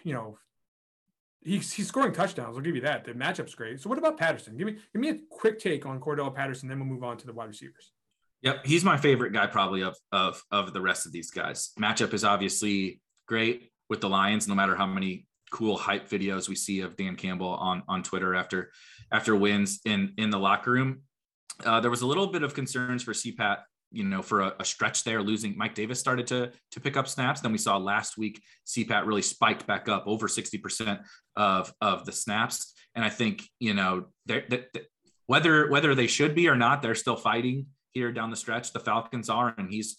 you 0.02 0.12
know, 0.12 0.38
he's, 1.42 1.72
he's 1.72 1.86
scoring 1.86 2.12
touchdowns. 2.12 2.56
I'll 2.56 2.62
give 2.62 2.74
you 2.74 2.82
that. 2.82 3.04
The 3.04 3.12
matchup's 3.12 3.54
great. 3.54 3.80
So 3.80 3.88
what 3.88 3.98
about 3.98 4.16
Patterson? 4.16 4.56
Give 4.56 4.66
me 4.66 4.78
give 4.92 5.00
me 5.00 5.10
a 5.10 5.18
quick 5.30 5.60
take 5.60 5.86
on 5.86 6.00
Cordarrelle 6.00 6.34
Patterson, 6.34 6.68
then 6.68 6.78
we'll 6.78 6.88
move 6.88 7.04
on 7.04 7.16
to 7.18 7.26
the 7.26 7.32
wide 7.32 7.48
receivers. 7.48 7.92
Yep, 8.42 8.66
he's 8.66 8.84
my 8.84 8.96
favorite 8.96 9.32
guy 9.32 9.46
probably 9.46 9.82
of 9.82 9.96
of 10.12 10.42
of 10.50 10.72
the 10.72 10.80
rest 10.80 11.06
of 11.06 11.12
these 11.12 11.30
guys. 11.30 11.70
Matchup 11.78 12.12
is 12.14 12.24
obviously 12.24 13.00
great 13.26 13.70
with 13.88 14.00
the 14.00 14.08
Lions, 14.08 14.48
no 14.48 14.54
matter 14.54 14.74
how 14.74 14.86
many 14.86 15.26
cool 15.50 15.76
hype 15.76 16.08
videos 16.08 16.48
we 16.48 16.54
see 16.54 16.80
of 16.80 16.96
Dan 16.96 17.16
Campbell 17.16 17.54
on 17.54 17.82
on 17.88 18.02
Twitter 18.02 18.34
after 18.34 18.70
after 19.12 19.36
wins 19.36 19.80
in 19.84 20.12
in 20.18 20.30
the 20.30 20.38
locker 20.38 20.72
room. 20.72 21.02
Uh, 21.64 21.80
there 21.80 21.90
was 21.90 22.02
a 22.02 22.06
little 22.06 22.26
bit 22.26 22.42
of 22.42 22.54
concerns 22.54 23.02
for 23.02 23.12
CPAT, 23.12 23.58
you 23.90 24.04
know, 24.04 24.20
for 24.20 24.40
a, 24.40 24.54
a, 24.60 24.64
stretch 24.64 25.04
there, 25.04 25.22
losing 25.22 25.56
Mike 25.56 25.74
Davis 25.74 25.98
started 25.98 26.26
to 26.26 26.50
to 26.72 26.80
pick 26.80 26.96
up 26.96 27.08
snaps. 27.08 27.40
Then 27.40 27.52
we 27.52 27.58
saw 27.58 27.76
last 27.78 28.18
week 28.18 28.42
CPAT 28.66 29.06
really 29.06 29.22
spiked 29.22 29.66
back 29.66 29.88
up 29.88 30.04
over 30.06 30.28
60% 30.28 31.00
of 31.36 31.72
of 31.80 32.04
the 32.04 32.12
snaps. 32.12 32.74
And 32.94 33.04
I 33.04 33.10
think, 33.10 33.42
you 33.58 33.74
know, 33.74 34.06
they're, 34.24 34.44
they're, 34.48 34.66
whether 35.26 35.68
whether 35.70 35.94
they 35.94 36.06
should 36.06 36.34
be 36.34 36.48
or 36.48 36.56
not, 36.56 36.82
they're 36.82 36.94
still 36.94 37.16
fighting 37.16 37.66
here 37.92 38.12
down 38.12 38.30
the 38.30 38.36
stretch. 38.36 38.72
The 38.72 38.80
Falcons 38.80 39.30
are, 39.30 39.54
and 39.56 39.70
he's 39.70 39.96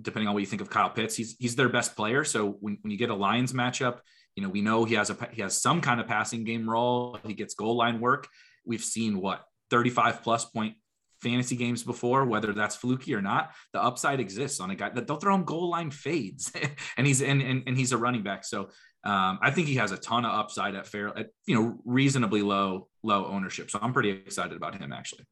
depending 0.00 0.28
on 0.28 0.34
what 0.34 0.40
you 0.40 0.46
think 0.46 0.62
of 0.62 0.70
Kyle 0.70 0.90
Pitts, 0.90 1.16
he's 1.16 1.36
he's 1.38 1.56
their 1.56 1.68
best 1.68 1.96
player. 1.96 2.24
So 2.24 2.56
when, 2.60 2.78
when 2.82 2.90
you 2.90 2.96
get 2.96 3.10
a 3.10 3.14
Lions 3.14 3.52
matchup, 3.52 4.00
you 4.36 4.42
know 4.42 4.48
we 4.48 4.62
know 4.62 4.84
he 4.84 4.94
has 4.94 5.10
a 5.10 5.28
he 5.32 5.42
has 5.42 5.60
some 5.60 5.80
kind 5.80 6.00
of 6.00 6.06
passing 6.06 6.44
game 6.44 6.68
role. 6.68 7.18
He 7.26 7.34
gets 7.34 7.54
goal 7.54 7.76
line 7.76 8.00
work. 8.00 8.28
We've 8.64 8.84
seen 8.84 9.20
what 9.20 9.44
35 9.70 10.22
plus 10.22 10.44
point 10.44 10.74
fantasy 11.22 11.56
games 11.56 11.82
before, 11.84 12.24
whether 12.24 12.52
that's 12.52 12.74
fluky 12.74 13.14
or 13.14 13.22
not. 13.22 13.52
The 13.72 13.82
upside 13.82 14.20
exists 14.20 14.60
on 14.60 14.70
a 14.70 14.74
guy 14.74 14.90
that 14.90 15.06
they'll 15.06 15.16
throw 15.16 15.34
him 15.34 15.44
goal 15.44 15.70
line 15.70 15.90
fades, 15.90 16.52
and 16.96 17.06
he's 17.06 17.22
and, 17.22 17.40
and 17.40 17.62
and 17.66 17.76
he's 17.76 17.92
a 17.92 17.96
running 17.96 18.22
back. 18.22 18.44
So 18.44 18.70
um, 19.04 19.38
I 19.42 19.50
think 19.50 19.68
he 19.68 19.76
has 19.76 19.92
a 19.92 19.96
ton 19.96 20.24
of 20.24 20.32
upside 20.32 20.74
at 20.74 20.86
fair 20.86 21.16
at 21.16 21.28
you 21.46 21.54
know 21.54 21.78
reasonably 21.84 22.42
low 22.42 22.88
low 23.02 23.26
ownership. 23.26 23.70
So 23.70 23.78
I'm 23.80 23.92
pretty 23.92 24.10
excited 24.10 24.56
about 24.56 24.80
him 24.80 24.92
actually. 24.92 25.24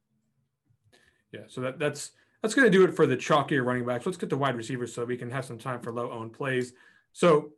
Yeah, 1.32 1.42
so 1.48 1.60
that 1.62 1.78
that's 1.78 2.10
that's 2.42 2.54
going 2.54 2.70
to 2.70 2.76
do 2.76 2.84
it 2.84 2.94
for 2.94 3.06
the 3.06 3.16
chalkier 3.16 3.64
running 3.64 3.84
backs. 3.84 4.06
Let's 4.06 4.18
get 4.18 4.30
the 4.30 4.36
wide 4.36 4.56
receivers 4.56 4.94
so 4.94 5.04
we 5.04 5.16
can 5.16 5.30
have 5.30 5.44
some 5.44 5.58
time 5.58 5.80
for 5.80 5.92
low 5.92 6.10
owned 6.10 6.32
plays. 6.32 6.72
So 7.12 7.50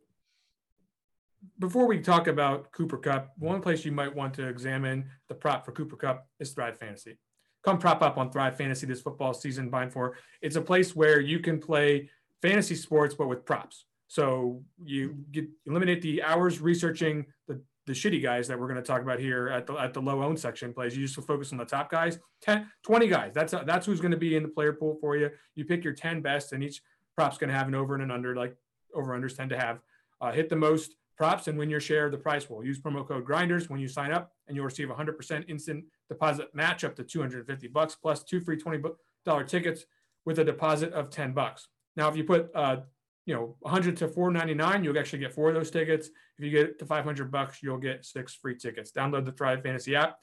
before 1.59 1.87
we 1.87 1.99
talk 1.99 2.27
about 2.27 2.71
Cooper 2.71 2.97
Kupp, 2.97 3.33
one 3.37 3.61
place 3.61 3.85
you 3.85 3.91
might 3.91 4.13
want 4.13 4.33
to 4.35 4.47
examine 4.47 5.09
the 5.27 5.35
prop 5.35 5.65
for 5.65 5.71
Cooper 5.71 5.95
Kupp 5.95 6.27
is 6.39 6.51
Thrive 6.51 6.77
Fantasy. 6.77 7.17
Come 7.63 7.77
prop 7.77 8.01
up 8.01 8.17
on 8.17 8.31
Thrive 8.31 8.57
Fantasy 8.57 8.85
this 8.85 9.01
football 9.01 9.33
season. 9.33 9.69
Bind 9.69 9.91
for 9.91 10.17
it's 10.41 10.57
a 10.57 10.61
place 10.61 10.95
where 10.95 11.21
you 11.21 11.39
can 11.39 11.59
play 11.59 12.09
fantasy 12.41 12.75
sports 12.75 13.15
but 13.15 13.27
with 13.27 13.45
props. 13.45 13.85
So 14.07 14.63
you 14.83 15.15
get 15.31 15.47
eliminate 15.65 16.01
the 16.01 16.23
hours 16.23 16.61
researching 16.61 17.25
the 17.47 17.61
the 17.85 17.93
shitty 17.93 18.21
guys 18.21 18.47
that 18.47 18.59
we're 18.59 18.67
going 18.67 18.81
to 18.81 18.85
talk 18.85 19.01
about 19.01 19.19
here 19.19 19.49
at 19.49 19.67
the 19.67 19.73
at 19.73 19.93
the 19.93 20.01
low 20.01 20.23
owned 20.23 20.39
section 20.39 20.73
plays. 20.73 20.95
You 20.95 21.05
just 21.05 21.19
focus 21.27 21.51
on 21.51 21.57
the 21.57 21.65
top 21.65 21.91
guys, 21.91 22.19
10, 22.41 22.69
20 22.83 23.07
guys. 23.07 23.33
That's 23.33 23.53
that's 23.65 23.85
who's 23.85 23.99
going 23.99 24.11
to 24.11 24.17
be 24.17 24.35
in 24.35 24.43
the 24.43 24.49
player 24.49 24.73
pool 24.73 24.97
for 25.01 25.17
you. 25.17 25.29
You 25.55 25.65
pick 25.65 25.83
your 25.83 25.93
10 25.93 26.21
best, 26.21 26.53
and 26.53 26.63
each 26.63 26.81
prop's 27.15 27.37
going 27.37 27.49
to 27.49 27.55
have 27.55 27.67
an 27.67 27.75
over 27.75 27.93
and 27.93 28.03
an 28.03 28.11
under, 28.11 28.35
like 28.35 28.55
over 28.93 29.17
unders 29.17 29.35
tend 29.35 29.49
to 29.49 29.59
have. 29.59 29.79
Uh, 30.21 30.31
hit 30.31 30.49
the 30.49 30.55
most 30.55 30.95
props 31.17 31.47
and 31.47 31.57
win 31.57 31.69
your 31.69 31.79
share 31.79 32.05
of 32.05 32.11
the 32.11 32.17
prize 32.17 32.45
pool. 32.45 32.65
Use 32.65 32.79
promo 32.79 33.07
code 33.07 33.25
grinders 33.25 33.69
when 33.69 33.79
you 33.79 33.87
sign 33.87 34.11
up 34.11 34.31
and 34.47 34.55
you'll 34.55 34.65
receive 34.65 34.87
100% 34.87 35.49
instant 35.49 35.85
deposit 36.09 36.53
match 36.53 36.83
up 36.83 36.95
to 36.95 37.03
250 37.03 37.67
bucks 37.67 37.95
plus 37.95 38.23
two 38.23 38.39
free 38.39 38.57
$20 38.57 39.47
tickets 39.47 39.85
with 40.25 40.39
a 40.39 40.43
deposit 40.43 40.91
of 40.93 41.09
10 41.09 41.33
bucks. 41.33 41.67
Now, 41.95 42.09
if 42.09 42.15
you 42.15 42.23
put, 42.23 42.49
uh, 42.55 42.77
you 43.25 43.33
know, 43.33 43.55
100 43.61 43.97
to 43.97 44.07
499, 44.07 44.83
you'll 44.83 44.97
actually 44.97 45.19
get 45.19 45.33
four 45.33 45.49
of 45.49 45.55
those 45.55 45.71
tickets. 45.71 46.09
If 46.37 46.45
you 46.45 46.51
get 46.51 46.79
to 46.79 46.85
500 46.85 47.31
bucks, 47.31 47.63
you'll 47.63 47.77
get 47.77 48.05
six 48.05 48.35
free 48.35 48.55
tickets. 48.55 48.91
Download 48.91 49.25
the 49.25 49.31
Thrive 49.31 49.63
Fantasy 49.63 49.95
app 49.95 50.17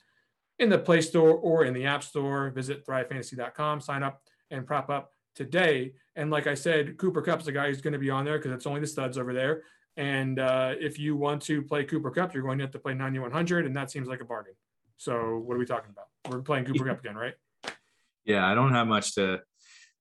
in 0.59 0.69
the 0.69 0.79
Play 0.79 1.01
Store 1.01 1.31
or 1.31 1.65
in 1.65 1.73
the 1.73 1.87
App 1.87 2.03
Store. 2.03 2.51
Visit 2.51 2.87
thrivefantasy.com, 2.87 3.81
sign 3.81 4.03
up 4.03 4.21
and 4.51 4.67
prop 4.67 4.91
up 4.91 5.13
today. 5.35 5.93
And 6.17 6.31
like 6.31 6.47
I 6.47 6.55
said, 6.55 6.99
Cooper 6.99 7.23
Kupp's 7.23 7.47
the 7.47 7.53
guy 7.53 7.69
who's 7.69 7.81
going 7.81 7.93
to 7.93 7.99
be 7.99 8.11
on 8.11 8.25
there 8.25 8.39
because 8.39 8.53
it's 8.53 8.67
only 8.67 8.81
the 8.81 8.87
studs 8.87 9.17
over 9.17 9.33
there. 9.33 9.63
And 9.97 10.39
uh, 10.39 10.75
if 10.79 10.99
you 10.99 11.17
want 11.17 11.43
to 11.43 11.63
play 11.63 11.85
Cooper 11.85 12.11
Kupp, 12.11 12.35
you're 12.35 12.43
going 12.43 12.59
to 12.59 12.65
have 12.65 12.73
to 12.73 12.79
play 12.79 12.95
9100, 12.95 13.67
and 13.67 13.77
that 13.77 13.91
seems 13.91 14.09
like 14.09 14.21
a 14.21 14.25
bargain. 14.25 14.55
So 14.99 15.39
what 15.39 15.55
are 15.55 15.59
we 15.59 15.67
talking 15.67 15.91
about? 15.91 16.07
We're 16.29 16.43
playing 16.43 16.67
Cooper 16.67 16.85
Kupp 16.85 17.01
again, 17.01 17.17
right? 17.17 17.35
Yeah, 18.25 18.47
I 18.47 18.55
don't 18.55 18.73
have 18.73 18.87
much 18.87 19.15
to 19.15 19.41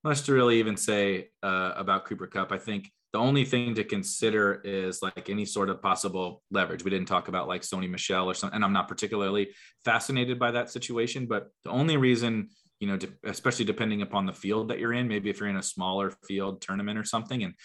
much 0.04 0.24
to 0.24 0.34
really 0.34 0.60
even 0.60 0.78
say 0.78 1.30
uh, 1.44 1.74
about 1.76 2.06
Cooper 2.06 2.28
Kupp. 2.28 2.52
I 2.52 2.58
think 2.58 2.90
the 3.12 3.20
only 3.20 3.44
thing 3.44 3.74
to 3.76 3.84
consider 3.84 4.62
is 4.64 5.02
like 5.02 5.30
any 5.30 5.46
sort 5.46 5.70
of 5.70 5.82
possible 5.82 6.44
leverage. 6.52 6.84
We 6.84 6.92
didn't 6.92 7.08
talk 7.08 7.28
about 7.28 7.48
like 7.48 7.64
Sony 7.64 7.90
Michel 7.90 8.30
or 8.30 8.34
something, 8.34 8.56
and 8.56 8.64
I'm 8.64 8.74
not 8.74 8.88
particularly 8.88 9.50
fascinated 9.84 10.38
by 10.38 10.52
that 10.52 10.70
situation. 10.70 11.26
But 11.26 11.50
the 11.64 11.72
only 11.72 11.98
reason, 11.98 12.50
you 12.80 12.88
know, 12.88 13.00
especially 13.24 13.66
depending 13.66 14.04
upon 14.04 14.26
the 14.26 14.34
field 14.34 14.70
that 14.70 14.80
you're 14.80 14.94
in, 14.94 15.08
maybe 15.08 15.30
if 15.30 15.40
you're 15.40 15.50
in 15.50 15.58
a 15.58 15.64
smaller 15.64 16.12
field 16.28 16.62
tournament 16.62 17.00
or 17.00 17.04
something, 17.04 17.44
and 17.44 17.56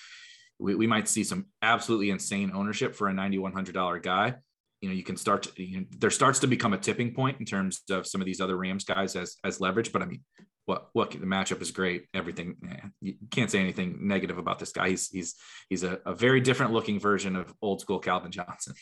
we, 0.59 0.75
we 0.75 0.87
might 0.87 1.09
see 1.09 1.25
some 1.25 1.47
absolutely 1.61 2.11
insane 2.11 2.53
ownership 2.55 2.95
for 2.95 3.09
a 3.09 3.13
$9,100 3.13 4.03
guy. 4.03 4.35
You 4.81 4.89
know, 4.89 4.95
you 4.95 5.05
can 5.05 5.17
start 5.17 5.45
to, 5.45 5.63
you 5.63 5.81
know, 5.81 5.87
there 5.99 6.11
starts 6.11 6.39
to 6.41 6.47
become 6.47 6.73
a 6.73 6.79
tipping 6.79 7.15
point 7.15 7.39
in 7.39 7.47
terms 7.47 7.83
of 7.91 8.07
some 8.07 8.21
of 8.21 8.27
these 8.27 8.41
other 8.41 8.57
Rams 8.57 8.85
guys 8.85 9.17
as, 9.17 9.37
as 9.45 9.61
leverage. 9.61 9.93
But 9.93 10.03
I 10.03 10.07
mean, 10.07 10.23
what, 10.67 10.89
what 10.93 11.11
the 11.11 11.19
matchup 11.19 11.61
is 11.61 11.71
great. 11.71 12.07
Everything 12.15 12.57
you 13.01 13.15
can't 13.31 13.51
say 13.51 13.61
anything 13.61 13.99
negative 14.09 14.39
about 14.39 14.59
this 14.59 14.73
guy. 14.73 14.91
He's, 14.91 15.09
he's, 15.09 15.35
he's 15.69 15.83
a, 15.83 16.01
a 16.07 16.15
very 16.15 16.41
different 16.41 16.73
looking 16.73 16.99
version 16.99 17.37
of 17.37 17.53
old 17.61 17.81
school 17.81 17.99
Calvin 17.99 18.33
Johnson. 18.33 18.75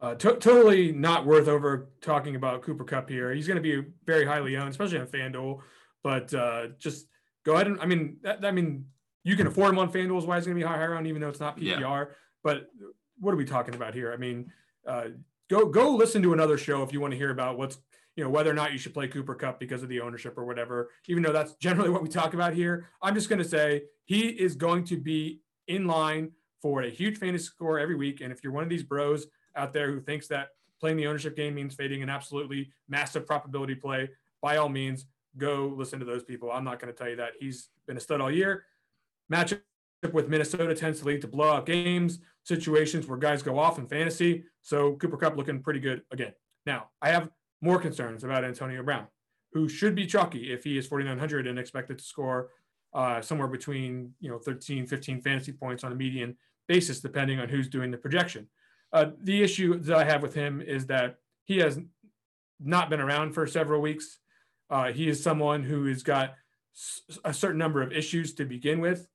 Uh, 0.00 0.14
to- 0.14 0.36
totally 0.36 0.92
not 0.92 1.26
worth 1.26 1.48
over 1.48 1.90
talking 2.00 2.36
about 2.36 2.62
Cooper 2.62 2.84
Kupp 2.84 3.08
here. 3.08 3.32
He's 3.32 3.46
going 3.46 3.56
to 3.56 3.62
be 3.62 3.88
very 4.06 4.24
highly 4.24 4.56
owned, 4.56 4.70
especially 4.70 4.98
on 4.98 5.06
FanDuel. 5.06 5.60
But 6.02 6.32
uh, 6.32 6.68
just 6.78 7.08
go 7.44 7.54
ahead 7.54 7.66
and 7.66 7.80
I 7.80 7.86
mean, 7.86 8.18
that, 8.22 8.44
I 8.44 8.52
mean, 8.52 8.86
you 9.24 9.36
can 9.36 9.46
afford 9.46 9.70
him 9.70 9.78
on 9.78 9.92
FanDuel 9.92 10.18
is 10.18 10.24
why 10.24 10.38
it's 10.38 10.46
going 10.46 10.56
to 10.56 10.64
be 10.64 10.66
high 10.66 10.80
around, 10.82 11.06
even 11.06 11.20
though 11.20 11.28
it's 11.28 11.40
not 11.40 11.58
PPR. 11.58 11.80
Yeah. 11.80 12.04
But 12.44 12.68
what 13.18 13.34
are 13.34 13.36
we 13.36 13.44
talking 13.44 13.74
about 13.74 13.92
here? 13.92 14.12
I 14.12 14.16
mean, 14.16 14.52
uh, 14.86 15.08
go 15.50 15.66
go 15.66 15.94
listen 15.94 16.22
to 16.22 16.32
another 16.32 16.56
show 16.56 16.82
if 16.82 16.92
you 16.92 17.00
want 17.00 17.12
to 17.12 17.18
hear 17.18 17.30
about 17.30 17.58
what's 17.58 17.78
you 18.18 18.24
know 18.24 18.30
whether 18.30 18.50
or 18.50 18.54
not 18.54 18.72
you 18.72 18.78
should 18.78 18.92
play 18.92 19.06
Cooper 19.06 19.36
Kupp 19.36 19.60
because 19.60 19.84
of 19.84 19.88
the 19.88 20.00
ownership 20.00 20.36
or 20.36 20.44
whatever. 20.44 20.90
Even 21.06 21.22
though 21.22 21.32
that's 21.32 21.54
generally 21.54 21.88
what 21.88 22.02
we 22.02 22.08
talk 22.08 22.34
about 22.34 22.52
here, 22.52 22.88
I'm 23.00 23.14
just 23.14 23.28
going 23.28 23.40
to 23.40 23.48
say 23.48 23.84
he 24.06 24.26
is 24.26 24.56
going 24.56 24.82
to 24.86 24.96
be 24.96 25.40
in 25.68 25.86
line 25.86 26.32
for 26.60 26.82
a 26.82 26.90
huge 26.90 27.18
fantasy 27.18 27.44
score 27.44 27.78
every 27.78 27.94
week. 27.94 28.20
And 28.20 28.32
if 28.32 28.42
you're 28.42 28.52
one 28.52 28.64
of 28.64 28.68
these 28.68 28.82
bros 28.82 29.28
out 29.54 29.72
there 29.72 29.92
who 29.92 30.00
thinks 30.00 30.26
that 30.28 30.48
playing 30.80 30.96
the 30.96 31.06
ownership 31.06 31.36
game 31.36 31.54
means 31.54 31.76
fading 31.76 32.02
an 32.02 32.10
absolutely 32.10 32.72
massive 32.88 33.24
probability 33.24 33.76
play, 33.76 34.10
by 34.42 34.56
all 34.56 34.68
means, 34.68 35.06
go 35.36 35.72
listen 35.76 36.00
to 36.00 36.04
those 36.04 36.24
people. 36.24 36.50
I'm 36.50 36.64
not 36.64 36.80
going 36.80 36.92
to 36.92 36.98
tell 36.98 37.08
you 37.08 37.16
that. 37.16 37.34
He's 37.38 37.68
been 37.86 37.96
a 37.96 38.00
stud 38.00 38.20
all 38.20 38.32
year 38.32 38.64
matchup 39.32 39.60
with 40.12 40.28
Minnesota 40.28 40.74
tends 40.74 41.00
to 41.00 41.06
lead 41.06 41.20
to 41.20 41.28
blowout 41.28 41.66
games, 41.66 42.20
situations 42.44 43.06
where 43.06 43.18
guys 43.18 43.42
go 43.42 43.58
off 43.58 43.78
in 43.78 43.86
fantasy. 43.86 44.44
So 44.62 44.94
Cooper 44.94 45.16
Cup 45.16 45.36
looking 45.36 45.60
pretty 45.60 45.80
good 45.80 46.02
again. 46.10 46.32
Now, 46.66 46.88
I 47.00 47.10
have 47.10 47.30
more 47.60 47.78
concerns 47.78 48.24
about 48.24 48.44
Antonio 48.44 48.82
Brown, 48.82 49.06
who 49.52 49.68
should 49.68 49.94
be 49.94 50.06
chalky 50.06 50.52
if 50.52 50.64
he 50.64 50.78
is 50.78 50.86
4,900 50.86 51.46
and 51.46 51.58
expected 51.58 51.98
to 51.98 52.04
score 52.04 52.50
uh, 52.94 53.20
somewhere 53.20 53.48
between 53.48 54.14
you 54.20 54.30
know 54.30 54.38
13, 54.38 54.86
15 54.86 55.20
fantasy 55.20 55.52
points 55.52 55.84
on 55.84 55.92
a 55.92 55.94
median 55.94 56.36
basis, 56.66 57.00
depending 57.00 57.38
on 57.38 57.48
who's 57.48 57.68
doing 57.68 57.90
the 57.90 57.98
projection. 57.98 58.46
Uh, 58.92 59.06
the 59.22 59.42
issue 59.42 59.78
that 59.78 59.96
I 59.96 60.04
have 60.04 60.22
with 60.22 60.34
him 60.34 60.60
is 60.60 60.86
that 60.86 61.16
he 61.44 61.58
has 61.58 61.78
not 62.60 62.90
been 62.90 63.00
around 63.00 63.32
for 63.32 63.46
several 63.46 63.80
weeks. 63.80 64.18
Uh, 64.70 64.92
he 64.92 65.08
is 65.08 65.22
someone 65.22 65.62
who 65.62 65.86
has 65.86 66.02
got 66.02 66.34
a 67.24 67.34
certain 67.34 67.58
number 67.58 67.82
of 67.82 67.92
issues 67.92 68.34
to 68.34 68.44
begin 68.44 68.80
with 68.80 69.08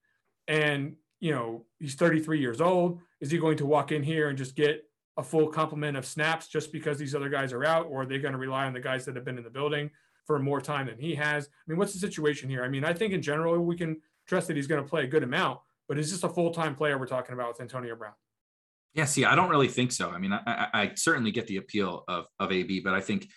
and 0.48 0.96
you 1.20 1.32
know 1.32 1.66
he's 1.80 1.96
33 1.96 2.40
years 2.40 2.60
old 2.60 3.00
is 3.22 3.32
he 3.32 3.38
going 3.38 3.58
to 3.58 3.66
walk 3.66 3.92
in 3.92 4.04
here 4.04 4.30
and 4.30 4.38
just 4.38 4.56
get 4.56 4.84
a 5.18 5.24
full 5.24 5.48
complement 5.48 5.96
of 5.96 6.06
snaps 6.06 6.48
just 6.48 6.72
because 6.72 6.98
these 6.98 7.14
other 7.14 7.30
guys 7.30 7.54
are 7.54 7.64
out 7.64 7.88
or 7.88 8.02
are 8.02 8.06
they 8.06 8.18
going 8.18 8.32
to 8.32 8.38
rely 8.38 8.66
on 8.66 8.74
the 8.74 8.80
guys 8.80 9.06
that 9.06 9.16
have 9.16 9.26
been 9.26 9.38
in 9.38 9.44
the 9.44 9.50
building 9.50 9.90
for 10.26 10.40
more 10.40 10.62
time 10.62 10.88
than 10.88 10.98
he 10.98 11.16
has. 11.16 11.46
I 11.46 11.50
mean 11.68 11.78
what's 11.78 11.94
the 11.94 12.00
situation 12.00 12.50
here? 12.50 12.64
I 12.64 12.70
mean 12.70 12.84
i 12.84 12.94
think 12.94 13.14
in 13.14 13.22
general 13.22 13.60
we 13.60 13.76
can 13.76 14.02
trust 14.28 14.48
that 14.48 14.56
he's 14.56 14.68
going 14.68 14.82
to 14.82 14.90
play 14.90 15.04
a 15.04 15.08
good 15.08 15.24
amount 15.24 15.60
but 15.88 16.00
is 16.00 16.12
this 16.12 16.24
a 16.24 16.30
full-time 16.30 16.76
player 16.76 16.98
we're 16.98 17.06
talking 17.08 17.34
about 17.34 17.50
with 17.50 17.62
antonio 17.62 17.96
brown? 17.96 18.14
Yeah 18.94 19.06
see 19.06 19.26
i 19.26 19.36
don't 19.36 19.50
really 19.50 19.68
think 19.68 19.92
so. 19.92 20.10
I 20.10 20.18
mean 20.18 20.34
i, 20.34 20.42
I, 20.46 20.68
I 20.74 20.92
certainly 20.96 21.32
get 21.32 21.48
the 21.48 21.58
appeal 21.58 22.04
of, 22.08 22.26
of 22.40 22.52
ab 22.52 22.84
but 22.84 22.94
i 22.94 23.02
think 23.02 23.28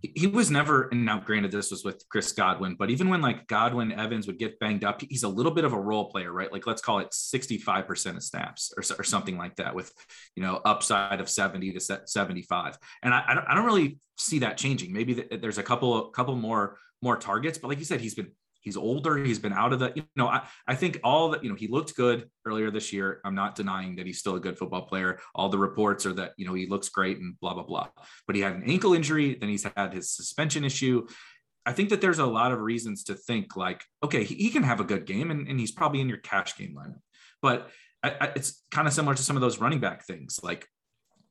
he 0.00 0.26
was 0.26 0.50
never 0.50 0.88
and 0.88 1.04
now 1.04 1.18
granted 1.18 1.50
this 1.50 1.70
was 1.70 1.84
with 1.84 2.04
chris 2.08 2.32
godwin 2.32 2.74
but 2.78 2.90
even 2.90 3.08
when 3.08 3.20
like 3.20 3.46
godwin 3.46 3.92
evans 3.92 4.26
would 4.26 4.38
get 4.38 4.58
banged 4.58 4.82
up 4.82 5.02
he's 5.08 5.24
a 5.24 5.28
little 5.28 5.52
bit 5.52 5.64
of 5.64 5.72
a 5.72 5.80
role 5.80 6.10
player 6.10 6.32
right? 6.32 6.52
Like 6.52 6.66
let's 6.66 6.82
call 6.82 7.00
it 7.00 7.10
65% 7.10 8.16
of 8.16 8.22
snaps 8.22 8.72
or, 8.76 8.82
or 8.98 9.04
something 9.04 9.36
like 9.36 9.56
that 9.56 9.74
with 9.74 9.92
you 10.34 10.42
know 10.42 10.60
upside 10.64 11.20
of 11.20 11.28
70 11.28 11.72
to 11.72 12.00
75 12.06 12.78
and 13.02 13.14
i, 13.14 13.24
I, 13.28 13.34
don't, 13.34 13.44
I 13.48 13.54
don't 13.54 13.66
really 13.66 13.98
see 14.16 14.40
that 14.40 14.56
changing. 14.56 14.92
Maybe 14.92 15.14
there's 15.14 15.58
a 15.58 15.62
couple 15.62 16.10
couple 16.10 16.36
more 16.36 16.78
more 17.02 17.16
targets 17.16 17.58
but 17.58 17.68
like 17.68 17.78
you 17.78 17.84
said 17.84 18.00
he's 18.00 18.14
been 18.14 18.30
he's 18.64 18.76
older. 18.76 19.16
He's 19.16 19.38
been 19.38 19.52
out 19.52 19.72
of 19.72 19.78
the, 19.78 19.92
you 19.94 20.04
know, 20.16 20.26
I, 20.26 20.48
I 20.66 20.74
think 20.74 20.98
all 21.04 21.28
that, 21.30 21.44
you 21.44 21.50
know, 21.50 21.54
he 21.54 21.68
looked 21.68 21.94
good 21.94 22.28
earlier 22.44 22.70
this 22.70 22.92
year. 22.92 23.20
I'm 23.24 23.34
not 23.34 23.54
denying 23.54 23.96
that 23.96 24.06
he's 24.06 24.18
still 24.18 24.34
a 24.34 24.40
good 24.40 24.58
football 24.58 24.82
player. 24.82 25.20
All 25.34 25.48
the 25.48 25.58
reports 25.58 26.06
are 26.06 26.14
that, 26.14 26.32
you 26.36 26.46
know, 26.46 26.54
he 26.54 26.66
looks 26.66 26.88
great 26.88 27.18
and 27.18 27.38
blah, 27.40 27.54
blah, 27.54 27.62
blah. 27.62 27.88
But 28.26 28.34
he 28.34 28.42
had 28.42 28.54
an 28.54 28.64
ankle 28.68 28.94
injury, 28.94 29.34
then 29.34 29.50
he's 29.50 29.66
had 29.76 29.92
his 29.92 30.10
suspension 30.10 30.64
issue. 30.64 31.06
I 31.66 31.72
think 31.72 31.90
that 31.90 32.00
there's 32.00 32.18
a 32.18 32.26
lot 32.26 32.52
of 32.52 32.60
reasons 32.60 33.04
to 33.04 33.14
think 33.14 33.56
like, 33.56 33.84
okay, 34.02 34.24
he, 34.24 34.34
he 34.34 34.50
can 34.50 34.64
have 34.64 34.80
a 34.80 34.84
good 34.84 35.06
game 35.06 35.30
and, 35.30 35.46
and 35.46 35.60
he's 35.60 35.72
probably 35.72 36.00
in 36.00 36.08
your 36.08 36.18
cash 36.18 36.56
game 36.56 36.74
lineup. 36.74 37.00
But 37.40 37.70
I, 38.02 38.16
I, 38.20 38.32
it's 38.34 38.62
kind 38.70 38.88
of 38.88 38.94
similar 38.94 39.14
to 39.14 39.22
some 39.22 39.36
of 39.36 39.42
those 39.42 39.60
running 39.60 39.80
back 39.80 40.06
things. 40.06 40.40
Like 40.42 40.66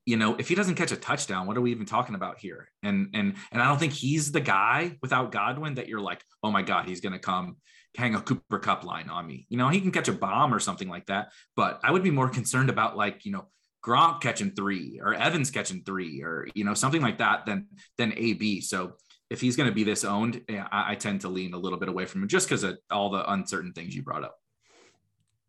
you 0.05 0.17
know, 0.17 0.35
if 0.35 0.49
he 0.49 0.55
doesn't 0.55 0.75
catch 0.75 0.91
a 0.91 0.97
touchdown, 0.97 1.47
what 1.47 1.57
are 1.57 1.61
we 1.61 1.71
even 1.71 1.85
talking 1.85 2.15
about 2.15 2.37
here? 2.39 2.69
And 2.81 3.09
and 3.13 3.35
and 3.51 3.61
I 3.61 3.67
don't 3.67 3.79
think 3.79 3.93
he's 3.93 4.31
the 4.31 4.41
guy 4.41 4.97
without 5.01 5.31
Godwin 5.31 5.75
that 5.75 5.87
you're 5.87 6.01
like, 6.01 6.23
oh 6.43 6.51
my 6.51 6.61
God, 6.61 6.87
he's 6.87 7.01
gonna 7.01 7.19
come 7.19 7.57
hang 7.95 8.15
a 8.15 8.21
Cooper 8.21 8.59
Kupp 8.59 8.83
line 8.83 9.09
on 9.09 9.25
me. 9.25 9.45
You 9.49 9.57
know, 9.57 9.69
he 9.69 9.79
can 9.79 9.91
catch 9.91 10.07
a 10.07 10.13
bomb 10.13 10.53
or 10.53 10.59
something 10.59 10.89
like 10.89 11.05
that. 11.05 11.31
But 11.55 11.79
I 11.83 11.91
would 11.91 12.03
be 12.03 12.11
more 12.11 12.29
concerned 12.29 12.69
about 12.69 12.97
like, 12.97 13.23
you 13.23 13.31
know, 13.31 13.45
Gronk 13.85 14.21
catching 14.21 14.51
three 14.51 14.99
or 15.01 15.13
Evans 15.13 15.51
catching 15.51 15.83
three 15.83 16.21
or 16.21 16.47
you 16.55 16.63
know, 16.63 16.73
something 16.73 17.01
like 17.01 17.19
that 17.19 17.45
than 17.45 17.67
than 17.97 18.13
AB. 18.15 18.61
So 18.61 18.93
if 19.29 19.41
he's 19.41 19.55
going 19.55 19.69
to 19.69 19.75
be 19.75 19.83
this 19.83 20.03
owned, 20.03 20.41
eh, 20.49 20.63
I, 20.71 20.91
I 20.91 20.95
tend 20.95 21.21
to 21.21 21.29
lean 21.29 21.53
a 21.53 21.57
little 21.57 21.79
bit 21.79 21.89
away 21.89 22.05
from 22.05 22.23
him 22.23 22.27
just 22.27 22.47
because 22.47 22.63
of 22.63 22.77
all 22.91 23.09
the 23.09 23.31
uncertain 23.31 23.73
things 23.73 23.95
you 23.95 24.03
brought 24.03 24.23
up 24.23 24.37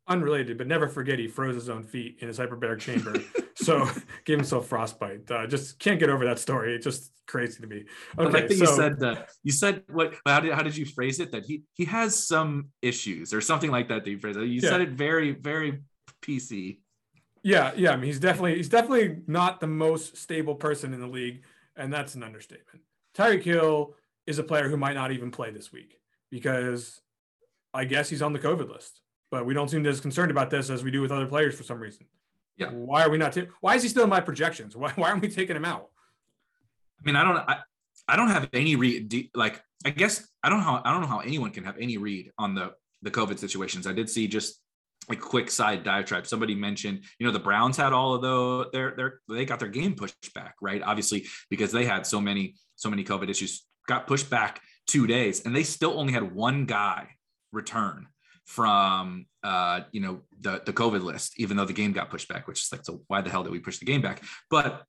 unrelated, 0.06 0.58
but 0.58 0.66
never 0.66 0.88
forget 0.88 1.18
he 1.18 1.28
froze 1.28 1.54
his 1.54 1.68
own 1.68 1.82
feet 1.82 2.18
in 2.20 2.28
his 2.28 2.38
hyperbaric 2.38 2.80
chamber. 2.80 3.14
so 3.56 3.88
gave 4.24 4.38
himself 4.38 4.68
frostbite. 4.68 5.30
Uh, 5.30 5.46
just 5.46 5.78
can't 5.78 6.00
get 6.00 6.10
over 6.10 6.24
that 6.26 6.38
story. 6.38 6.74
It's 6.74 6.84
just 6.84 7.12
crazy 7.26 7.60
to 7.60 7.66
me. 7.66 7.84
Okay, 8.18 8.48
so, 8.48 8.54
you 8.54 8.66
said 8.66 9.00
that 9.00 9.30
you 9.42 9.52
said 9.52 9.82
what? 9.88 10.14
How 10.26 10.40
did 10.40 10.52
how 10.52 10.62
did 10.62 10.76
you 10.76 10.86
phrase 10.86 11.20
it? 11.20 11.32
That 11.32 11.44
he 11.44 11.62
he 11.74 11.84
has 11.86 12.26
some 12.26 12.68
issues 12.82 13.32
or 13.32 13.40
something 13.40 13.70
like 13.70 13.88
that. 13.88 14.04
That 14.04 14.10
you 14.10 14.18
phrased 14.18 14.38
it. 14.38 14.46
You 14.46 14.60
yeah. 14.60 14.70
said 14.70 14.80
it 14.80 14.90
very 14.90 15.32
very 15.32 15.80
PC. 16.22 16.78
Yeah, 17.42 17.72
yeah. 17.76 17.92
I 17.92 17.96
mean, 17.96 18.06
he's 18.06 18.20
definitely 18.20 18.56
he's 18.56 18.68
definitely 18.68 19.18
not 19.26 19.60
the 19.60 19.66
most 19.66 20.16
stable 20.16 20.54
person 20.54 20.94
in 20.94 21.00
the 21.00 21.06
league, 21.06 21.44
and 21.76 21.92
that's 21.92 22.14
an 22.14 22.22
understatement. 22.22 22.80
Tyreek 23.16 23.42
Hill 23.42 23.94
is 24.26 24.38
a 24.38 24.42
player 24.42 24.68
who 24.68 24.76
might 24.76 24.94
not 24.94 25.12
even 25.12 25.30
play 25.30 25.50
this 25.50 25.70
week 25.70 25.98
because 26.30 27.00
I 27.72 27.84
guess 27.84 28.08
he's 28.08 28.22
on 28.22 28.32
the 28.32 28.38
COVID 28.38 28.70
list 28.70 29.00
but 29.34 29.46
we 29.46 29.52
don't 29.52 29.68
seem 29.68 29.84
as 29.84 30.00
concerned 30.00 30.30
about 30.30 30.48
this 30.48 30.70
as 30.70 30.84
we 30.84 30.92
do 30.92 31.00
with 31.00 31.10
other 31.10 31.26
players 31.26 31.56
for 31.56 31.64
some 31.64 31.80
reason. 31.80 32.06
Yeah. 32.56 32.70
Why 32.70 33.04
are 33.04 33.10
we 33.10 33.18
not? 33.18 33.32
T- 33.32 33.48
why 33.60 33.74
is 33.74 33.82
he 33.82 33.88
still 33.88 34.04
in 34.04 34.10
my 34.10 34.20
projections? 34.20 34.76
Why, 34.76 34.92
why 34.92 35.10
aren't 35.10 35.22
we 35.22 35.28
taking 35.28 35.56
him 35.56 35.64
out? 35.64 35.88
I 37.00 37.02
mean, 37.04 37.16
I 37.16 37.24
don't. 37.24 37.36
I, 37.36 37.58
I 38.06 38.16
don't 38.16 38.28
have 38.28 38.48
any 38.52 38.76
read. 38.76 39.30
Like, 39.34 39.62
I 39.84 39.90
guess 39.90 40.26
I 40.42 40.48
don't 40.48 40.58
know 40.58 40.64
how 40.64 40.82
I 40.84 40.92
don't 40.92 41.00
know 41.00 41.06
how 41.06 41.20
anyone 41.20 41.50
can 41.50 41.64
have 41.64 41.76
any 41.78 41.96
read 41.96 42.30
on 42.38 42.54
the 42.54 42.72
the 43.02 43.10
COVID 43.10 43.38
situations. 43.38 43.86
I 43.86 43.92
did 43.92 44.08
see 44.08 44.28
just 44.28 44.60
a 45.10 45.16
quick 45.16 45.50
side 45.50 45.84
diatribe. 45.84 46.26
Somebody 46.26 46.54
mentioned, 46.54 47.04
you 47.18 47.26
know, 47.26 47.32
the 47.32 47.38
Browns 47.38 47.76
had 47.76 47.92
all 47.92 48.14
of 48.14 48.22
the 48.22 48.70
their 48.72 48.94
their 48.96 49.20
they 49.28 49.44
got 49.44 49.58
their 49.58 49.68
game 49.68 49.94
pushed 49.94 50.32
back, 50.34 50.54
right? 50.62 50.82
Obviously, 50.82 51.26
because 51.50 51.72
they 51.72 51.84
had 51.84 52.06
so 52.06 52.20
many 52.20 52.54
so 52.76 52.88
many 52.88 53.04
COVID 53.04 53.28
issues, 53.28 53.64
got 53.88 54.06
pushed 54.06 54.30
back 54.30 54.60
two 54.86 55.06
days, 55.06 55.44
and 55.44 55.54
they 55.54 55.62
still 55.62 55.98
only 55.98 56.12
had 56.12 56.34
one 56.34 56.66
guy 56.66 57.08
return 57.52 58.06
from 58.46 59.26
uh, 59.42 59.80
you 59.92 60.00
know 60.00 60.20
the 60.40 60.62
the 60.64 60.72
COVID 60.72 61.02
list, 61.02 61.34
even 61.38 61.56
though 61.56 61.64
the 61.64 61.72
game 61.72 61.92
got 61.92 62.10
pushed 62.10 62.28
back, 62.28 62.46
which 62.46 62.62
is 62.62 62.68
like, 62.72 62.84
so 62.84 63.02
why 63.08 63.20
the 63.20 63.30
hell 63.30 63.42
did 63.42 63.52
we 63.52 63.58
push 63.58 63.78
the 63.78 63.86
game 63.86 64.02
back? 64.02 64.22
But 64.50 64.84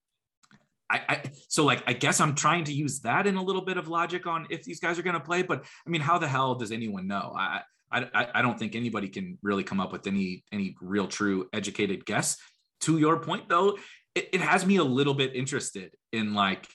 I, 0.90 1.02
I, 1.10 1.22
so 1.48 1.66
like 1.66 1.84
I 1.88 1.94
guess 1.94 2.20
I'm 2.20 2.36
trying 2.36 2.66
to 2.66 2.74
use 2.74 3.00
that 3.02 3.28
in 3.28 3.36
a 3.36 3.44
little 3.44 3.64
bit 3.64 3.78
of 3.78 3.88
logic 3.88 4.28
on 4.28 4.48
if 4.50 4.64
these 4.64 4.80
guys 4.80 5.00
are 5.00 5.04
going 5.04 5.16
to 5.16 5.20
play. 5.20 5.42
But 5.42 5.66
I 5.86 5.90
mean, 5.90 6.02
how 6.02 6.18
the 6.18 6.28
hell 6.28 6.56
does 6.56 6.72
anyone 6.72 7.08
know? 7.08 7.34
I, 7.36 7.62
I 7.92 8.28
I 8.36 8.42
don't 8.42 8.60
think 8.60 8.76
anybody 8.76 9.08
can 9.08 9.38
really 9.42 9.64
come 9.64 9.80
up 9.80 9.92
with 9.92 10.06
any 10.06 10.44
any 10.52 10.76
real 10.82 11.08
true 11.08 11.50
educated 11.54 12.06
guess. 12.06 12.38
To 12.82 12.98
your 12.98 13.20
point 13.20 13.50
though, 13.50 13.78
it, 14.14 14.30
it 14.34 14.42
has 14.42 14.66
me 14.66 14.78
a 14.78 14.84
little 14.84 15.14
bit 15.14 15.36
interested 15.36 15.92
in 16.12 16.34
like 16.34 16.68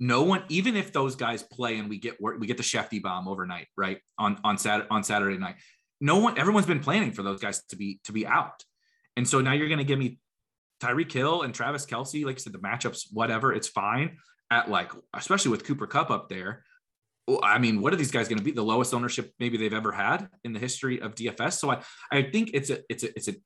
no 0.00 0.22
one 0.22 0.44
even 0.48 0.76
if 0.76 0.92
those 0.92 1.16
guys 1.16 1.42
play 1.42 1.78
and 1.78 1.88
we 1.88 1.98
get 1.98 2.16
we 2.20 2.46
get 2.46 2.56
the 2.56 2.62
Schefty 2.62 3.02
bomb 3.02 3.28
overnight 3.28 3.66
right 3.76 3.98
on 4.18 4.38
on 4.44 4.58
Saturday 4.58 4.88
on 4.90 5.02
Saturday 5.02 5.38
night 5.38 5.56
no 6.00 6.18
one, 6.18 6.38
everyone's 6.38 6.66
been 6.66 6.80
planning 6.80 7.12
for 7.12 7.22
those 7.22 7.40
guys 7.40 7.62
to 7.70 7.76
be 7.76 8.00
to 8.04 8.12
be 8.12 8.26
out, 8.26 8.64
and 9.16 9.28
so 9.28 9.40
now 9.40 9.52
you're 9.52 9.68
going 9.68 9.78
to 9.78 9.84
give 9.84 9.98
me 9.98 10.18
Tyreek 10.80 11.10
Hill 11.10 11.42
and 11.42 11.54
Travis 11.54 11.86
Kelce, 11.86 12.24
like 12.24 12.36
you 12.36 12.40
said, 12.40 12.52
the 12.52 12.58
matchups, 12.58 13.06
whatever, 13.12 13.52
it's 13.52 13.68
fine. 13.68 14.18
At 14.50 14.70
like, 14.70 14.92
especially 15.14 15.50
with 15.50 15.64
Cooper 15.64 15.86
Kupp 15.86 16.10
up 16.10 16.28
there, 16.28 16.64
I 17.42 17.58
mean, 17.58 17.82
what 17.82 17.92
are 17.92 17.96
these 17.96 18.10
guys 18.10 18.28
going 18.28 18.38
to 18.38 18.44
be? 18.44 18.52
The 18.52 18.62
lowest 18.62 18.94
ownership 18.94 19.34
maybe 19.38 19.58
they've 19.58 19.74
ever 19.74 19.92
had 19.92 20.28
in 20.44 20.52
the 20.52 20.58
history 20.58 21.00
of 21.00 21.14
DFS. 21.14 21.54
So 21.54 21.70
I, 21.70 21.82
I 22.10 22.22
think 22.22 22.50
it's 22.54 22.70
a, 22.70 22.78
it's 22.88 23.02
a, 23.02 23.14
it's 23.14 23.28
an 23.28 23.36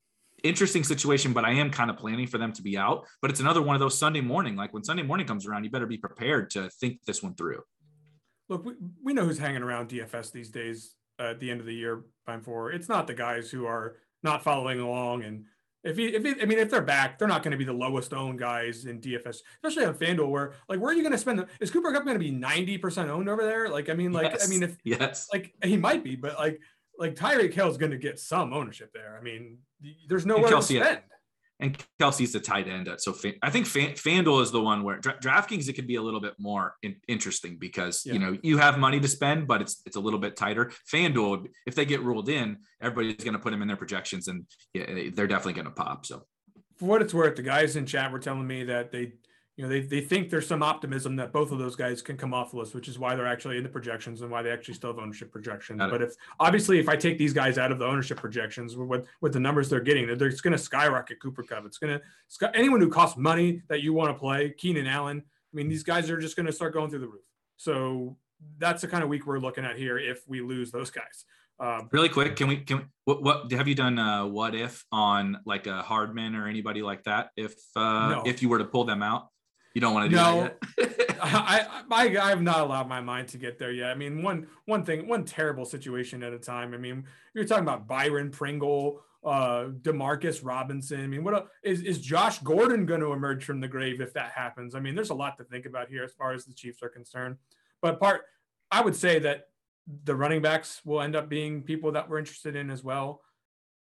interesting 0.43 0.83
situation, 0.83 1.33
but 1.33 1.43
I 1.43 1.51
am 1.53 1.69
kind 1.69 1.89
of 1.89 1.97
planning 1.97 2.27
for 2.27 2.37
them 2.37 2.53
to 2.53 2.61
be 2.61 2.77
out. 2.77 3.05
But 3.21 3.31
it's 3.31 3.41
another 3.41 3.61
one 3.61 3.75
of 3.75 3.81
those 3.81 3.97
Sunday 3.97 4.21
morning. 4.21 4.55
Like 4.55 4.73
when 4.73 4.83
Sunday 4.83 5.03
morning 5.03 5.27
comes 5.27 5.45
around, 5.45 5.65
you 5.65 5.69
better 5.69 5.85
be 5.85 5.97
prepared 5.97 6.51
to 6.51 6.69
think 6.69 7.03
this 7.05 7.21
one 7.21 7.35
through. 7.35 7.61
Look, 8.47 8.63
we, 8.63 8.73
we 9.03 9.13
know 9.13 9.25
who's 9.25 9.39
hanging 9.39 9.63
around 9.63 9.89
DFS 9.89 10.31
these 10.31 10.49
days 10.49 10.95
Uh, 11.19 11.25
at 11.25 11.39
the 11.39 11.51
end 11.51 11.59
of 11.59 11.67
the 11.67 11.73
year 11.75 12.03
time 12.25 12.41
for. 12.41 12.71
It's 12.71 12.89
not 12.89 13.05
the 13.05 13.13
guys 13.13 13.51
who 13.51 13.65
are 13.65 13.97
not 14.23 14.43
following 14.43 14.79
along. 14.79 15.23
And 15.23 15.45
if 15.83 15.97
he, 15.97 16.07
if 16.07 16.23
he, 16.23 16.41
I 16.41 16.45
mean, 16.45 16.57
if 16.57 16.71
they're 16.71 16.81
back, 16.81 17.19
they're 17.19 17.27
not 17.27 17.43
going 17.43 17.51
to 17.51 17.57
be 17.57 17.65
the 17.65 17.73
lowest 17.73 18.13
owned 18.13 18.39
guys 18.39 18.85
in 18.85 18.99
DFS, 18.99 19.41
especially 19.63 19.85
on 19.85 19.93
FanDuel, 19.93 20.29
where 20.29 20.53
like, 20.67 20.79
where 20.79 20.91
are 20.91 20.93
you 20.93 21.03
going 21.03 21.11
to 21.11 21.17
spend? 21.17 21.39
The, 21.39 21.47
is 21.59 21.69
Cooper 21.69 21.91
Kupp 21.91 22.05
going 22.05 22.17
to 22.17 22.19
be 22.19 22.31
90% 22.31 23.09
owned 23.09 23.29
over 23.29 23.43
there? 23.43 23.69
Like, 23.69 23.89
I 23.89 23.93
mean, 23.93 24.11
like, 24.11 24.31
yes. 24.31 24.47
I 24.47 24.49
mean, 24.49 24.63
if, 24.63 24.77
yes, 24.83 25.27
like 25.31 25.53
he 25.63 25.77
might 25.77 26.03
be, 26.03 26.15
but 26.15 26.35
like, 26.39 26.59
like 26.97 27.15
Tyreek 27.15 27.53
Hill 27.53 27.69
is 27.69 27.77
going 27.77 27.91
to 27.91 27.97
get 27.97 28.19
some 28.19 28.53
ownership 28.53 28.91
there. 28.93 29.17
I 29.19 29.23
mean, 29.23 29.59
there's 30.07 30.25
nowhere 30.25 30.49
to 30.49 30.61
spend 30.61 31.01
and 31.59 31.77
Kelce's 32.01 32.33
the 32.33 32.39
tight 32.39 32.67
end. 32.67 32.89
So 32.97 33.15
I 33.41 33.49
think 33.49 33.67
FanDuel 33.67 34.41
is 34.41 34.51
the 34.51 34.61
one 34.61 34.83
where 34.83 34.99
DraftKings 34.99 35.69
it 35.69 35.73
could 35.73 35.87
be 35.87 35.95
a 35.95 36.01
little 36.01 36.19
bit 36.19 36.33
more 36.37 36.75
in, 36.81 36.95
interesting 37.07 37.57
because 37.57 38.03
yeah. 38.05 38.13
you 38.13 38.19
know 38.19 38.37
you 38.43 38.57
have 38.57 38.77
money 38.79 38.99
to 38.99 39.07
spend, 39.07 39.47
but 39.47 39.61
it's 39.61 39.81
it's 39.85 39.95
a 39.95 39.99
little 39.99 40.19
bit 40.19 40.35
tighter. 40.35 40.71
FanDuel, 40.91 41.47
if 41.65 41.75
they 41.75 41.85
get 41.85 42.01
ruled 42.01 42.29
in, 42.29 42.57
everybody's 42.81 43.23
going 43.23 43.33
to 43.33 43.39
put 43.39 43.51
them 43.51 43.61
in 43.61 43.67
their 43.67 43.77
projections, 43.77 44.27
and 44.27 44.45
yeah, 44.73 45.09
they're 45.13 45.27
definitely 45.27 45.53
going 45.53 45.65
to 45.65 45.71
pop. 45.71 46.05
So 46.05 46.23
for 46.77 46.85
what 46.85 47.01
it's 47.01 47.13
worth, 47.13 47.35
the 47.35 47.43
guys 47.43 47.75
in 47.75 47.85
chat 47.85 48.11
were 48.11 48.19
telling 48.19 48.47
me 48.47 48.65
that 48.65 48.91
they 48.91 49.13
you 49.55 49.63
know, 49.63 49.69
they, 49.69 49.81
they 49.81 50.01
think 50.01 50.31
there's 50.31 50.47
some 50.47 50.63
optimism 50.63 51.15
that 51.17 51.31
both 51.31 51.51
of 51.51 51.59
those 51.59 51.75
guys 51.75 52.01
can 52.01 52.17
come 52.17 52.33
off 52.33 52.51
the 52.51 52.57
list, 52.57 52.73
which 52.73 52.87
is 52.87 52.97
why 52.97 53.15
they're 53.15 53.27
actually 53.27 53.57
in 53.57 53.63
the 53.63 53.69
projections 53.69 54.21
and 54.21 54.31
why 54.31 54.41
they 54.41 54.49
actually 54.49 54.73
still 54.73 54.89
have 54.89 54.97
ownership 54.97 55.31
projections. 55.31 55.77
But 55.77 56.01
if 56.01 56.15
obviously 56.39 56.79
if 56.79 56.89
I 56.89 56.95
take 56.95 57.19
these 57.19 57.33
guys 57.33 57.59
out 57.59 57.71
of 57.71 57.77
the 57.77 57.85
ownership 57.85 58.17
projections 58.17 58.75
with 58.75 59.07
with 59.21 59.33
the 59.33 59.39
numbers 59.39 59.69
they're 59.69 59.79
getting, 59.79 60.07
they're, 60.17 60.27
it's 60.27 60.41
going 60.41 60.53
to 60.53 60.57
skyrocket 60.57 61.21
Cooper 61.21 61.43
Kupp. 61.43 61.65
It's 61.67 61.77
going 61.77 61.99
to 61.99 62.57
anyone 62.57 62.81
who 62.81 62.89
costs 62.89 63.15
money 63.15 63.61
that 63.69 63.83
you 63.83 63.93
want 63.93 64.09
to 64.09 64.19
play, 64.19 64.49
Keenan 64.57 64.87
Allen. 64.87 65.21
I 65.25 65.55
mean, 65.55 65.69
these 65.69 65.83
guys 65.83 66.09
are 66.09 66.19
just 66.19 66.35
going 66.35 66.47
to 66.47 66.51
start 66.51 66.73
going 66.73 66.89
through 66.89 66.99
the 66.99 67.07
roof. 67.07 67.25
So 67.57 68.17
that's 68.57 68.81
the 68.81 68.87
kind 68.87 69.03
of 69.03 69.09
week 69.09 69.27
we're 69.27 69.37
looking 69.37 69.65
at 69.65 69.77
here 69.77 69.99
if 69.99 70.27
we 70.27 70.41
lose 70.41 70.71
those 70.71 70.89
guys. 70.89 71.25
Um, 71.59 71.87
really 71.91 72.09
quick, 72.09 72.35
can 72.35 72.47
we 72.47 72.57
can 72.57 72.77
we, 72.77 72.83
what 73.05 73.21
what 73.21 73.51
have 73.51 73.67
you 73.67 73.75
done? 73.75 73.99
Uh, 73.99 74.25
what 74.25 74.55
if 74.55 74.83
on 74.91 75.37
like 75.45 75.67
a 75.67 75.83
Hardman 75.83 76.35
or 76.35 76.47
anybody 76.47 76.81
like 76.81 77.03
that? 77.03 77.29
If 77.37 77.53
uh, 77.75 78.09
no. 78.09 78.23
if 78.25 78.41
you 78.41 78.49
were 78.49 78.57
to 78.57 78.65
pull 78.65 78.85
them 78.85 79.03
out, 79.03 79.29
you 79.73 79.81
don't 79.81 79.93
want 79.93 80.05
to 80.05 80.09
do 80.09 80.15
no, 80.15 80.51
that 80.77 81.17
I, 81.23 81.83
I, 81.89 82.17
I 82.17 82.29
have 82.29 82.41
not 82.41 82.59
allowed 82.59 82.87
my 82.87 83.01
mind 83.01 83.29
to 83.29 83.37
get 83.37 83.57
there 83.57 83.71
yet. 83.71 83.89
I 83.89 83.95
mean, 83.95 84.21
one 84.21 84.47
one 84.65 84.83
thing, 84.83 85.07
one 85.07 85.23
terrible 85.23 85.65
situation 85.65 86.21
at 86.21 86.33
a 86.33 86.39
time. 86.39 86.73
I 86.73 86.77
mean, 86.77 87.05
you're 87.33 87.45
talking 87.45 87.63
about 87.63 87.87
Byron 87.87 88.29
Pringle, 88.29 89.01
uh, 89.23 89.67
Demarcus 89.81 90.41
Robinson. 90.43 91.01
I 91.01 91.07
mean, 91.07 91.23
what 91.23 91.47
is 91.63 91.81
is 91.81 91.99
Josh 91.99 92.39
Gordon 92.39 92.85
going 92.85 92.99
to 93.01 93.13
emerge 93.13 93.45
from 93.45 93.61
the 93.61 93.67
grave 93.67 94.01
if 94.01 94.13
that 94.13 94.31
happens? 94.31 94.75
I 94.75 94.79
mean, 94.79 94.95
there's 94.95 95.11
a 95.11 95.15
lot 95.15 95.37
to 95.37 95.43
think 95.45 95.65
about 95.65 95.89
here 95.89 96.03
as 96.03 96.13
far 96.13 96.33
as 96.33 96.45
the 96.45 96.53
Chiefs 96.53 96.83
are 96.83 96.89
concerned. 96.89 97.37
But 97.81 97.99
part, 97.99 98.21
I 98.69 98.81
would 98.81 98.95
say 98.95 99.19
that 99.19 99.47
the 100.03 100.15
running 100.15 100.41
backs 100.41 100.81
will 100.85 101.01
end 101.01 101.15
up 101.15 101.29
being 101.29 101.63
people 101.63 101.93
that 101.93 102.09
we're 102.09 102.19
interested 102.19 102.55
in 102.55 102.69
as 102.69 102.83
well. 102.83 103.21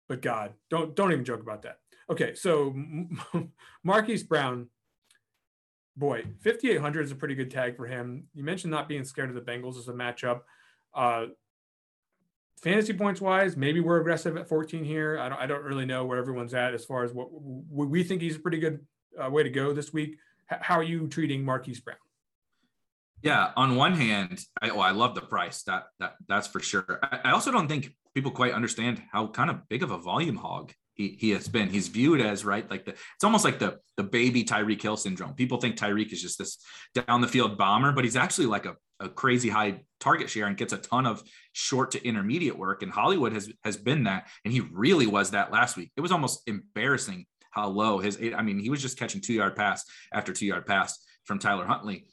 But 0.08 0.22
God, 0.22 0.54
don't 0.70 0.94
don't 0.94 1.12
even 1.12 1.24
joke 1.24 1.40
about 1.40 1.62
that. 1.62 1.78
Okay, 2.08 2.34
so 2.34 2.74
Marquise 3.84 4.22
Brown 4.22 4.68
boy, 5.96 6.24
5,800 6.42 7.02
is 7.02 7.12
a 7.12 7.14
pretty 7.14 7.34
good 7.34 7.50
tag 7.50 7.76
for 7.76 7.86
him. 7.86 8.24
You 8.34 8.44
mentioned 8.44 8.70
not 8.70 8.88
being 8.88 9.04
scared 9.04 9.28
of 9.28 9.34
the 9.34 9.40
Bengals 9.40 9.78
as 9.78 9.88
a 9.88 9.92
matchup. 9.92 10.40
Uh, 10.94 11.26
fantasy 12.62 12.92
points 12.92 13.20
wise, 13.20 13.56
maybe 13.56 13.80
we're 13.80 14.00
aggressive 14.00 14.36
at 14.36 14.48
14 14.48 14.84
here. 14.84 15.18
I 15.18 15.28
don't, 15.28 15.38
I 15.40 15.46
don't 15.46 15.62
really 15.62 15.86
know 15.86 16.04
where 16.04 16.18
everyone's 16.18 16.54
at 16.54 16.74
as 16.74 16.84
far 16.84 17.04
as 17.04 17.12
what, 17.12 17.28
we 17.30 18.02
think 18.02 18.22
he's 18.22 18.36
a 18.36 18.40
pretty 18.40 18.58
good 18.58 18.80
uh, 19.22 19.30
way 19.30 19.42
to 19.42 19.50
go 19.50 19.72
this 19.72 19.92
week. 19.92 20.16
H- 20.50 20.58
how 20.62 20.76
are 20.76 20.82
you 20.82 21.06
treating 21.08 21.44
Marquise 21.44 21.80
Brown? 21.80 21.96
Yeah, 23.22 23.52
on 23.56 23.76
one 23.76 23.94
hand, 23.94 24.44
I, 24.60 24.68
oh, 24.68 24.80
I 24.80 24.90
love 24.90 25.14
the 25.14 25.22
price. 25.22 25.62
That 25.62 25.84
that 25.98 26.16
that's 26.28 26.46
for 26.46 26.60
sure. 26.60 27.00
I, 27.02 27.20
I 27.24 27.30
also 27.30 27.50
don't 27.50 27.68
think 27.68 27.94
people 28.14 28.30
quite 28.30 28.52
understand 28.52 29.02
how 29.12 29.28
kind 29.28 29.48
of 29.48 29.66
big 29.70 29.82
of 29.82 29.90
a 29.90 29.96
volume 29.96 30.36
hog 30.36 30.74
he, 30.94 31.16
he 31.18 31.30
has 31.30 31.48
been. 31.48 31.68
He's 31.68 31.88
viewed 31.88 32.20
as 32.20 32.44
right, 32.44 32.68
like 32.70 32.84
the 32.84 32.92
it's 32.92 33.24
almost 33.24 33.44
like 33.44 33.58
the 33.58 33.78
the 33.96 34.04
baby 34.04 34.44
Tyreek 34.44 34.80
Hill 34.80 34.96
syndrome. 34.96 35.34
People 35.34 35.58
think 35.58 35.76
Tyreek 35.76 36.12
is 36.12 36.22
just 36.22 36.38
this 36.38 36.58
down 36.94 37.20
the 37.20 37.28
field 37.28 37.58
bomber, 37.58 37.92
but 37.92 38.04
he's 38.04 38.16
actually 38.16 38.46
like 38.46 38.64
a, 38.64 38.76
a 39.00 39.08
crazy 39.08 39.48
high 39.48 39.80
target 40.00 40.30
share 40.30 40.46
and 40.46 40.56
gets 40.56 40.72
a 40.72 40.78
ton 40.78 41.06
of 41.06 41.22
short 41.52 41.90
to 41.92 42.06
intermediate 42.06 42.56
work. 42.56 42.82
And 42.82 42.92
Hollywood 42.92 43.32
has 43.32 43.52
has 43.64 43.76
been 43.76 44.04
that, 44.04 44.28
and 44.44 44.52
he 44.52 44.60
really 44.60 45.06
was 45.06 45.32
that 45.32 45.52
last 45.52 45.76
week. 45.76 45.90
It 45.96 46.00
was 46.00 46.12
almost 46.12 46.42
embarrassing 46.46 47.26
how 47.50 47.68
low 47.68 47.98
his. 47.98 48.18
I 48.36 48.42
mean, 48.42 48.60
he 48.60 48.70
was 48.70 48.80
just 48.80 48.98
catching 48.98 49.20
two 49.20 49.34
yard 49.34 49.56
pass 49.56 49.84
after 50.12 50.32
two 50.32 50.46
yard 50.46 50.66
pass 50.66 50.98
from 51.24 51.38
Tyler 51.38 51.66
Huntley. 51.66 52.06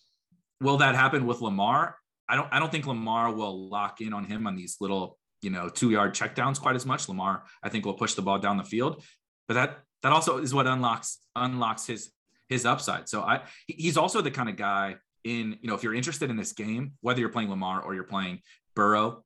Will 0.60 0.78
that 0.78 0.96
happen 0.96 1.26
with 1.26 1.42
Lamar? 1.42 1.98
I 2.28 2.36
don't. 2.36 2.48
I 2.52 2.60
don't 2.60 2.72
think 2.72 2.88
Lamar 2.88 3.32
will 3.32 3.70
lock 3.70 4.02
in 4.02 4.14
on 4.14 4.26
him 4.26 4.48
on 4.48 4.56
these 4.56 4.78
little 4.80 5.20
you 5.42 5.50
know, 5.50 5.70
two 5.70 5.92
yard 5.92 6.14
checkdowns 6.14 6.60
quite 6.60 6.76
as 6.76 6.86
much. 6.86 7.10
Lamar, 7.10 7.44
I 7.64 7.70
think, 7.70 7.86
will 7.86 7.94
push 7.94 8.14
the 8.14 8.22
ball 8.22 8.40
down 8.40 8.58
the 8.58 8.64
field, 8.64 9.04
but 9.48 9.56
that 9.56 9.80
that 10.04 10.12
also 10.12 10.38
is 10.38 10.54
what 10.54 10.68
unlocks 10.68 11.20
unlocks 11.36 11.86
his 11.86 12.12
his 12.50 12.66
upside. 12.66 13.10
So 13.10 13.22
I 13.22 13.42
he's 13.68 13.98
also 13.98 14.22
the 14.22 14.32
kind 14.32 14.50
of 14.50 14.56
guy 14.56 14.96
in 15.24 15.58
you 15.62 15.68
know 15.68 15.76
if 15.76 15.84
you're 15.84 15.94
interested 15.94 16.30
in 16.30 16.38
this 16.38 16.54
game, 16.54 16.94
whether 17.02 17.20
you're 17.20 17.30
playing 17.30 17.50
Lamar 17.50 17.82
or 17.82 17.94
you're 17.94 18.04
playing 18.04 18.42
Burrow, 18.76 19.24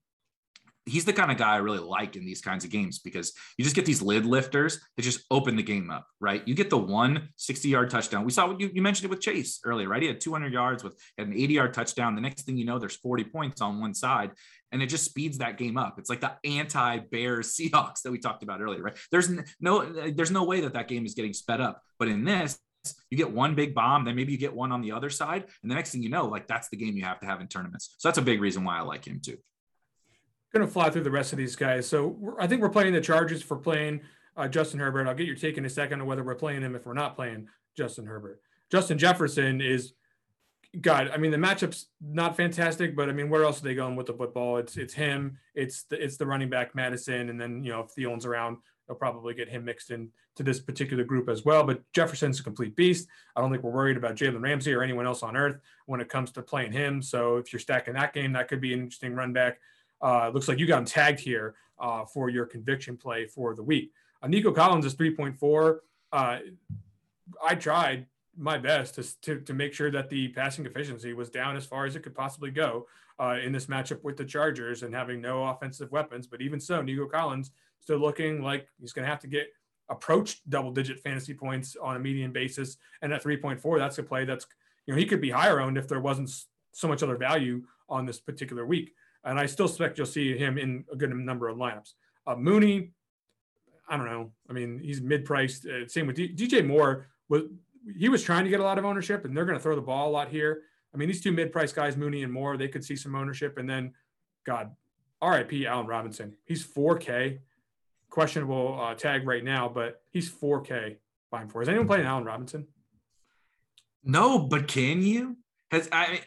he's 0.85 1.05
the 1.05 1.13
kind 1.13 1.31
of 1.31 1.37
guy 1.37 1.53
I 1.53 1.57
really 1.57 1.79
like 1.79 2.15
in 2.15 2.25
these 2.25 2.41
kinds 2.41 2.63
of 2.63 2.69
games 2.69 2.99
because 2.99 3.33
you 3.57 3.63
just 3.63 3.75
get 3.75 3.85
these 3.85 4.01
lid 4.01 4.25
lifters 4.25 4.79
that 4.95 5.03
just 5.03 5.25
open 5.31 5.55
the 5.55 5.63
game 5.63 5.89
up, 5.89 6.05
right? 6.19 6.47
You 6.47 6.53
get 6.53 6.69
the 6.69 6.77
one 6.77 7.29
60 7.37 7.67
yard 7.69 7.89
touchdown. 7.89 8.23
We 8.23 8.31
saw 8.31 8.55
you, 8.57 8.69
you 8.73 8.81
mentioned 8.81 9.05
it 9.05 9.09
with 9.09 9.21
Chase 9.21 9.59
earlier, 9.65 9.89
right? 9.89 10.01
He 10.01 10.07
had 10.07 10.21
200 10.21 10.53
yards 10.53 10.83
with 10.83 10.95
an 11.17 11.33
80 11.33 11.53
yard 11.53 11.73
touchdown. 11.73 12.15
The 12.15 12.21
next 12.21 12.43
thing 12.43 12.57
you 12.57 12.65
know, 12.65 12.77
there's 12.77 12.95
40 12.95 13.23
points 13.25 13.61
on 13.61 13.79
one 13.79 13.93
side 13.93 14.31
and 14.71 14.81
it 14.81 14.87
just 14.87 15.05
speeds 15.05 15.39
that 15.39 15.57
game 15.57 15.77
up. 15.77 15.97
It's 15.97 16.09
like 16.09 16.21
the 16.21 16.33
anti 16.43 16.99
Bears 16.99 17.55
Seahawks 17.55 18.03
that 18.03 18.11
we 18.11 18.19
talked 18.19 18.43
about 18.43 18.61
earlier, 18.61 18.83
right? 18.83 18.97
There's 19.11 19.29
no, 19.59 19.85
there's 20.11 20.31
no 20.31 20.43
way 20.43 20.61
that 20.61 20.73
that 20.73 20.87
game 20.87 21.05
is 21.05 21.15
getting 21.15 21.33
sped 21.33 21.61
up, 21.61 21.81
but 21.97 22.09
in 22.09 22.25
this, 22.25 22.59
you 23.09 23.17
get 23.17 23.31
one 23.31 23.55
big 23.55 23.73
bomb, 23.73 24.05
then 24.05 24.15
maybe 24.15 24.31
you 24.31 24.37
get 24.37 24.53
one 24.53 24.71
on 24.71 24.81
the 24.81 24.91
other 24.91 25.09
side, 25.09 25.45
and 25.63 25.71
the 25.71 25.73
next 25.73 25.91
thing 25.91 26.03
you 26.03 26.09
know, 26.09 26.27
like 26.27 26.45
that's 26.47 26.69
the 26.69 26.77
game 26.77 26.95
you 26.95 27.03
have 27.03 27.19
to 27.19 27.25
have 27.25 27.41
in 27.41 27.47
tournaments. 27.47 27.95
So 27.97 28.07
that's 28.07 28.19
a 28.19 28.21
big 28.21 28.39
reason 28.39 28.63
why 28.63 28.77
I 28.77 28.81
like 28.81 29.07
him 29.07 29.19
too 29.25 29.37
going 30.53 30.65
to 30.65 30.71
fly 30.71 30.89
through 30.89 31.03
the 31.03 31.11
rest 31.11 31.33
of 31.33 31.37
these 31.37 31.55
guys. 31.55 31.87
So 31.87 32.35
I 32.39 32.47
think 32.47 32.61
we're 32.61 32.69
playing 32.69 32.93
the 32.93 33.01
Chargers 33.01 33.41
for 33.41 33.57
playing 33.57 34.01
uh, 34.37 34.47
Justin 34.47 34.79
Herbert. 34.79 35.07
I'll 35.07 35.15
get 35.15 35.27
your 35.27 35.35
take 35.35 35.57
in 35.57 35.65
a 35.65 35.69
second 35.69 36.01
on 36.01 36.07
whether 36.07 36.23
we're 36.23 36.35
playing 36.35 36.61
him 36.61 36.75
if 36.75 36.85
we're 36.85 36.93
not 36.93 37.15
playing 37.15 37.47
Justin 37.75 38.05
Herbert. 38.05 38.41
Justin 38.71 38.97
Jefferson 38.97 39.61
is 39.61 39.93
God, 40.81 41.09
I 41.13 41.17
mean 41.17 41.31
the 41.31 41.37
matchup's 41.37 41.87
not 42.01 42.35
fantastic, 42.35 42.95
but 42.95 43.09
I 43.09 43.13
mean 43.13 43.29
where 43.29 43.43
else 43.43 43.61
are 43.61 43.63
they 43.63 43.75
going 43.75 43.95
with 43.95 44.07
the 44.07 44.13
football? 44.13 44.57
It's 44.57 44.75
it's 44.77 44.93
him, 44.93 45.37
it's 45.53 45.83
the 45.83 46.03
it's 46.03 46.17
the 46.17 46.25
running 46.25 46.49
back 46.49 46.75
Mattison, 46.75 47.29
and 47.29 47.39
then 47.39 47.63
you 47.63 47.71
know 47.71 47.81
if 47.81 47.95
Thielen's 47.95 48.25
around, 48.25 48.57
they'll 48.87 48.97
probably 48.97 49.33
get 49.33 49.47
him 49.47 49.63
mixed 49.63 49.91
in 49.91 50.09
to 50.35 50.43
this 50.43 50.59
particular 50.59 51.03
group 51.03 51.29
as 51.29 51.45
well. 51.45 51.63
But 51.63 51.81
Jefferson's 51.93 52.39
a 52.39 52.43
complete 52.43 52.75
beast. 52.75 53.07
I 53.35 53.41
don't 53.41 53.51
think 53.51 53.63
we're 53.63 53.71
worried 53.71 53.97
about 53.97 54.15
Jalen 54.15 54.41
Ramsey 54.41 54.73
or 54.73 54.83
anyone 54.83 55.05
else 55.05 55.23
on 55.23 55.37
earth 55.37 55.59
when 55.85 56.01
it 56.01 56.09
comes 56.09 56.31
to 56.33 56.41
playing 56.41 56.73
him. 56.73 57.01
So 57.01 57.37
if 57.37 57.53
you're 57.53 57.59
stacking 57.59 57.93
that 57.93 58.13
game, 58.13 58.33
that 58.33 58.47
could 58.47 58.61
be 58.61 58.73
an 58.73 58.81
interesting 58.81 59.15
run 59.15 59.31
back. 59.31 59.59
Uh, 60.05 60.29
looks 60.31 60.47
like 60.47 60.59
you 60.59 60.67
got 60.67 60.77
him 60.77 60.85
tagged 60.85 61.19
here 61.19 61.55
uh, 61.79 62.05
for 62.05 62.29
your 62.29 62.45
conviction 62.45 62.95
play 62.95 63.25
for 63.25 63.55
the 63.55 63.63
week. 63.63 63.91
Uh, 64.21 64.27
Nico 64.27 64.51
Collins 64.51 64.85
is 64.85 64.93
3.4. 64.93 65.79
Uh, 66.13 66.37
I 67.43 67.55
tried 67.55 68.05
my 68.37 68.59
best 68.59 68.93
to, 68.95 69.21
to, 69.21 69.41
to, 69.41 69.53
make 69.53 69.73
sure 69.73 69.89
that 69.89 70.11
the 70.11 70.27
passing 70.27 70.63
efficiency 70.67 71.13
was 71.13 71.31
down 71.31 71.57
as 71.57 71.65
far 71.65 71.87
as 71.87 71.95
it 71.95 72.03
could 72.03 72.13
possibly 72.13 72.51
go 72.51 72.85
uh, 73.19 73.37
in 73.43 73.51
this 73.51 73.65
matchup 73.65 74.03
with 74.03 74.15
the 74.15 74.25
Chargers 74.25 74.83
and 74.83 74.93
having 74.93 75.21
no 75.21 75.43
offensive 75.47 75.91
weapons. 75.91 76.27
But 76.27 76.39
even 76.39 76.59
so, 76.59 76.83
Nico 76.83 77.07
Collins 77.07 77.49
still 77.79 77.97
looking 77.97 78.43
like 78.43 78.67
he's 78.79 78.93
going 78.93 79.05
to 79.05 79.09
have 79.09 79.21
to 79.21 79.27
get 79.27 79.47
approached 79.89 80.47
double 80.47 80.71
digit 80.71 80.99
fantasy 80.99 81.33
points 81.33 81.75
on 81.81 81.95
a 81.95 81.99
median 81.99 82.31
basis. 82.31 82.77
And 83.01 83.11
at 83.11 83.23
3.4, 83.23 83.79
that's 83.79 83.97
a 83.97 84.03
play 84.03 84.25
that's, 84.25 84.45
you 84.85 84.93
know, 84.93 84.99
he 84.99 85.07
could 85.07 85.21
be 85.21 85.31
higher 85.31 85.59
owned 85.59 85.79
if 85.79 85.87
there 85.87 85.99
wasn't 85.99 86.29
so 86.73 86.87
much 86.87 87.01
other 87.01 87.17
value 87.17 87.63
on 87.89 88.05
this 88.05 88.19
particular 88.19 88.67
week. 88.67 88.93
And 89.25 89.39
I 89.39 89.47
still 89.47 89.65
expect 89.65 89.97
you'll 89.97 90.07
see 90.07 90.37
him 90.37 90.57
in 90.57 90.85
a 90.91 90.95
good 90.95 91.09
number 91.09 91.49
of 91.49 91.57
lineups. 91.57 91.93
Uh, 92.27 92.35
Mooney, 92.35 92.91
I 93.89 93.97
don't 93.97 94.05
know. 94.05 94.31
I 94.49 94.53
mean, 94.53 94.79
he's 94.79 95.01
mid 95.01 95.25
priced. 95.25 95.65
Uh, 95.65 95.87
same 95.87 96.07
with 96.07 96.15
D- 96.15 96.33
DJ 96.33 96.65
Moore. 96.65 97.07
Was, 97.27 97.43
he 97.97 98.07
was 98.09 98.23
trying 98.23 98.43
to 98.43 98.49
get 98.49 98.59
a 98.59 98.63
lot 98.63 98.77
of 98.77 98.85
ownership, 98.85 99.25
and 99.25 99.35
they're 99.35 99.45
going 99.45 99.57
to 99.57 99.61
throw 99.63 99.75
the 99.75 99.81
ball 99.81 100.09
a 100.09 100.11
lot 100.11 100.29
here. 100.29 100.61
I 100.93 100.97
mean, 100.97 101.07
these 101.07 101.21
two 101.21 101.31
mid 101.31 101.51
priced 101.51 101.75
guys, 101.75 101.97
Mooney 101.97 102.23
and 102.23 102.31
Moore, 102.31 102.55
they 102.55 102.67
could 102.67 102.85
see 102.85 102.95
some 102.95 103.15
ownership. 103.15 103.57
And 103.57 103.69
then, 103.69 103.93
God, 104.45 104.71
RIP 105.21 105.65
Allen 105.67 105.87
Robinson. 105.87 106.35
He's 106.45 106.65
4K 106.65 107.39
questionable 108.09 108.79
uh, 108.79 108.93
tag 108.95 109.27
right 109.27 109.43
now, 109.43 109.67
but 109.67 110.01
he's 110.11 110.31
4K 110.31 110.97
buying 111.31 111.49
for. 111.49 111.61
Is 111.61 111.69
anyone 111.69 111.87
playing 111.87 112.05
Allen 112.05 112.23
Robinson? 112.23 112.67
No, 114.03 114.39
but 114.39 114.67
can 114.67 115.01
you? 115.01 115.37
Has 115.71 115.89
I? 115.91 116.21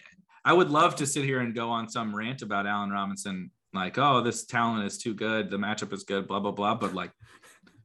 I 0.49 0.55
would 0.55 0.71
love 0.71 0.97
to 0.97 1.07
sit 1.07 1.27
here 1.27 1.41
and 1.41 1.55
go 1.55 1.69
on 1.69 1.91
some 1.91 2.17
rant 2.17 2.41
about 2.41 2.67
Allen 2.67 2.89
Robinson, 2.89 3.51
like, 3.75 3.99
oh, 3.99 4.23
this 4.23 4.47
talent 4.47 4.87
is 4.87 4.97
too 4.97 5.13
good, 5.13 5.51
the 5.51 5.59
matchup 5.59 5.93
is 5.93 6.05
good, 6.05 6.27
blah 6.27 6.41
blah 6.41 6.53
blah. 6.53 6.75
But 6.75 6.95
like, 6.95 7.13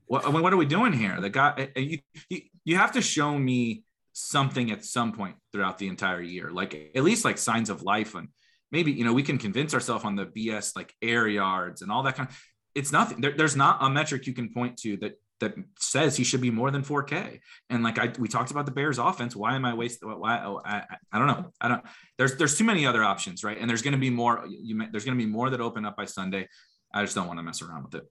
what? 0.06 0.32
What 0.32 0.54
are 0.54 0.58
we 0.58 0.66
doing 0.66 0.94
here? 0.94 1.20
The 1.20 1.30
guy, 1.30 1.54
eh, 1.58 1.68
eh, 1.76 1.80
you, 1.82 2.00
you, 2.30 2.42
you 2.64 2.76
have 2.78 2.94
to 2.94 3.02
show 3.02 3.38
me 3.38 3.84
something 4.14 4.72
at 4.72 4.86
some 4.86 5.12
point 5.12 5.36
throughout 5.52 5.78
the 5.78 5.90
entire 5.90 6.22
year, 6.22 6.52
like 6.52 6.92
at 6.96 7.04
least 7.04 7.26
like 7.26 7.38
signs 7.38 7.70
of 7.70 7.84
life 7.84 8.16
and 8.16 8.30
maybe 8.72 8.94
you 8.94 9.04
know 9.04 9.12
we 9.12 9.24
can 9.24 9.38
convince 9.38 9.74
ourselves 9.74 10.06
on 10.06 10.16
the 10.16 10.26
BS 10.26 10.74
like 10.74 10.94
air 11.02 11.28
yards 11.28 11.82
and 11.82 11.92
all 11.92 12.04
that 12.04 12.16
kind 12.16 12.30
of 12.30 12.40
it's 12.76 12.94
nothing. 12.94 13.20
There, 13.20 13.34
there's 13.34 13.58
not 13.58 13.78
a 13.82 13.90
metric 13.90 14.26
you 14.26 14.34
can 14.34 14.54
point 14.54 14.78
to 14.78 14.98
that 14.98 15.20
that 15.40 15.56
says 15.78 16.16
he 16.16 16.24
should 16.24 16.42
be 16.42 16.52
more 16.52 16.72
than 16.72 16.84
4K. 16.84 17.40
And 17.70 17.84
like 17.84 18.00
I, 18.00 18.14
we 18.18 18.28
talked 18.28 18.52
about 18.52 18.66
the 18.66 18.72
Bears 18.72 18.98
offense. 18.98 19.36
Why 19.36 19.56
am 19.56 19.66
I 19.66 19.74
wasting? 19.74 20.10
Why? 20.10 20.42
Oh, 20.44 20.62
I, 20.64 20.84
I 21.12 21.20
don't 21.20 21.28
know. 21.28 21.52
I 21.60 21.68
don't. 21.68 21.84
There's 22.18 22.36
there's 22.38 22.58
too 22.58 22.64
many 22.64 22.86
other 22.86 23.04
options, 23.04 23.44
right? 23.44 23.58
And 23.60 23.70
there's 23.70 23.82
going 23.82 23.94
to 23.94 24.00
be 24.00 24.10
more. 24.10 24.46
You 24.48 24.88
there's 24.92 25.06
going 25.06 25.18
to 25.18 25.24
be 25.24 25.30
more 25.30 25.50
that 25.50 25.62
open 25.62 25.86
up 25.86 25.98
by 25.98 26.06
Sunday. 26.06 26.48
I 26.94 27.02
just 27.02 27.16
don't 27.16 27.28
want 27.28 27.40
to 27.40 27.44
mess 27.44 27.62
around 27.62 27.84
with 27.84 27.96
it. 27.96 28.04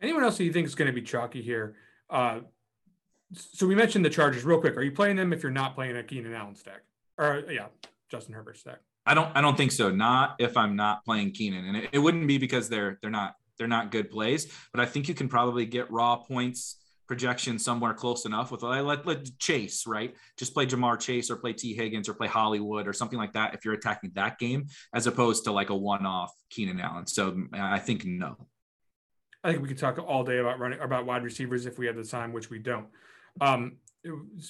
Anyone 0.00 0.24
else 0.24 0.36
who 0.36 0.44
you 0.44 0.52
think 0.52 0.66
is 0.66 0.74
going 0.74 0.86
to 0.86 0.92
be 0.92 1.02
chalky 1.02 1.40
here? 1.40 1.76
Uh, 2.10 2.40
so 3.34 3.66
we 3.66 3.74
mentioned 3.74 4.04
the 4.04 4.10
Chargers 4.10 4.44
real 4.44 4.60
quick. 4.60 4.76
Are 4.76 4.82
you 4.82 4.92
playing 4.92 5.16
them 5.16 5.32
if 5.32 5.42
you're 5.42 5.52
not 5.52 5.74
playing 5.74 5.96
a 5.96 6.02
Keenan 6.02 6.34
Allen 6.34 6.56
stack? 6.56 6.82
Or 7.16 7.44
yeah, 7.48 7.66
Justin 8.10 8.34
Herbert 8.34 8.58
stack. 8.58 8.80
I 9.06 9.14
don't 9.14 9.34
I 9.36 9.40
don't 9.40 9.56
think 9.56 9.72
so. 9.72 9.90
Not 9.90 10.36
if 10.38 10.56
I'm 10.56 10.76
not 10.76 11.04
playing 11.04 11.32
Keenan, 11.32 11.64
and 11.64 11.76
it, 11.76 11.90
it, 11.92 11.98
wouldn't 11.98 12.26
be 12.26 12.38
because 12.38 12.68
they're 12.68 12.98
they're 13.00 13.10
not 13.10 13.34
they're 13.62 13.68
not 13.68 13.92
good 13.92 14.10
plays, 14.10 14.52
but 14.72 14.80
I 14.80 14.86
think 14.86 15.08
you 15.08 15.14
can 15.14 15.28
probably 15.28 15.66
get 15.66 15.88
raw 15.92 16.16
points 16.16 16.78
projection 17.06 17.60
somewhere 17.60 17.94
close 17.94 18.24
enough 18.24 18.50
with 18.50 18.64
let, 18.64 19.06
let 19.06 19.38
Chase 19.38 19.86
right. 19.86 20.16
Just 20.36 20.52
play 20.52 20.66
Ja'Marr 20.66 20.98
Chase 20.98 21.30
or 21.30 21.36
play 21.36 21.52
Tee 21.52 21.74
Higgins 21.74 22.08
or 22.08 22.14
play 22.14 22.26
Hollywood 22.26 22.88
or 22.88 22.92
something 22.92 23.18
like 23.18 23.34
that 23.34 23.54
if 23.54 23.64
you're 23.64 23.74
attacking 23.74 24.10
that 24.14 24.36
game 24.40 24.66
as 24.92 25.06
opposed 25.06 25.44
to 25.44 25.52
like 25.52 25.70
a 25.70 25.76
one 25.76 26.04
off 26.04 26.32
Keenan 26.50 26.80
Allen. 26.80 27.06
So 27.06 27.44
I 27.52 27.78
think 27.78 28.04
no. 28.04 28.48
I 29.44 29.50
think 29.50 29.62
we 29.62 29.68
could 29.68 29.78
talk 29.78 29.98
all 29.98 30.24
day 30.24 30.38
about 30.38 30.58
running 30.58 30.80
about 30.80 31.06
wide 31.06 31.22
receivers 31.22 31.66
if 31.66 31.78
we 31.78 31.86
had 31.86 31.96
the 31.96 32.04
time, 32.04 32.32
which 32.32 32.50
we 32.50 32.58
don't. 32.58 32.86
Um, 33.40 33.76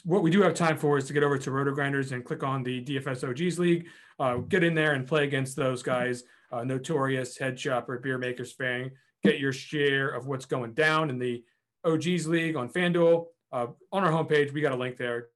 what 0.04 0.22
we 0.22 0.30
do 0.30 0.40
have 0.42 0.54
time 0.54 0.78
for 0.78 0.96
is 0.96 1.06
to 1.06 1.12
get 1.12 1.22
over 1.22 1.36
to 1.36 1.50
RotoGrinders 1.50 2.12
and 2.12 2.24
click 2.24 2.42
on 2.42 2.62
the 2.62 2.82
DFS 2.82 3.28
OGs 3.28 3.58
League. 3.58 3.88
Uh, 4.18 4.36
get 4.36 4.64
in 4.64 4.74
there 4.74 4.92
and 4.92 5.06
play 5.06 5.24
against 5.24 5.56
those 5.56 5.82
guys. 5.82 6.24
Uh, 6.52 6.64
notorious 6.64 7.38
head 7.38 7.58
shopper, 7.58 7.98
beer 7.98 8.18
makers 8.18 8.52
fan. 8.52 8.90
Get 9.22 9.38
your 9.38 9.52
share 9.52 10.10
of 10.10 10.26
what's 10.26 10.44
going 10.44 10.74
down 10.74 11.08
in 11.08 11.18
the 11.18 11.42
OGs 11.84 12.26
League 12.26 12.56
on 12.56 12.68
FanDuel. 12.68 13.26
Uh, 13.50 13.68
on 13.90 14.04
our 14.04 14.10
homepage, 14.10 14.52
we 14.52 14.60
got 14.60 14.72
a 14.72 14.76
link 14.76 14.98
there. 14.98 15.28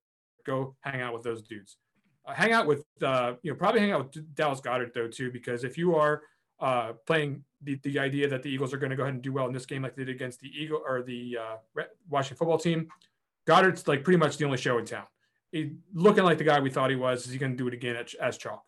Go 0.45 0.77
hang 0.81 1.01
out 1.01 1.15
with 1.15 1.23
those 1.23 1.43
dudes. 1.43 1.79
Uh, 2.27 2.35
hang 2.35 2.53
out 2.53 2.67
with, 2.67 2.85
uh, 3.03 3.35
you 3.43 3.51
know, 3.51 3.57
probably 3.57 3.81
hang 3.81 3.93
out 3.93 4.15
with 4.15 4.35
Dallas 4.35 4.61
Goedert, 4.61 4.93
though 4.93 5.09
too, 5.09 5.31
because 5.33 5.65
if 5.65 5.79
you 5.79 5.95
are 5.95 6.23
uh, 6.61 6.93
playing 7.07 7.45
the, 7.63 7.79
the 7.83 7.99
idea 7.99 8.29
that 8.29 8.43
the 8.43 8.51
Eagles 8.51 8.75
are 8.75 8.79
going 8.79 8.91
to 8.91 8.97
go 8.97 9.05
ahead 9.05 9.15
and 9.15 9.23
do 9.23 9.33
well 9.33 9.47
in 9.47 9.53
this 9.53 9.67
game 9.67 9.83
like 9.83 9.97
they 9.97 10.05
did 10.05 10.15
against 10.15 10.41
the 10.41 10.49
Eagle 10.49 10.83
or 10.87 11.03
the 11.03 11.39
Washington 12.11 12.37
football 12.37 12.59
team, 12.59 12.89
Goedert's 13.47 13.89
like 13.89 14.05
pretty 14.05 14.19
much 14.19 14.37
the 14.37 14.45
only 14.45 14.59
show 14.59 14.77
in 14.79 14.85
town. 14.85 15.05
He 15.53 15.77
looking 15.95 16.25
like 16.25 16.39
the 16.39 16.45
guy 16.45 16.61
we 16.61 16.71
thought 16.71 16.91
he 16.91 16.97
was. 16.97 17.27
Is 17.27 17.33
he 17.33 17.39
going 17.39 17.53
to 17.53 17.59
do 17.59 17.69
it 17.69 17.75
again 17.75 17.97
as 18.21 18.37
chalk? 18.37 18.65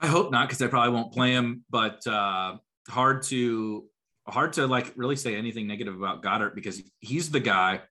I 0.00 0.06
hope 0.08 0.30
not, 0.30 0.48
because 0.48 0.60
I 0.62 0.66
probably 0.68 0.94
won't 0.94 1.12
play 1.12 1.32
him. 1.32 1.64
But 1.70 2.06
uh, 2.06 2.56
hard 2.88 3.22
to 3.24 3.84
hard 4.26 4.54
to 4.54 4.66
like 4.66 4.92
really 4.96 5.16
say 5.16 5.36
anything 5.36 5.66
negative 5.66 5.94
about 5.94 6.22
Goedert 6.22 6.54
because 6.54 6.82
he's 7.00 7.30
the 7.30 7.40
guy. 7.40 7.82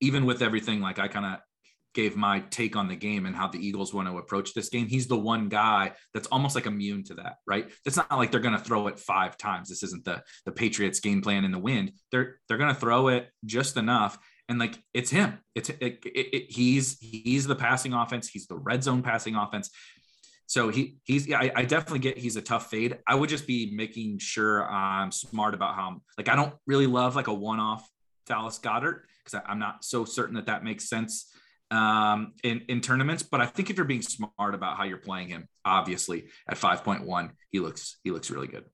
Even 0.00 0.26
with 0.26 0.42
everything, 0.42 0.80
like 0.80 0.98
I 0.98 1.06
kind 1.06 1.26
of 1.26 1.38
gave 1.94 2.16
my 2.16 2.40
take 2.50 2.74
on 2.74 2.88
the 2.88 2.96
game 2.96 3.26
and 3.26 3.36
how 3.36 3.46
the 3.46 3.64
Eagles 3.64 3.92
want 3.92 4.08
to 4.08 4.18
approach 4.18 4.54
this 4.54 4.68
game. 4.68 4.86
He's 4.86 5.06
the 5.06 5.16
one 5.16 5.48
guy 5.48 5.92
that's 6.14 6.26
almost 6.28 6.54
like 6.54 6.66
immune 6.66 7.04
to 7.04 7.14
that, 7.14 7.36
right? 7.46 7.70
It's 7.84 7.96
not 7.96 8.10
like 8.10 8.30
they're 8.30 8.40
going 8.40 8.56
to 8.56 8.64
throw 8.64 8.88
it 8.88 8.98
five 8.98 9.36
times. 9.36 9.68
This 9.68 9.82
isn't 9.84 10.04
the 10.04 10.22
the 10.44 10.52
Patriots 10.52 11.00
game 11.00 11.22
plan 11.22 11.44
in 11.44 11.52
the 11.52 11.58
wind. 11.58 11.92
They're 12.10 12.40
they're 12.48 12.58
going 12.58 12.74
to 12.74 12.80
throw 12.80 13.08
it 13.08 13.28
just 13.44 13.76
enough 13.76 14.18
and 14.48 14.58
like 14.58 14.78
it's 14.92 15.10
him. 15.10 15.38
It's 15.54 15.70
it, 15.70 15.78
it, 15.80 16.04
it, 16.04 16.50
he's 16.50 16.98
he's 17.00 17.46
the 17.46 17.56
passing 17.56 17.92
offense. 17.92 18.28
He's 18.28 18.46
the 18.46 18.58
red 18.58 18.82
zone 18.82 19.02
passing 19.02 19.34
offense. 19.34 19.70
So 20.52 20.68
he 20.68 20.98
he's 21.04 21.26
yeah, 21.26 21.38
I, 21.38 21.50
I, 21.56 21.64
definitely 21.64 22.00
get 22.00 22.18
he's 22.18 22.36
a 22.36 22.42
tough 22.42 22.68
fade. 22.68 22.98
I 23.06 23.14
would 23.14 23.30
just 23.30 23.46
be 23.46 23.72
making 23.74 24.18
sure 24.18 24.68
I'm 24.68 25.10
smart 25.10 25.54
about 25.54 25.76
how 25.76 25.88
I'm 25.88 26.02
like 26.18 26.28
I 26.28 26.36
don't 26.36 26.52
really 26.66 26.86
love 26.86 27.16
like 27.16 27.28
a 27.28 27.32
one 27.32 27.58
off 27.58 27.88
Dallas 28.26 28.58
Goedert 28.58 29.04
because 29.24 29.40
I'm 29.48 29.58
not 29.58 29.82
so 29.82 30.04
certain 30.04 30.34
that 30.34 30.44
that 30.48 30.62
makes 30.62 30.90
sense 30.90 31.32
um, 31.70 32.34
in 32.44 32.66
in 32.68 32.82
tournaments. 32.82 33.22
But 33.22 33.40
I 33.40 33.46
think 33.46 33.70
if 33.70 33.78
you're 33.78 33.86
being 33.86 34.02
smart 34.02 34.54
about 34.54 34.76
how 34.76 34.84
you're 34.84 34.98
playing 34.98 35.28
him, 35.28 35.48
obviously 35.64 36.26
at 36.46 36.58
5.1 36.58 37.30
he 37.50 37.58
looks 37.58 37.96
he 38.04 38.10
looks 38.10 38.30
really 38.30 38.48
good. 38.48 38.66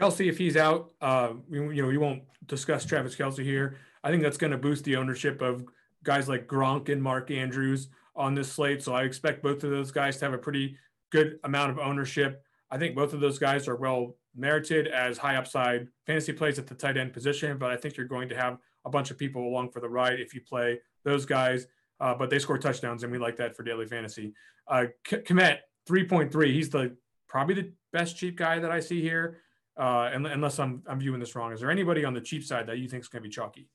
Kelce, 0.00 0.26
if 0.26 0.38
he's 0.38 0.56
out, 0.56 0.92
uh, 1.02 1.34
you, 1.50 1.70
you 1.70 1.82
know, 1.82 1.88
we 1.88 1.98
won't 1.98 2.22
discuss 2.46 2.86
Travis 2.86 3.14
Kelce 3.14 3.44
here. 3.44 3.76
I 4.02 4.10
think 4.10 4.22
that's 4.22 4.38
going 4.38 4.52
to 4.52 4.56
boost 4.56 4.84
the 4.84 4.96
ownership 4.96 5.42
of 5.42 5.66
guys 6.02 6.30
like 6.30 6.46
Gronk 6.46 6.88
and 6.88 7.02
Mark 7.02 7.30
Andrews 7.30 7.88
on 8.18 8.34
this 8.34 8.52
slate. 8.52 8.82
So 8.82 8.94
I 8.94 9.04
expect 9.04 9.42
both 9.42 9.64
of 9.64 9.70
those 9.70 9.90
guys 9.90 10.18
to 10.18 10.24
have 10.26 10.34
a 10.34 10.38
pretty 10.38 10.76
good 11.10 11.38
amount 11.44 11.70
of 11.70 11.78
ownership. 11.78 12.42
I 12.70 12.76
think 12.76 12.94
both 12.94 13.14
of 13.14 13.20
those 13.20 13.38
guys 13.38 13.68
are 13.68 13.76
well 13.76 14.16
merited 14.36 14.88
as 14.88 15.16
high 15.16 15.36
upside 15.36 15.88
fantasy 16.06 16.32
plays 16.32 16.58
at 16.58 16.66
the 16.66 16.74
tight 16.74 16.96
end 16.96 17.12
position, 17.12 17.56
but 17.56 17.70
I 17.70 17.76
think 17.76 17.96
you're 17.96 18.06
going 18.06 18.28
to 18.28 18.36
have 18.36 18.58
a 18.84 18.90
bunch 18.90 19.10
of 19.10 19.18
people 19.18 19.46
along 19.46 19.70
for 19.70 19.80
the 19.80 19.88
ride 19.88 20.20
if 20.20 20.34
you 20.34 20.40
play 20.40 20.80
those 21.04 21.24
guys. 21.24 21.66
Uh, 22.00 22.14
but 22.14 22.30
they 22.30 22.38
score 22.38 22.58
touchdowns, 22.58 23.02
and 23.02 23.10
we 23.10 23.18
like 23.18 23.36
that 23.36 23.56
for 23.56 23.64
daily 23.64 23.86
fantasy. 23.86 24.32
Uh, 24.68 24.84
Kmet 25.04 25.58
3.3. 25.88 26.52
He's 26.52 26.70
the 26.70 26.96
probably 27.28 27.54
the 27.54 27.72
best 27.92 28.16
cheap 28.16 28.36
guy 28.36 28.58
that 28.58 28.70
I 28.70 28.80
see 28.80 29.00
here. 29.00 29.40
Uh, 29.76 30.10
unless 30.12 30.58
I'm 30.58 30.82
I'm 30.88 30.98
viewing 30.98 31.20
this 31.20 31.36
wrong. 31.36 31.52
Is 31.52 31.60
there 31.60 31.70
anybody 31.70 32.04
on 32.04 32.12
the 32.12 32.20
cheap 32.20 32.44
side 32.44 32.66
that 32.66 32.78
you 32.78 32.88
think 32.88 33.02
is 33.02 33.08
going 33.08 33.22
to 33.22 33.28
be 33.28 33.32
chalky? 33.32 33.68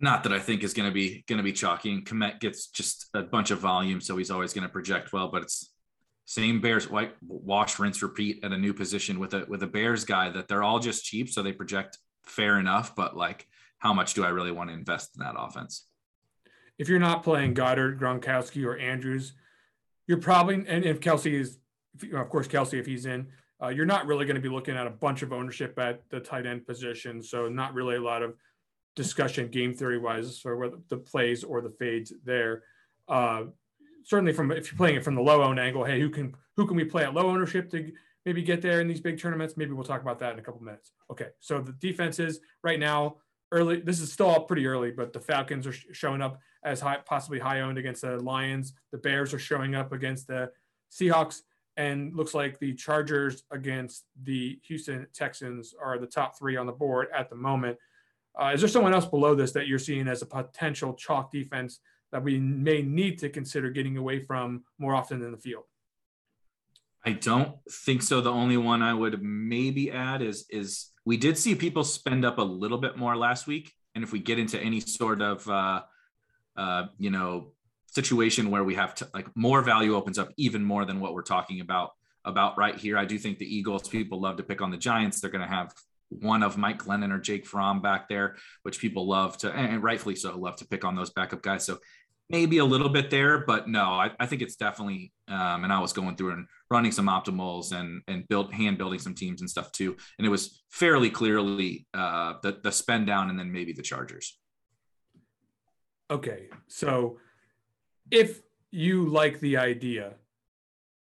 Not 0.00 0.22
that 0.22 0.32
I 0.32 0.38
think 0.38 0.62
is 0.62 0.74
going 0.74 0.88
to 0.88 0.94
be 0.94 1.24
going 1.26 1.38
to 1.38 1.42
be 1.42 1.52
chalky. 1.52 1.92
And 1.92 2.06
Kmet 2.06 2.40
gets 2.40 2.68
just 2.68 3.08
a 3.14 3.22
bunch 3.22 3.50
of 3.50 3.58
volume, 3.58 4.00
so 4.00 4.16
he's 4.16 4.30
always 4.30 4.52
going 4.52 4.62
to 4.62 4.68
project 4.68 5.12
well. 5.12 5.28
But 5.28 5.42
it's 5.42 5.72
same 6.24 6.60
Bears 6.60 6.88
white 6.88 7.14
wash, 7.26 7.78
rinse, 7.78 8.02
repeat 8.02 8.44
at 8.44 8.52
a 8.52 8.58
new 8.58 8.74
position 8.74 9.18
with 9.18 9.34
a 9.34 9.44
with 9.48 9.62
a 9.62 9.66
Bears 9.66 10.04
guy 10.04 10.30
that 10.30 10.46
they're 10.46 10.62
all 10.62 10.78
just 10.78 11.04
cheap, 11.04 11.30
so 11.30 11.42
they 11.42 11.52
project 11.52 11.98
fair 12.24 12.60
enough. 12.60 12.94
But 12.94 13.16
like, 13.16 13.48
how 13.78 13.92
much 13.92 14.14
do 14.14 14.24
I 14.24 14.28
really 14.28 14.52
want 14.52 14.70
to 14.70 14.74
invest 14.74 15.16
in 15.16 15.24
that 15.24 15.34
offense? 15.36 15.86
If 16.78 16.88
you're 16.88 17.00
not 17.00 17.24
playing 17.24 17.54
Goedert, 17.54 17.98
Gronkowski, 17.98 18.64
or 18.64 18.76
Andrews, 18.76 19.32
you're 20.06 20.18
probably 20.18 20.64
and 20.68 20.84
if 20.84 21.00
Kelce 21.00 21.32
is, 21.32 21.58
of 22.12 22.28
course, 22.28 22.46
Kelce 22.46 22.78
if 22.78 22.86
he's 22.86 23.06
in, 23.06 23.26
uh, 23.62 23.68
you're 23.68 23.86
not 23.86 24.06
really 24.06 24.24
going 24.24 24.36
to 24.36 24.42
be 24.42 24.48
looking 24.48 24.76
at 24.76 24.86
a 24.86 24.90
bunch 24.90 25.22
of 25.22 25.32
ownership 25.32 25.78
at 25.78 26.02
the 26.10 26.20
tight 26.20 26.46
end 26.46 26.66
position. 26.66 27.22
So 27.22 27.48
not 27.48 27.74
really 27.74 27.96
a 27.96 28.00
lot 28.00 28.22
of 28.22 28.34
discussion 29.02 29.44
game 29.48 29.72
theory 29.72 30.00
wise 30.06 30.42
whether 30.44 30.78
the 30.88 30.96
plays 30.96 31.40
or 31.44 31.56
the 31.60 31.74
fades 31.80 32.12
there. 32.24 32.54
uh, 33.16 33.44
certainly 34.04 34.32
from 34.32 34.50
if 34.50 34.64
you're 34.70 34.76
playing 34.82 34.96
it 34.96 35.04
from 35.04 35.14
the 35.14 35.26
low 35.30 35.42
owned 35.42 35.60
angle, 35.60 35.84
hey, 35.84 36.00
who 36.00 36.10
can 36.10 36.34
who 36.56 36.66
can 36.66 36.76
we 36.76 36.84
play 36.84 37.04
at 37.04 37.14
low 37.14 37.26
ownership 37.28 37.70
to 37.70 37.92
maybe 38.26 38.42
get 38.42 38.60
there 38.60 38.80
in 38.80 38.88
these 38.88 39.00
big 39.08 39.16
tournaments? 39.20 39.56
Maybe 39.56 39.72
we'll 39.72 39.84
talk 39.92 40.02
about 40.02 40.18
that 40.18 40.32
in 40.32 40.38
a 40.38 40.42
couple 40.42 40.60
minutes. 40.70 40.90
Okay, 41.12 41.28
so 41.40 41.60
the 41.60 41.76
defenses 41.88 42.40
right 42.62 42.80
now, 42.80 43.16
early. 43.52 43.80
This 43.80 44.00
is 44.00 44.12
still 44.12 44.40
pretty 44.40 44.66
early, 44.66 44.90
but 44.90 45.12
the 45.12 45.20
Falcons 45.20 45.66
are 45.66 45.72
sh- 45.72 45.86
showing 45.92 46.22
up 46.22 46.40
as 46.64 46.80
high, 46.80 46.98
possibly 47.04 47.38
high 47.38 47.60
owned 47.60 47.78
against 47.78 48.02
the 48.02 48.16
Lions. 48.32 48.72
The 48.92 48.98
Bears 48.98 49.32
are 49.32 49.38
showing 49.38 49.74
up 49.74 49.92
against 49.92 50.26
the 50.26 50.50
Seahawks, 50.90 51.42
and 51.76 52.16
looks 52.16 52.34
like 52.34 52.58
the 52.58 52.74
Chargers 52.74 53.44
against 53.50 54.04
the 54.22 54.58
Houston 54.66 55.06
Texans 55.14 55.74
are 55.80 55.98
the 55.98 56.06
top 56.18 56.36
three 56.36 56.56
on 56.56 56.66
the 56.66 56.72
board 56.72 57.06
at 57.14 57.30
the 57.30 57.36
moment. 57.36 57.76
Uh, 58.40 58.52
is 58.54 58.60
there 58.60 58.68
someone 58.68 58.94
else 58.94 59.06
below 59.06 59.34
this 59.34 59.52
that 59.52 59.66
you're 59.66 59.78
seeing 59.78 60.06
as 60.06 60.22
a 60.22 60.26
potential 60.26 60.94
chalk 60.94 61.32
defense 61.32 61.80
that 62.12 62.22
we 62.22 62.38
may 62.38 62.82
need 62.82 63.18
to 63.18 63.28
consider 63.28 63.70
getting 63.70 63.96
away 63.96 64.20
from 64.20 64.62
more 64.78 64.94
often 64.94 65.22
in 65.22 65.32
the 65.32 65.38
field? 65.38 65.64
I 67.04 67.12
don't 67.12 67.56
think 67.70 68.02
so. 68.02 68.20
The 68.20 68.30
only 68.30 68.56
one 68.56 68.82
I 68.82 68.94
would 68.94 69.22
maybe 69.22 69.90
add 69.90 70.22
is 70.22 70.46
is 70.50 70.90
we 71.04 71.16
did 71.16 71.38
see 71.38 71.54
people 71.54 71.84
spend 71.84 72.24
up 72.24 72.38
a 72.38 72.42
little 72.42 72.78
bit 72.78 72.96
more 72.96 73.16
last 73.16 73.46
week, 73.46 73.72
and 73.94 74.04
if 74.04 74.12
we 74.12 74.18
get 74.18 74.38
into 74.38 74.60
any 74.60 74.80
sort 74.80 75.22
of 75.22 75.48
uh, 75.48 75.82
uh, 76.56 76.86
you 76.98 77.10
know 77.10 77.52
situation 77.86 78.50
where 78.50 78.64
we 78.64 78.74
have 78.74 78.94
to, 78.96 79.08
like 79.14 79.26
more 79.34 79.62
value 79.62 79.96
opens 79.96 80.18
up 80.18 80.28
even 80.36 80.62
more 80.62 80.84
than 80.84 81.00
what 81.00 81.14
we're 81.14 81.22
talking 81.22 81.60
about 81.60 81.92
about 82.24 82.58
right 82.58 82.76
here. 82.76 82.98
I 82.98 83.04
do 83.04 83.18
think 83.18 83.38
the 83.38 83.56
Eagles 83.56 83.88
people 83.88 84.20
love 84.20 84.36
to 84.36 84.42
pick 84.42 84.60
on 84.60 84.70
the 84.70 84.76
Giants. 84.76 85.20
They're 85.20 85.30
going 85.30 85.48
to 85.48 85.54
have 85.54 85.72
one 86.08 86.42
of 86.42 86.56
Mike 86.56 86.82
Glennon 86.82 87.12
or 87.12 87.18
Jake 87.18 87.46
Fromm 87.46 87.82
back 87.82 88.08
there, 88.08 88.36
which 88.62 88.80
people 88.80 89.06
love 89.06 89.36
to, 89.38 89.52
and 89.52 89.82
rightfully 89.82 90.16
so, 90.16 90.36
love 90.36 90.56
to 90.56 90.66
pick 90.66 90.84
on 90.84 90.96
those 90.96 91.10
backup 91.10 91.42
guys. 91.42 91.64
So 91.64 91.78
maybe 92.30 92.58
a 92.58 92.64
little 92.64 92.88
bit 92.88 93.10
there, 93.10 93.44
but 93.46 93.68
no, 93.68 93.84
I, 93.84 94.10
I 94.20 94.26
think 94.26 94.42
it's 94.42 94.56
definitely. 94.56 95.12
Um, 95.28 95.64
and 95.64 95.72
I 95.72 95.80
was 95.80 95.92
going 95.92 96.16
through 96.16 96.32
and 96.32 96.46
running 96.70 96.92
some 96.92 97.06
optimals 97.06 97.72
and 97.72 98.02
and 98.08 98.26
build 98.28 98.52
hand 98.52 98.78
building 98.78 98.98
some 98.98 99.14
teams 99.14 99.40
and 99.40 99.50
stuff 99.50 99.72
too, 99.72 99.96
and 100.18 100.26
it 100.26 100.30
was 100.30 100.62
fairly 100.70 101.10
clearly 101.10 101.86
uh, 101.94 102.34
the 102.42 102.58
the 102.62 102.72
spend 102.72 103.06
down 103.06 103.30
and 103.30 103.38
then 103.38 103.52
maybe 103.52 103.72
the 103.72 103.82
Chargers. 103.82 104.38
Okay, 106.10 106.48
so 106.68 107.18
if 108.10 108.40
you 108.70 109.06
like 109.06 109.40
the 109.40 109.58
idea 109.58 110.14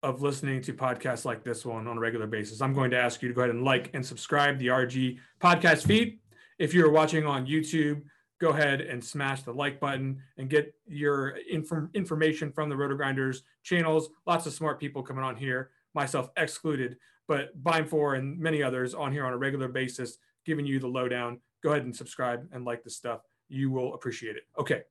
of 0.03 0.21
listening 0.23 0.61
to 0.63 0.73
podcasts 0.73 1.25
like 1.25 1.45
this 1.45 1.65
one 1.65 1.87
on 1.87 1.97
a 1.97 2.01
regular 2.01 2.27
basis, 2.27 2.61
I'm 2.61 2.75
going 2.75 2.91
to 2.91 2.99
ask 2.99 3.23
you 3.23 3.29
to 3.29 3.35
go 3.35 3.43
ahead 3.43 3.55
and 3.55 3.65
like 3.65 3.91
and 3.95 4.05
subscribe 4.05 4.59
the 4.59 4.69
RG 4.69 5.19
podcast 5.41 5.87
feed. 5.87 6.19
If 6.59 6.75
you're 6.75 6.91
watching 6.91 7.27
on 7.27 7.47
YouTube, 7.47 8.03
go 8.41 8.51
ahead 8.51 8.81
and 8.81 9.03
smash 9.03 9.43
the 9.43 9.53
like 9.53 9.79
button 9.79 10.21
and 10.37 10.51
get 10.51 10.75
your 10.87 11.39
inform- 11.49 11.91
information 11.95 12.51
from 12.51 12.69
the 12.69 12.75
RotoGrinders 12.75 13.43
channels. 13.63 14.11
Lots 14.27 14.47
of 14.47 14.53
smart 14.53 14.81
people 14.81 15.03
coming 15.03 15.23
on 15.23 15.37
here, 15.37 15.71
myself 15.95 16.31
excluded, 16.37 16.97
but 17.29 17.57
Beimfohr 17.63 18.19
and 18.19 18.39
many 18.39 18.63
others 18.63 18.95
on 18.95 19.13
here 19.13 19.25
on 19.25 19.33
a 19.33 19.39
regular 19.39 19.69
basis, 19.69 20.19
giving 20.45 20.67
you 20.67 20.81
the 20.81 20.89
lowdown. 20.89 21.41
Go 21.63 21.71
ahead 21.71 21.85
and 21.85 21.95
subscribe 21.95 22.49
and 22.53 22.65
like 22.65 22.83
the 22.83 22.91
stuff. 22.91 23.21
You 23.49 23.71
will 23.71 23.95
appreciate 23.95 24.35
it. 24.35 24.43
Okay. 24.59 24.83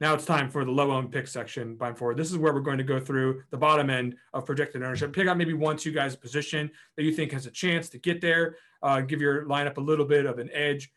Now 0.00 0.14
it's 0.14 0.24
time 0.24 0.48
for 0.48 0.64
the 0.64 0.70
low 0.70 0.90
owned 0.90 1.12
pick 1.12 1.28
section 1.28 1.76
Beimfohr. 1.76 2.16
This 2.16 2.30
is 2.30 2.38
where 2.38 2.54
we're 2.54 2.60
going 2.60 2.78
to 2.78 2.84
go 2.84 2.98
through 2.98 3.42
the 3.50 3.58
bottom 3.58 3.90
end 3.90 4.16
of 4.32 4.46
projected 4.46 4.82
ownership. 4.82 5.12
Pick 5.12 5.28
out 5.28 5.36
maybe 5.36 5.52
one, 5.52 5.76
two 5.76 5.92
guys 5.92 6.16
position 6.16 6.70
that 6.96 7.02
you 7.02 7.12
think 7.12 7.32
has 7.32 7.44
a 7.44 7.50
chance 7.50 7.90
to 7.90 7.98
get 7.98 8.22
there. 8.22 8.56
Uh, 8.82 9.02
give 9.02 9.20
your 9.20 9.44
lineup 9.44 9.76
a 9.76 9.80
little 9.80 10.06
bit 10.06 10.24
of 10.24 10.38
an 10.38 10.48
edge. 10.54 10.90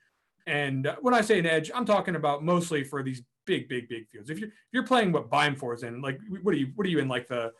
And 0.47 0.87
uh, 0.87 0.95
when 1.01 1.13
I 1.13 1.19
say 1.19 1.37
an 1.37 1.45
edge, 1.45 1.69
I'm 1.75 1.85
talking 1.85 2.15
about 2.15 2.43
mostly 2.45 2.83
for 2.85 3.03
these 3.03 3.21
big, 3.45 3.67
big, 3.67 3.89
big 3.89 4.07
fields. 4.07 4.29
If 4.29 4.39
you're 4.39 4.49
if 4.49 4.71
you're 4.71 4.87
playing 4.87 5.11
what 5.11 5.29
Beimfohr 5.29 5.75
is 5.75 5.83
in, 5.83 6.01
like 6.01 6.19
what 6.41 6.53
are 6.53 6.57
you 6.57 6.71
what 6.75 6.87
are 6.87 6.89
you 6.89 6.99
in 6.99 7.09
like 7.09 7.27
the 7.27 7.51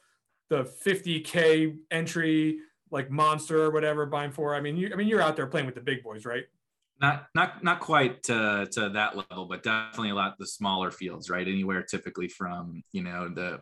the 0.49 0.63
50k 0.85 1.77
entry 1.91 2.59
like 2.89 3.09
monster 3.09 3.63
or 3.63 3.71
whatever 3.71 4.07
Beimfohr? 4.07 4.55
I 4.55 4.61
mean, 4.61 4.77
you 4.77 4.91
I 4.93 4.95
mean 4.95 5.09
you're 5.09 5.21
out 5.21 5.35
there 5.35 5.47
playing 5.47 5.65
with 5.65 5.75
the 5.75 5.81
big 5.81 6.03
boys, 6.03 6.25
right? 6.25 6.45
Not 7.01 7.27
not 7.35 7.63
not 7.63 7.79
quite 7.79 8.23
to, 8.23 8.67
to 8.71 8.89
that 8.89 9.15
level, 9.17 9.45
but 9.45 9.63
definitely 9.63 10.09
a 10.09 10.15
lot 10.15 10.35
the 10.37 10.47
smaller 10.47 10.91
fields, 10.91 11.29
right? 11.29 11.47
Anywhere 11.47 11.83
typically 11.83 12.27
from 12.27 12.83
you 12.91 13.03
know 13.03 13.29
the 13.29 13.61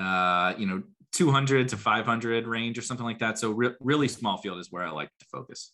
uh, 0.00 0.54
you 0.58 0.66
know 0.66 0.82
200 1.12 1.68
to 1.68 1.76
500 1.76 2.46
range 2.46 2.76
or 2.76 2.82
something 2.82 3.06
like 3.06 3.20
that. 3.20 3.38
So 3.38 3.52
re- 3.52 3.74
really 3.80 4.08
small 4.08 4.36
field 4.38 4.58
is 4.58 4.70
where 4.70 4.82
I 4.82 4.90
like 4.90 5.08
to 5.20 5.26
focus. 5.30 5.72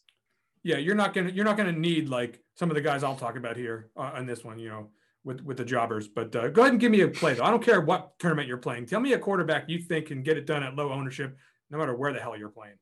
Yeah, 0.63 0.77
you're 0.77 0.95
not 0.95 1.15
gonna 1.15 1.31
you're 1.31 1.45
not 1.45 1.57
gonna 1.57 1.73
need 1.73 2.09
like 2.09 2.41
some 2.55 2.71
of 2.71 2.75
the 2.75 2.83
guys 2.83 3.03
I'll 3.03 3.17
talk 3.17 3.37
about 3.37 3.57
here 3.57 3.91
uh, 3.97 4.13
on 4.15 4.27
this 4.27 4.45
one, 4.45 4.59
you 4.59 4.69
know, 4.69 4.91
with 5.25 5.41
with 5.41 5.57
the 5.57 5.65
jobbers. 5.65 6.07
But 6.07 6.37
uh, 6.37 6.49
go 6.49 6.63
ahead 6.63 6.73
and 6.73 6.81
give 6.81 6.93
me 6.93 7.01
a 7.01 7.09
play 7.09 7.35
though. 7.35 7.45
I 7.45 7.51
don't 7.51 7.65
care 7.65 7.81
what 7.81 8.19
tournament 8.19 8.47
you're 8.47 8.59
playing. 8.59 8.87
Tell 8.87 9.01
me 9.01 9.15
a 9.15 9.19
quarterback 9.19 9.69
you 9.69 9.79
think 9.79 10.07
can 10.07 10.23
get 10.23 10.37
it 10.37 10.47
done 10.47 10.63
at 10.63 10.77
low 10.77 10.93
ownership, 10.93 11.37
no 11.71 11.79
matter 11.79 11.95
where 11.95 12.13
the 12.13 12.21
hell 12.21 12.37
you're 12.37 12.51
playing. 12.51 12.77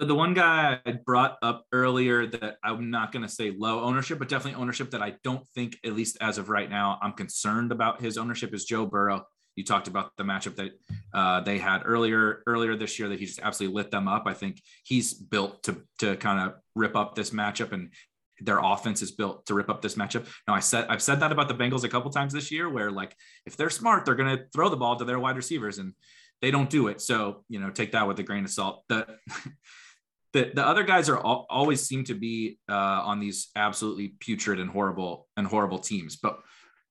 So 0.00 0.06
the 0.06 0.14
one 0.14 0.34
guy 0.34 0.80
I 0.84 0.92
brought 0.92 1.36
up 1.40 1.66
earlier 1.70 2.26
that 2.26 2.56
I'm 2.64 2.90
not 2.90 3.12
going 3.12 3.22
to 3.22 3.28
say 3.28 3.52
low 3.56 3.84
ownership, 3.84 4.18
but 4.18 4.28
definitely 4.28 4.60
ownership 4.60 4.90
that 4.90 5.02
I 5.02 5.14
don't 5.22 5.46
think, 5.54 5.78
at 5.84 5.92
least 5.92 6.18
as 6.20 6.36
of 6.36 6.48
right 6.48 6.68
now, 6.68 6.98
I'm 7.00 7.12
concerned 7.12 7.70
about 7.70 8.00
his 8.00 8.18
ownership 8.18 8.52
is 8.52 8.64
Joe 8.64 8.86
Burrow. 8.86 9.24
You 9.54 9.62
talked 9.62 9.86
about 9.86 10.10
the 10.16 10.24
matchup 10.24 10.56
that 10.56 10.72
uh, 11.12 11.40
they 11.42 11.58
had 11.58 11.82
earlier 11.84 12.42
earlier 12.48 12.76
this 12.76 12.98
year 12.98 13.08
that 13.08 13.20
he 13.20 13.26
just 13.26 13.38
absolutely 13.40 13.76
lit 13.76 13.92
them 13.92 14.08
up. 14.08 14.24
I 14.26 14.34
think 14.34 14.60
he's 14.82 15.14
built 15.14 15.62
to 15.64 15.80
to 16.00 16.16
kind 16.16 16.40
of 16.40 16.56
rip 16.74 16.96
up 16.96 17.14
this 17.14 17.30
matchup, 17.30 17.70
and 17.70 17.92
their 18.40 18.58
offense 18.58 19.00
is 19.00 19.12
built 19.12 19.46
to 19.46 19.54
rip 19.54 19.70
up 19.70 19.80
this 19.80 19.94
matchup. 19.94 20.26
Now 20.48 20.54
I 20.54 20.60
said 20.60 20.86
I've 20.88 21.02
said 21.02 21.20
that 21.20 21.30
about 21.30 21.46
the 21.46 21.54
Bengals 21.54 21.84
a 21.84 21.88
couple 21.88 22.10
times 22.10 22.32
this 22.32 22.50
year, 22.50 22.68
where 22.68 22.90
like 22.90 23.14
if 23.46 23.56
they're 23.56 23.70
smart, 23.70 24.04
they're 24.04 24.16
going 24.16 24.36
to 24.36 24.44
throw 24.52 24.68
the 24.68 24.76
ball 24.76 24.96
to 24.96 25.04
their 25.04 25.20
wide 25.20 25.36
receivers, 25.36 25.78
and 25.78 25.92
they 26.42 26.50
don't 26.50 26.68
do 26.68 26.88
it. 26.88 27.00
So 27.00 27.44
you 27.48 27.60
know, 27.60 27.70
take 27.70 27.92
that 27.92 28.08
with 28.08 28.18
a 28.18 28.24
grain 28.24 28.44
of 28.44 28.50
salt. 28.50 28.82
The 28.88 29.06
the, 30.34 30.50
the 30.52 30.66
other 30.66 30.82
guys 30.82 31.08
are 31.08 31.18
all, 31.18 31.46
always 31.48 31.80
seem 31.86 32.04
to 32.04 32.14
be 32.14 32.58
uh, 32.68 32.74
on 32.74 33.20
these 33.20 33.48
absolutely 33.56 34.08
putrid 34.20 34.60
and 34.60 34.68
horrible 34.68 35.28
and 35.36 35.46
horrible 35.46 35.78
teams, 35.78 36.16
but 36.16 36.40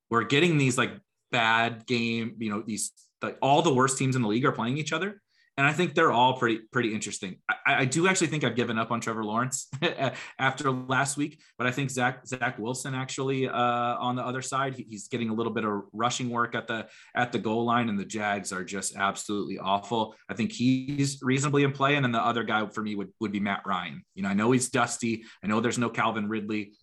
we're 0.09 0.23
getting 0.23 0.57
these 0.57 0.77
like 0.77 0.91
bad 1.31 1.85
game, 1.85 2.35
you 2.39 2.49
know, 2.49 2.63
these 2.65 2.93
like 3.21 3.37
all 3.41 3.61
the 3.61 3.73
worst 3.73 3.97
teams 3.97 4.15
in 4.15 4.21
the 4.21 4.27
league 4.27 4.45
are 4.45 4.51
playing 4.51 4.77
each 4.77 4.93
other 4.93 5.21
and 5.57 5.67
I 5.67 5.73
think 5.73 5.93
they're 5.93 6.11
all 6.11 6.37
pretty 6.37 6.59
pretty 6.71 6.93
interesting. 6.93 7.37
I, 7.47 7.81
I, 7.81 7.85
do 7.85 8.07
actually 8.07 8.27
think 8.27 8.43
I've 8.43 8.55
given 8.55 8.79
up 8.79 8.91
on 8.91 8.99
Trevor 8.99 9.23
Lawrence 9.23 9.69
after 10.39 10.71
last 10.71 11.15
week, 11.15 11.39
but 11.57 11.67
I 11.67 11.71
think 11.71 11.91
Zach 11.91 12.25
Zach 12.25 12.57
Wilson 12.57 12.95
actually 12.95 13.47
uh, 13.47 13.53
on 13.53 14.15
the 14.15 14.23
other 14.23 14.41
side, 14.41 14.75
he's 14.75 15.07
getting 15.07 15.29
a 15.29 15.33
little 15.33 15.53
bit 15.53 15.63
of 15.63 15.83
rushing 15.93 16.29
work 16.29 16.55
at 16.55 16.67
the 16.67 16.87
at 17.15 17.31
the 17.31 17.39
goal 17.39 17.65
line, 17.65 17.89
and 17.89 17.99
the 17.99 18.05
Jags 18.05 18.51
are 18.51 18.63
just 18.63 18.95
absolutely 18.95 19.59
awful. 19.59 20.15
I 20.27 20.33
think 20.33 20.51
he's 20.51 21.19
reasonably 21.21 21.63
in 21.63 21.71
play, 21.71 21.95
and 21.95 22.03
then 22.03 22.11
the 22.11 22.21
other 22.21 22.43
guy 22.43 22.65
for 22.67 22.81
me 22.81 22.95
would 22.95 23.09
would 23.19 23.31
be 23.31 23.39
Matt 23.39 23.61
Ryan. 23.65 24.03
You 24.15 24.23
know, 24.23 24.29
I 24.29 24.33
know 24.33 24.51
he's 24.51 24.69
dusty. 24.69 25.23
I 25.43 25.47
know 25.47 25.59
there's 25.59 25.77
no 25.77 25.89
Calvin 25.89 26.27
Ridley. 26.27 26.73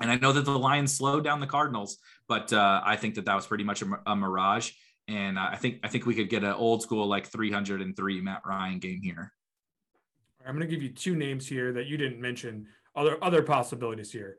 And 0.00 0.12
I 0.12 0.16
know 0.16 0.32
that 0.32 0.44
the 0.44 0.56
Lions 0.56 0.94
slowed 0.94 1.24
down 1.24 1.40
the 1.40 1.46
Cardinals, 1.48 1.98
but 2.28 2.52
uh, 2.52 2.80
I 2.84 2.94
think 2.94 3.16
that 3.16 3.24
that 3.24 3.34
was 3.34 3.48
pretty 3.48 3.64
much 3.64 3.82
a, 3.82 3.86
a 4.06 4.14
mirage 4.14 4.70
and 5.08 5.38
I 5.38 5.56
think 5.56 5.80
I 5.82 5.88
think 5.88 6.06
we 6.06 6.14
could 6.14 6.28
get 6.28 6.44
an 6.44 6.52
old 6.52 6.82
school 6.82 7.06
like 7.06 7.26
303 7.26 8.20
Matt 8.20 8.42
Ryan 8.46 8.78
game 8.78 9.00
here. 9.02 9.32
I'm 10.46 10.54
going 10.54 10.66
to 10.66 10.74
give 10.74 10.82
you 10.82 10.90
two 10.90 11.16
names 11.16 11.46
here 11.46 11.72
that 11.72 11.86
you 11.86 11.96
didn't 11.96 12.20
mention. 12.20 12.66
Other 12.94 13.22
other 13.22 13.42
possibilities 13.42 14.12
here. 14.12 14.36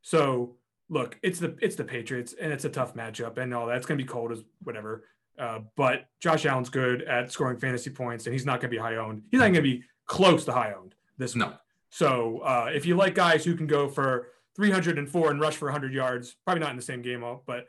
So 0.00 0.56
look, 0.88 1.18
it's 1.22 1.38
the 1.38 1.56
it's 1.60 1.76
the 1.76 1.84
Patriots 1.84 2.34
and 2.40 2.52
it's 2.52 2.64
a 2.64 2.68
tough 2.68 2.94
matchup 2.94 3.38
and 3.38 3.52
all 3.52 3.66
that's 3.66 3.86
going 3.86 3.98
to 3.98 4.04
be 4.04 4.08
cold 4.08 4.32
as 4.32 4.44
whatever. 4.62 5.04
Uh, 5.38 5.60
but 5.76 6.06
Josh 6.20 6.46
Allen's 6.46 6.68
good 6.68 7.02
at 7.02 7.32
scoring 7.32 7.58
fantasy 7.58 7.90
points 7.90 8.26
and 8.26 8.32
he's 8.32 8.46
not 8.46 8.60
going 8.60 8.70
to 8.70 8.76
be 8.76 8.80
high 8.80 8.96
owned. 8.96 9.22
He's 9.30 9.40
not 9.40 9.46
going 9.46 9.54
to 9.54 9.62
be 9.62 9.82
close 10.06 10.44
to 10.44 10.52
high 10.52 10.74
owned 10.78 10.94
this 11.18 11.34
no. 11.34 11.54
So 11.90 12.38
uh, 12.38 12.70
if 12.72 12.86
you 12.86 12.96
like 12.96 13.14
guys 13.14 13.44
who 13.44 13.54
can 13.54 13.66
go 13.66 13.88
for 13.88 14.28
304 14.56 15.30
and 15.30 15.40
rush 15.40 15.56
for 15.56 15.66
100 15.66 15.92
yards, 15.92 16.36
probably 16.44 16.60
not 16.60 16.70
in 16.70 16.76
the 16.76 16.82
same 16.82 17.02
game, 17.02 17.24
but 17.46 17.66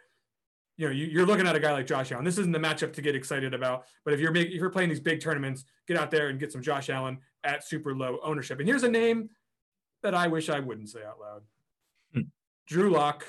you 0.78 0.88
know, 0.88 0.92
you, 0.92 1.22
are 1.22 1.26
looking 1.26 1.46
at 1.46 1.56
a 1.56 1.60
guy 1.60 1.72
like 1.72 1.86
Josh 1.86 2.12
Allen. 2.12 2.26
This 2.26 2.38
isn't 2.38 2.52
the 2.52 2.60
matchup 2.60 2.94
to 2.94 3.02
get 3.02 3.16
excited 3.16 3.54
about, 3.54 3.86
but 4.04 4.14
if 4.14 4.20
you're 4.20 4.32
big, 4.32 4.48
if 4.48 4.56
you're 4.56 4.70
playing 4.70 4.90
these 4.90 5.00
big 5.00 5.22
tournaments, 5.22 5.66
get 5.88 5.98
out 5.98 6.10
there 6.10 6.30
and 6.30 6.40
get 6.40 6.52
some 6.52 6.62
Josh 6.62 6.90
Allen 6.90 7.20
at 7.44 7.64
super 7.68 7.96
low 7.96 8.20
ownership. 8.24 8.60
And 8.60 8.68
here's 8.68 8.84
a 8.84 8.90
name 8.90 9.30
that 10.02 10.16
I 10.16 10.28
wish 10.28 10.50
I 10.50 10.60
wouldn't 10.60 10.90
say 10.90 11.00
out 11.04 11.20
loud. 11.20 11.42
Hmm. 12.14 12.22
Drew 12.68 12.90
Lock 12.90 13.26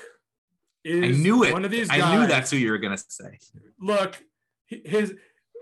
is 0.83 1.17
I 1.17 1.21
knew 1.21 1.43
it. 1.43 1.53
one 1.53 1.65
of 1.65 1.71
these 1.71 1.87
guys. 1.87 2.01
I 2.01 2.19
knew 2.19 2.27
that's 2.27 2.49
who 2.49 2.57
you 2.57 2.71
were 2.71 2.79
gonna 2.79 2.97
say. 2.97 3.37
Look, 3.79 4.21
his 4.67 5.13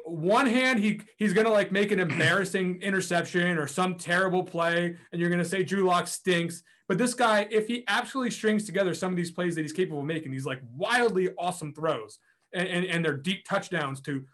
one 0.06 0.46
hand 0.46 0.80
he 0.80 1.02
he's 1.18 1.34
gonna 1.34 1.50
like 1.50 1.72
make 1.72 1.92
an 1.92 2.00
embarrassing 2.00 2.80
interception 2.82 3.58
or 3.58 3.68
some 3.68 3.96
terrible 3.96 4.44
play, 4.44 4.96
and 5.12 5.22
you're 5.22 5.30
gonna 5.30 5.46
say 5.46 5.64
Drew 5.64 5.86
Lock 5.86 6.08
stinks. 6.08 6.64
But 6.88 6.98
this 6.98 7.14
guy, 7.14 7.48
if 7.50 7.68
he 7.68 7.84
absolutely 7.88 8.32
strings 8.32 8.66
together 8.66 8.94
some 8.94 9.12
of 9.12 9.18
these 9.18 9.32
plays 9.32 9.56
that 9.56 9.62
he's 9.62 9.74
capable 9.74 10.02
of 10.02 10.06
making, 10.06 10.32
these 10.32 10.46
like 10.46 10.62
wildly 10.76 11.30
awesome 11.38 11.74
throws 11.74 12.20
and, 12.54 12.68
and, 12.68 12.86
and 12.86 13.06
they're 13.06 13.18
deep 13.18 13.46
touchdowns 13.46 14.02
to 14.02 14.26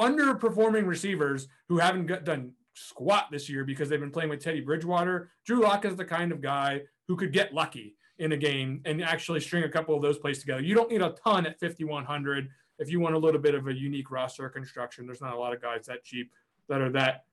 underperforming 0.00 0.86
receivers 0.86 1.48
who 1.68 1.78
haven't 1.78 2.06
got, 2.06 2.24
done 2.24 2.52
squat 2.74 3.26
this 3.30 3.48
year 3.48 3.64
because 3.64 3.88
they've 3.88 4.00
been 4.00 4.10
playing 4.10 4.30
with 4.30 4.42
Teddy 4.42 4.60
Bridgewater. 4.60 5.30
Drew 5.46 5.60
Lock 5.60 5.84
is 5.84 5.96
the 5.96 6.04
kind 6.04 6.32
of 6.32 6.40
guy 6.40 6.82
who 7.06 7.16
could 7.16 7.32
get 7.32 7.54
lucky 7.54 7.96
in 8.18 8.32
a 8.32 8.36
game 8.36 8.80
and 8.84 9.02
actually 9.02 9.40
string 9.40 9.64
a 9.64 9.68
couple 9.68 9.94
of 9.94 10.02
those 10.02 10.18
plays 10.18 10.38
together. 10.40 10.62
You 10.62 10.74
don't 10.74 10.90
need 10.90 11.02
a 11.02 11.14
ton 11.24 11.46
at 11.46 11.58
5,100. 11.60 12.48
If 12.78 12.90
you 12.90 13.00
want 13.00 13.14
a 13.14 13.18
little 13.18 13.40
bit 13.40 13.54
of 13.54 13.66
a 13.68 13.74
unique 13.74 14.10
roster 14.10 14.48
construction, 14.48 15.06
there's 15.06 15.20
not 15.20 15.34
a 15.34 15.38
lot 15.38 15.52
of 15.52 15.62
guys 15.62 15.86
that 15.86 16.04
cheap 16.04 16.32
that 16.68 16.80
are 16.80 16.90
that 16.90 17.24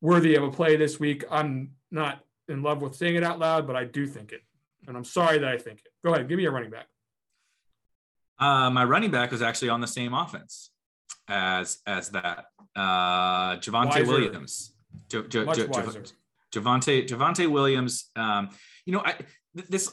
worthy 0.00 0.34
of 0.34 0.42
a 0.42 0.50
play 0.50 0.76
this 0.76 1.00
week. 1.00 1.24
I'm 1.30 1.72
not 1.90 2.20
in 2.48 2.62
love 2.62 2.82
with 2.82 2.94
saying 2.94 3.16
it 3.16 3.24
out 3.24 3.38
loud, 3.38 3.66
but 3.66 3.76
I 3.76 3.84
do 3.84 4.06
think 4.06 4.32
it. 4.32 4.42
And 4.86 4.96
I'm 4.96 5.04
sorry 5.04 5.38
that 5.38 5.48
I 5.48 5.58
think 5.58 5.80
it. 5.80 5.92
Go 6.04 6.12
ahead, 6.12 6.28
give 6.28 6.36
me 6.36 6.44
a 6.44 6.50
running 6.50 6.70
back. 6.70 6.86
Uh, 8.38 8.70
my 8.70 8.84
running 8.84 9.10
back 9.10 9.30
was 9.30 9.42
actually 9.42 9.70
on 9.70 9.80
the 9.80 9.86
same 9.86 10.12
offense 10.12 10.70
as 11.28 11.78
as 11.86 12.10
that. 12.10 12.46
Uh, 12.76 13.56
Javonte 13.56 14.06
Williams. 14.06 14.74
J- 15.08 15.26
J- 15.28 15.44
Much 15.44 15.56
J- 15.56 15.66
wiser. 15.66 16.04
Javonte 16.52 17.06
Javonte 17.08 17.48
Williams. 17.48 18.10
Um, 18.16 18.50
you 18.84 18.92
know, 18.92 19.02
I 19.04 19.14
this 19.54 19.92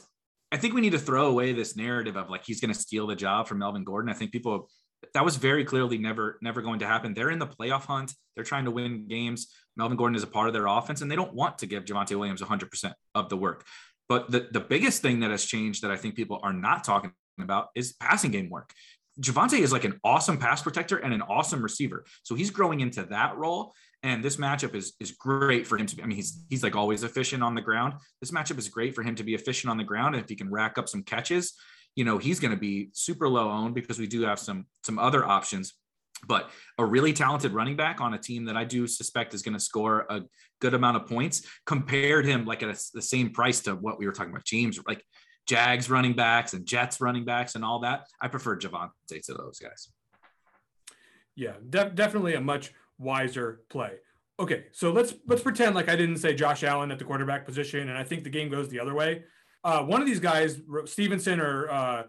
I 0.50 0.56
think 0.58 0.74
we 0.74 0.80
need 0.80 0.92
to 0.92 0.98
throw 0.98 1.28
away 1.28 1.52
this 1.52 1.76
narrative 1.76 2.16
of 2.16 2.28
like 2.28 2.44
he's 2.44 2.60
going 2.60 2.72
to 2.72 2.78
steal 2.78 3.06
the 3.06 3.16
job 3.16 3.48
from 3.48 3.58
Melvin 3.58 3.84
Gordon. 3.84 4.10
I 4.10 4.14
think 4.14 4.32
people 4.32 4.68
that 5.14 5.24
was 5.24 5.36
very 5.36 5.64
clearly 5.64 5.98
never 5.98 6.38
never 6.42 6.62
going 6.62 6.80
to 6.80 6.86
happen. 6.86 7.14
They're 7.14 7.30
in 7.30 7.38
the 7.38 7.46
playoff 7.46 7.84
hunt. 7.84 8.14
They're 8.34 8.44
trying 8.44 8.64
to 8.64 8.70
win 8.70 9.06
games. 9.08 9.48
Melvin 9.76 9.96
Gordon 9.96 10.16
is 10.16 10.22
a 10.22 10.28
part 10.28 10.48
of 10.48 10.54
their 10.54 10.66
offense, 10.66 11.00
and 11.00 11.10
they 11.10 11.16
don't 11.16 11.34
want 11.34 11.58
to 11.58 11.66
give 11.66 11.84
Javonte 11.84 12.16
Williams 12.16 12.42
100% 12.42 12.92
of 13.14 13.28
the 13.28 13.36
work. 13.36 13.66
But 14.08 14.30
the, 14.30 14.48
the 14.50 14.60
biggest 14.60 15.00
thing 15.00 15.20
that 15.20 15.30
has 15.30 15.44
changed 15.44 15.82
that 15.82 15.90
I 15.90 15.96
think 15.96 16.14
people 16.14 16.40
are 16.42 16.52
not 16.52 16.84
talking 16.84 17.12
about 17.40 17.68
is 17.74 17.94
passing 17.94 18.30
game 18.30 18.50
work. 18.50 18.72
Javonte 19.20 19.58
is 19.58 19.72
like 19.72 19.84
an 19.84 19.98
awesome 20.04 20.38
pass 20.38 20.62
protector 20.62 20.98
and 20.98 21.12
an 21.12 21.22
awesome 21.22 21.62
receiver. 21.62 22.04
So 22.22 22.34
he's 22.34 22.50
growing 22.50 22.80
into 22.80 23.04
that 23.04 23.36
role. 23.36 23.72
And 24.02 24.22
this 24.22 24.36
matchup 24.36 24.74
is 24.74 24.94
is 24.98 25.12
great 25.12 25.66
for 25.66 25.78
him 25.78 25.86
to 25.86 25.96
be. 25.96 26.02
I 26.02 26.06
mean, 26.06 26.16
he's 26.16 26.42
he's 26.50 26.62
like 26.64 26.74
always 26.74 27.04
efficient 27.04 27.42
on 27.42 27.54
the 27.54 27.60
ground. 27.60 27.94
This 28.20 28.32
matchup 28.32 28.58
is 28.58 28.68
great 28.68 28.94
for 28.94 29.02
him 29.02 29.14
to 29.14 29.22
be 29.22 29.34
efficient 29.34 29.70
on 29.70 29.76
the 29.76 29.84
ground. 29.84 30.16
And 30.16 30.24
if 30.24 30.28
he 30.28 30.34
can 30.34 30.50
rack 30.50 30.76
up 30.76 30.88
some 30.88 31.04
catches, 31.04 31.54
you 31.94 32.04
know, 32.04 32.18
he's 32.18 32.40
going 32.40 32.52
to 32.52 32.60
be 32.60 32.90
super 32.92 33.28
low 33.28 33.50
owned 33.50 33.74
because 33.74 33.98
we 33.98 34.06
do 34.06 34.22
have 34.22 34.38
some 34.38 34.66
some 34.84 34.98
other 34.98 35.24
options. 35.24 35.74
But 36.26 36.50
a 36.78 36.84
really 36.84 37.12
talented 37.12 37.52
running 37.52 37.74
back 37.74 38.00
on 38.00 38.14
a 38.14 38.18
team 38.18 38.44
that 38.44 38.56
I 38.56 38.62
do 38.62 38.86
suspect 38.86 39.34
is 39.34 39.42
going 39.42 39.54
to 39.54 39.60
score 39.60 40.06
a 40.08 40.22
good 40.60 40.72
amount 40.72 40.96
of 40.96 41.06
points 41.06 41.44
compared 41.66 42.24
him 42.24 42.44
like 42.44 42.62
at 42.62 42.68
a, 42.68 42.80
the 42.94 43.02
same 43.02 43.30
price 43.30 43.60
to 43.60 43.74
what 43.74 43.98
we 43.98 44.06
were 44.06 44.12
talking 44.12 44.30
about 44.30 44.44
James 44.44 44.78
like 44.86 45.04
Jags 45.46 45.90
running 45.90 46.12
backs 46.12 46.52
and 46.52 46.64
Jets 46.64 47.00
running 47.00 47.24
backs 47.24 47.56
and 47.56 47.64
all 47.64 47.80
that. 47.80 48.06
I 48.20 48.28
prefer 48.28 48.56
Javonte 48.56 48.90
to 49.26 49.34
those 49.34 49.58
guys. 49.58 49.90
Yeah, 51.34 51.54
de- 51.68 51.90
definitely 51.90 52.34
a 52.34 52.40
much 52.40 52.72
wiser 52.98 53.62
play. 53.68 53.92
Okay, 54.38 54.64
so 54.72 54.92
let's 54.92 55.14
let's 55.26 55.42
pretend 55.42 55.74
like 55.74 55.88
I 55.88 55.96
didn't 55.96 56.18
say 56.18 56.34
Josh 56.34 56.62
Allen 56.62 56.90
at 56.90 56.98
the 56.98 57.04
quarterback 57.04 57.44
position, 57.44 57.88
and 57.88 57.98
I 57.98 58.04
think 58.04 58.24
the 58.24 58.30
game 58.30 58.48
goes 58.48 58.68
the 58.68 58.80
other 58.80 58.94
way. 58.94 59.24
Uh, 59.64 59.82
one 59.82 60.00
of 60.00 60.06
these 60.06 60.20
guys, 60.20 60.60
Stevenson 60.86 61.40
or 61.40 61.70
uh, 61.70 62.02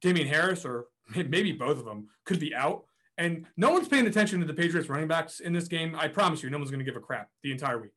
Damien 0.00 0.28
Harris, 0.28 0.64
or 0.64 0.86
maybe 1.14 1.52
both 1.52 1.78
of 1.78 1.84
them, 1.84 2.08
could 2.24 2.40
be 2.40 2.54
out. 2.54 2.84
And 3.16 3.46
no 3.56 3.72
one's 3.72 3.88
paying 3.88 4.06
attention 4.06 4.38
to 4.40 4.46
the 4.46 4.54
Patriots 4.54 4.88
running 4.88 5.08
backs 5.08 5.40
in 5.40 5.52
this 5.52 5.66
game. 5.66 5.96
I 5.98 6.06
promise 6.08 6.42
you, 6.42 6.50
no 6.50 6.58
one's 6.58 6.70
going 6.70 6.78
to 6.78 6.84
give 6.84 6.96
a 6.96 7.00
crap 7.00 7.28
the 7.42 7.50
entire 7.50 7.80
week. 7.80 7.90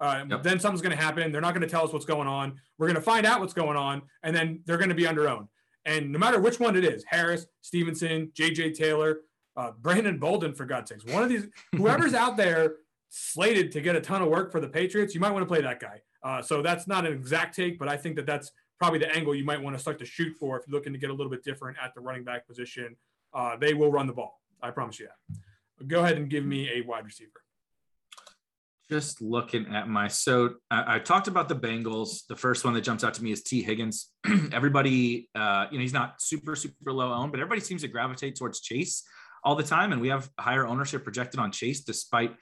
Uh, 0.00 0.24
yep. 0.28 0.42
Then 0.42 0.58
something's 0.58 0.82
going 0.82 0.96
to 0.96 1.02
happen. 1.02 1.30
They're 1.30 1.40
not 1.40 1.54
going 1.54 1.62
to 1.62 1.68
tell 1.68 1.84
us 1.84 1.92
what's 1.92 2.04
going 2.04 2.26
on. 2.26 2.60
We're 2.78 2.88
going 2.88 2.96
to 2.96 3.02
find 3.02 3.24
out 3.24 3.40
what's 3.40 3.54
going 3.54 3.76
on, 3.76 4.02
and 4.24 4.34
then 4.34 4.60
they're 4.66 4.76
going 4.76 4.88
to 4.88 4.94
be 4.94 5.06
under 5.06 5.28
own. 5.28 5.48
And 5.84 6.10
no 6.10 6.18
matter 6.18 6.40
which 6.40 6.58
one 6.58 6.76
it 6.76 6.84
is, 6.84 7.04
Harris, 7.06 7.46
Stevenson, 7.60 8.32
J.J. 8.34 8.72
Taylor, 8.72 9.20
uh, 9.56 9.72
Brandon 9.80 10.18
Bolden, 10.18 10.54
for 10.54 10.64
God's 10.64 10.90
sakes, 10.90 11.04
one 11.04 11.22
of 11.22 11.28
these, 11.28 11.46
whoever's 11.76 12.14
out 12.14 12.36
there 12.36 12.76
slated 13.10 13.70
to 13.72 13.80
get 13.80 13.94
a 13.94 14.00
ton 14.00 14.22
of 14.22 14.28
work 14.28 14.50
for 14.50 14.60
the 14.60 14.68
Patriots, 14.68 15.14
you 15.14 15.20
might 15.20 15.30
want 15.30 15.42
to 15.42 15.46
play 15.46 15.60
that 15.60 15.78
guy. 15.78 16.00
Uh, 16.24 16.40
so 16.40 16.62
that's 16.62 16.88
not 16.88 17.06
an 17.06 17.12
exact 17.12 17.54
take, 17.54 17.78
but 17.78 17.86
I 17.86 17.98
think 17.98 18.16
that 18.16 18.24
that's 18.24 18.50
probably 18.78 18.98
the 18.98 19.14
angle 19.14 19.34
you 19.34 19.44
might 19.44 19.62
want 19.62 19.76
to 19.76 19.80
start 19.80 19.98
to 19.98 20.06
shoot 20.06 20.34
for 20.40 20.58
if 20.58 20.66
you're 20.66 20.76
looking 20.76 20.92
to 20.94 20.98
get 20.98 21.10
a 21.10 21.12
little 21.12 21.30
bit 21.30 21.44
different 21.44 21.76
at 21.82 21.94
the 21.94 22.00
running 22.00 22.24
back 22.24 22.46
position. 22.46 22.96
Uh, 23.32 23.56
they 23.56 23.74
will 23.74 23.92
run 23.92 24.06
the 24.06 24.12
ball. 24.12 24.40
I 24.62 24.70
promise 24.70 24.98
you 24.98 25.06
that. 25.06 25.88
Go 25.88 26.02
ahead 26.02 26.16
and 26.16 26.30
give 26.30 26.44
me 26.44 26.70
a 26.70 26.80
wide 26.80 27.04
receiver. 27.04 27.30
Just 28.90 29.20
looking 29.20 29.66
at 29.74 29.88
my 29.88 30.08
so 30.08 30.54
I, 30.70 30.96
I, 30.96 30.98
talked 30.98 31.26
about 31.26 31.48
the 31.48 31.56
Bengals. 31.56 32.26
The 32.28 32.36
first 32.36 32.64
one 32.64 32.74
that 32.74 32.82
jumps 32.82 33.02
out 33.02 33.14
to 33.14 33.24
me 33.24 33.32
is 33.32 33.42
Tee 33.42 33.62
Higgins. 33.62 34.10
everybody, 34.52 35.30
uh, 35.34 35.66
you 35.70 35.78
know, 35.78 35.82
he's 35.82 35.94
not 35.94 36.20
super 36.20 36.54
super 36.54 36.92
low 36.92 37.12
owned, 37.12 37.32
but 37.32 37.40
everybody 37.40 37.62
seems 37.62 37.80
to 37.80 37.88
gravitate 37.88 38.36
towards 38.36 38.60
Chase 38.60 39.02
all 39.42 39.56
the 39.56 39.62
time, 39.62 39.92
and 39.92 40.02
we 40.02 40.08
have 40.08 40.28
higher 40.38 40.66
ownership 40.66 41.02
projected 41.02 41.40
on 41.40 41.50
Chase, 41.50 41.80
despite. 41.80 42.34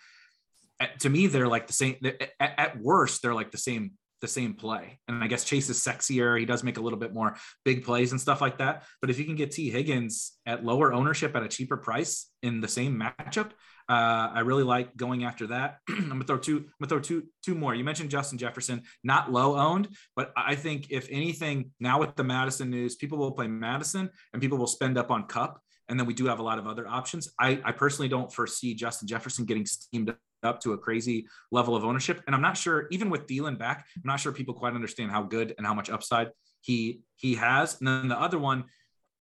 To 1.00 1.08
me, 1.08 1.26
they're 1.26 1.48
like 1.48 1.66
the 1.66 1.72
same. 1.72 1.96
At, 2.40 2.80
worst, 2.80 3.22
they're 3.22 3.34
like 3.34 3.50
the 3.50 3.58
same 3.58 3.92
the 4.20 4.28
same 4.28 4.54
play. 4.54 5.00
And 5.08 5.22
I 5.22 5.26
guess 5.26 5.44
Chase 5.44 5.68
is 5.68 5.78
sexier. 5.84 6.38
He 6.38 6.46
does 6.46 6.62
make 6.62 6.78
a 6.78 6.80
little 6.80 6.98
bit 6.98 7.12
more 7.12 7.34
big 7.64 7.84
plays 7.84 8.12
and 8.12 8.20
stuff 8.20 8.40
like 8.40 8.58
that. 8.58 8.84
But 9.00 9.10
if 9.10 9.18
you 9.18 9.24
can 9.24 9.34
get 9.34 9.50
Tee 9.50 9.68
Higgins 9.68 10.38
at 10.46 10.64
lower 10.64 10.92
ownership 10.92 11.34
at 11.34 11.42
a 11.42 11.48
cheaper 11.48 11.76
price 11.76 12.30
in 12.40 12.60
the 12.60 12.68
same 12.68 12.98
matchup, 12.98 13.50
uh, 13.88 14.30
I 14.32 14.40
really 14.40 14.62
like 14.62 14.96
going 14.96 15.24
after 15.24 15.48
that. 15.48 15.78
I'm 15.88 16.08
gonna 16.08 16.24
throw 16.24 16.38
two. 16.38 16.58
I'm 16.58 16.72
gonna 16.80 16.88
throw 16.88 17.00
two 17.00 17.24
two 17.44 17.54
more. 17.54 17.74
You 17.74 17.84
mentioned 17.84 18.10
Justin 18.10 18.38
Jefferson, 18.38 18.82
not 19.02 19.32
low 19.32 19.56
owned, 19.56 19.88
but 20.14 20.32
I 20.36 20.54
think 20.54 20.86
if 20.90 21.08
anything, 21.10 21.72
now 21.80 21.98
with 21.98 22.14
the 22.14 22.24
Mattison 22.24 22.70
news, 22.70 22.94
people 22.94 23.18
will 23.18 23.32
play 23.32 23.48
Mattison 23.48 24.08
and 24.32 24.40
people 24.40 24.56
will 24.58 24.66
spend 24.66 24.98
up 24.98 25.10
on 25.10 25.26
Kupp, 25.26 25.60
and 25.92 26.00
then 26.00 26.06
we 26.06 26.14
do 26.14 26.24
have 26.24 26.38
a 26.38 26.42
lot 26.42 26.58
of 26.58 26.66
other 26.66 26.88
options. 26.88 27.30
I, 27.38 27.60
I 27.62 27.72
personally 27.72 28.08
don't 28.08 28.32
foresee 28.32 28.72
Justin 28.74 29.06
Jefferson 29.06 29.44
getting 29.44 29.66
steamed 29.66 30.14
up 30.42 30.58
to 30.62 30.72
a 30.72 30.78
crazy 30.78 31.28
level 31.50 31.76
of 31.76 31.84
ownership, 31.84 32.22
and 32.26 32.34
I'm 32.34 32.40
not 32.40 32.56
sure 32.56 32.88
even 32.90 33.10
with 33.10 33.26
Thielen 33.26 33.58
back, 33.58 33.86
I'm 33.94 34.02
not 34.06 34.18
sure 34.18 34.32
people 34.32 34.54
quite 34.54 34.72
understand 34.72 35.10
how 35.10 35.22
good 35.22 35.54
and 35.58 35.66
how 35.66 35.74
much 35.74 35.90
upside 35.90 36.30
he 36.62 37.02
he 37.16 37.34
has. 37.34 37.78
And 37.78 37.86
then 37.86 38.08
the 38.08 38.18
other 38.18 38.38
one, 38.38 38.64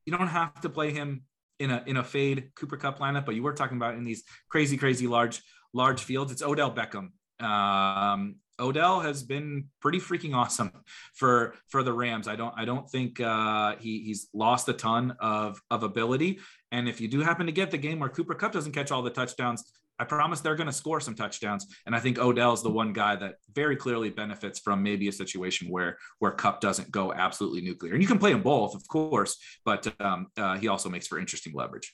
you 0.06 0.16
don't 0.16 0.28
have 0.28 0.60
to 0.62 0.70
play 0.70 0.92
him 0.92 1.24
in 1.60 1.72
a 1.72 1.82
in 1.88 1.96
a 1.96 2.04
fade 2.04 2.52
Cooper 2.56 2.76
Kupp 2.76 3.00
lineup, 3.00 3.26
but 3.26 3.36
you 3.36 3.44
were 3.44 3.54
talking 3.54 3.78
about 3.78 3.96
in 3.96 4.04
these 4.04 4.24
crazy, 4.50 4.76
crazy 4.76 5.08
large 5.08 5.42
large 5.74 6.04
fields. 6.04 6.32
It's 6.34 6.44
Odell 6.44 6.74
Beckham. 6.74 7.12
Um, 7.42 8.36
Odell 8.60 9.00
has 9.00 9.24
been 9.24 9.66
pretty 9.82 10.00
freaking 10.00 10.36
awesome 10.36 10.72
for 11.14 11.56
for 11.68 11.84
the 11.84 11.94
Rams. 11.94 12.28
I 12.28 12.36
don't 12.36 12.54
I 12.58 12.66
don't 12.66 12.90
think 12.90 13.20
uh, 13.20 13.76
he 13.80 14.04
he's 14.04 14.28
lost 14.34 14.70
a 14.70 14.74
ton 14.74 15.16
of 15.20 15.62
of 15.70 15.84
ability. 15.84 16.40
And 16.72 16.88
if 16.88 17.02
you 17.02 17.08
do 17.08 17.22
happen 17.22 17.46
to 17.48 17.52
get 17.52 17.72
the 17.72 17.78
game 17.78 18.00
where 18.00 18.10
Cooper 18.10 18.36
Kupp 18.36 18.52
doesn't 18.52 18.74
catch 18.74 18.92
all 18.92 19.02
the 19.02 19.10
touchdowns, 19.10 19.72
I 20.00 20.06
promise 20.06 20.40
they're 20.40 20.56
going 20.56 20.68
to 20.68 20.74
score 20.74 21.02
some 21.02 21.16
touchdowns. 21.16 21.68
And 21.86 21.96
I 21.96 22.00
think 22.00 22.20
Odell's 22.20 22.64
the 22.64 22.70
one 22.70 22.94
guy 22.94 23.18
that 23.18 23.36
very 23.54 23.76
clearly 23.76 24.10
benefits 24.10 24.60
from 24.60 24.82
maybe 24.82 25.08
a 25.10 25.12
situation 25.12 25.70
where 25.70 25.98
where 26.20 26.32
Kupp 26.32 26.62
doesn't 26.62 26.90
go 26.90 27.14
absolutely 27.14 27.62
nuclear. 27.62 27.94
And 27.94 28.02
you 28.02 28.08
can 28.08 28.20
play 28.20 28.32
them 28.32 28.42
both, 28.42 28.76
of 28.76 28.88
course, 28.88 29.38
but 29.66 29.94
um, 30.00 30.28
uh, 30.38 30.58
he 30.58 30.68
also 30.68 30.90
makes 30.90 31.08
for 31.08 31.20
interesting 31.20 31.54
leverage. 31.54 31.94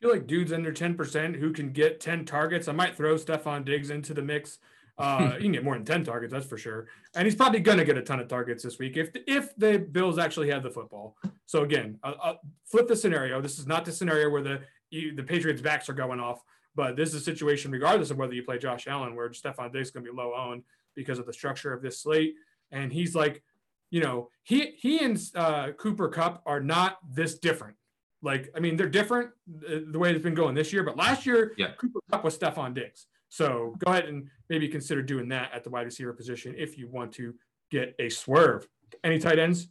I 0.00 0.06
feel 0.06 0.12
like 0.12 0.26
dudes 0.26 0.52
under 0.52 0.72
10% 0.72 1.36
who 1.36 1.52
can 1.52 1.72
get 1.72 2.00
10 2.00 2.24
targets. 2.24 2.68
I 2.68 2.72
might 2.72 2.96
throw 2.96 3.16
Stefon 3.16 3.66
Diggs 3.66 3.90
into 3.90 4.14
the 4.14 4.22
mix. 4.22 4.58
Uh, 5.00 5.32
you 5.36 5.44
can 5.44 5.52
get 5.52 5.64
more 5.64 5.74
than 5.74 5.84
10 5.84 6.04
targets, 6.04 6.32
that's 6.32 6.46
for 6.46 6.58
sure. 6.58 6.86
And 7.14 7.24
he's 7.26 7.34
probably 7.34 7.60
going 7.60 7.78
to 7.78 7.84
get 7.84 7.96
a 7.96 8.02
ton 8.02 8.20
of 8.20 8.28
targets 8.28 8.62
this 8.62 8.78
week 8.78 8.96
if 8.96 9.10
if 9.26 9.56
the 9.56 9.78
Bills 9.78 10.18
actually 10.18 10.50
have 10.50 10.62
the 10.62 10.70
football. 10.70 11.16
So 11.46 11.62
again, 11.62 11.98
I'll, 12.02 12.16
I'll 12.22 12.40
flip 12.64 12.86
the 12.86 12.96
scenario. 12.96 13.40
This 13.40 13.58
is 13.58 13.66
not 13.66 13.84
the 13.84 13.92
scenario 13.92 14.28
where 14.28 14.42
the 14.42 14.60
the 14.90 15.22
Patriots 15.22 15.62
backs 15.62 15.88
are 15.88 15.94
going 15.94 16.20
off. 16.20 16.42
But 16.74 16.96
this 16.96 17.08
is 17.10 17.16
a 17.16 17.20
situation, 17.20 17.70
regardless 17.70 18.10
of 18.10 18.18
whether 18.18 18.32
you 18.32 18.42
play 18.42 18.58
Josh 18.58 18.86
Allen, 18.86 19.16
where 19.16 19.28
Stefon 19.30 19.72
Diggs 19.72 19.88
is 19.88 19.90
going 19.90 20.04
to 20.04 20.12
be 20.12 20.16
low 20.16 20.34
owned 20.34 20.62
because 20.94 21.18
of 21.18 21.26
the 21.26 21.32
structure 21.32 21.72
of 21.72 21.82
this 21.82 22.00
slate. 22.00 22.34
And 22.70 22.92
he's 22.92 23.14
like, 23.14 23.42
you 23.90 24.00
know, 24.00 24.28
he 24.44 24.72
he 24.76 25.04
and 25.04 25.20
uh, 25.34 25.72
Cooper 25.72 26.08
Kupp 26.08 26.42
are 26.46 26.60
not 26.60 26.98
this 27.08 27.38
different. 27.38 27.76
Like, 28.22 28.50
I 28.54 28.60
mean, 28.60 28.76
they're 28.76 28.88
different 28.88 29.30
uh, 29.66 29.78
the 29.90 29.98
way 29.98 30.12
it's 30.12 30.22
been 30.22 30.34
going 30.34 30.54
this 30.54 30.72
year. 30.72 30.84
But 30.84 30.96
last 30.96 31.26
year, 31.26 31.54
yeah. 31.56 31.72
Cooper 31.78 32.00
Kupp 32.10 32.22
was 32.22 32.38
Stefon 32.38 32.74
Diggs. 32.74 33.06
So 33.30 33.74
go 33.78 33.92
ahead 33.92 34.06
and 34.06 34.28
maybe 34.48 34.68
consider 34.68 35.02
doing 35.02 35.28
that 35.28 35.50
at 35.54 35.64
the 35.64 35.70
wide 35.70 35.86
receiver 35.86 36.12
position 36.12 36.54
if 36.58 36.76
you 36.76 36.88
want 36.88 37.12
to 37.12 37.34
get 37.70 37.94
a 37.98 38.08
swerve. 38.08 38.66
Any 39.02 39.18
tight 39.18 39.38
ends? 39.38 39.68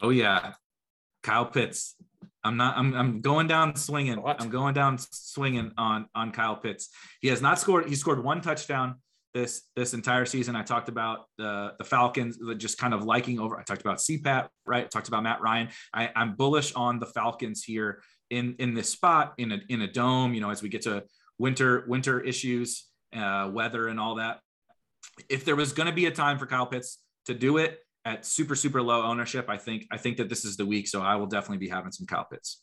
Oh 0.00 0.10
yeah, 0.10 0.54
Kyle 1.22 1.46
Pitts. 1.46 1.94
I'm 2.42 2.56
not. 2.56 2.76
I'm. 2.78 2.94
I'm 2.94 3.20
going 3.20 3.46
down 3.46 3.76
swinging. 3.76 4.20
What? 4.22 4.40
I'm 4.40 4.48
going 4.48 4.72
down 4.72 4.96
swinging 4.98 5.72
on 5.76 6.06
on 6.14 6.32
Kyle 6.32 6.56
Pitts. 6.56 6.88
He 7.20 7.28
has 7.28 7.42
not 7.42 7.58
scored. 7.58 7.86
He 7.86 7.94
scored 7.94 8.24
one 8.24 8.40
touchdown 8.40 8.96
this 9.34 9.62
this 9.76 9.92
entire 9.92 10.24
season. 10.24 10.56
I 10.56 10.62
talked 10.62 10.88
about 10.88 11.26
the 11.36 11.74
the 11.78 11.84
Falcons 11.84 12.38
just 12.56 12.78
kind 12.78 12.94
of 12.94 13.04
liking 13.04 13.38
over. 13.38 13.58
I 13.58 13.62
talked 13.62 13.82
about 13.82 13.98
CPAT, 13.98 14.48
right? 14.66 14.84
I 14.84 14.88
talked 14.88 15.08
about 15.08 15.22
Matt 15.22 15.42
Ryan. 15.42 15.68
I, 15.92 16.10
I'm 16.16 16.34
bullish 16.34 16.72
on 16.74 16.98
the 16.98 17.06
Falcons 17.06 17.62
here 17.62 18.02
in 18.30 18.56
in 18.58 18.72
this 18.72 18.88
spot 18.88 19.34
in 19.36 19.52
a 19.52 19.60
in 19.68 19.82
a 19.82 19.92
dome. 19.92 20.32
You 20.32 20.40
know, 20.40 20.50
as 20.50 20.62
we 20.62 20.70
get 20.70 20.82
to 20.82 21.04
winter 21.40 21.84
winter 21.88 22.20
issues, 22.20 22.86
uh, 23.16 23.50
weather, 23.52 23.88
and 23.88 23.98
all 23.98 24.16
that. 24.16 24.40
If 25.28 25.44
there 25.44 25.56
was 25.56 25.72
going 25.72 25.88
to 25.88 25.94
be 25.94 26.06
a 26.06 26.10
time 26.10 26.38
for 26.38 26.46
Kyle 26.46 26.66
Pitts 26.66 26.98
to 27.26 27.34
do 27.34 27.56
it, 27.56 27.80
at 28.04 28.24
super 28.24 28.54
super 28.54 28.80
low 28.80 29.02
ownership, 29.02 29.46
I 29.48 29.56
think 29.56 29.86
I 29.90 29.96
think 29.96 30.16
that 30.18 30.28
this 30.28 30.44
is 30.44 30.56
the 30.56 30.66
week. 30.66 30.88
So 30.88 31.02
I 31.02 31.16
will 31.16 31.26
definitely 31.26 31.58
be 31.58 31.68
having 31.68 31.92
some 31.92 32.06
Kyle 32.06 32.24
Pitts. 32.24 32.62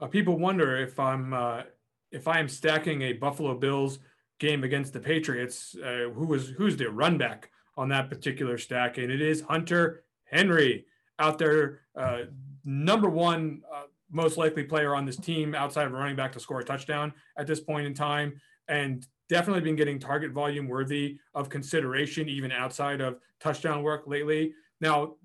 Uh, 0.00 0.06
people 0.06 0.38
wonder 0.38 0.76
if 0.76 0.98
I'm 0.98 1.32
uh, 1.32 1.62
if 2.10 2.28
I 2.28 2.38
am 2.40 2.48
stacking 2.48 3.02
a 3.02 3.12
Buffalo 3.12 3.54
Bills 3.54 3.98
game 4.38 4.64
against 4.64 4.92
the 4.92 5.00
Patriots, 5.00 5.76
uh, 5.84 6.10
who 6.14 6.26
was 6.26 6.50
who's 6.50 6.76
the 6.76 6.90
run 6.90 7.18
back 7.18 7.50
on 7.76 7.88
that 7.90 8.08
particular 8.08 8.56
stack, 8.58 8.98
and 8.98 9.10
it 9.10 9.20
is 9.20 9.42
Hunter 9.42 10.04
Henry 10.24 10.86
out 11.18 11.38
there, 11.38 11.80
uh, 11.96 12.22
number 12.64 13.08
one 13.08 13.62
uh, 13.72 13.84
most 14.14 14.38
likely 14.38 14.64
player 14.64 14.94
on 14.94 15.04
this 15.04 15.16
team 15.16 15.54
outside 15.54 15.86
of 15.86 15.92
running 15.92 16.16
back 16.16 16.32
to 16.32 16.40
score 16.40 16.60
a 16.60 16.64
touchdown 16.64 17.12
at 17.36 17.46
this 17.46 17.60
point 17.60 17.86
in 17.86 17.92
time. 17.92 18.40
And 18.68 19.06
definitely 19.28 19.62
been 19.62 19.76
getting 19.76 19.98
target 19.98 20.32
volume 20.32 20.68
worthy 20.68 21.18
of 21.34 21.48
consideration, 21.48 22.28
even 22.28 22.52
outside 22.52 23.00
of 23.00 23.18
touchdown 23.40 23.82
work 23.82 24.04
lately. 24.06 24.54
Now, 24.80 25.16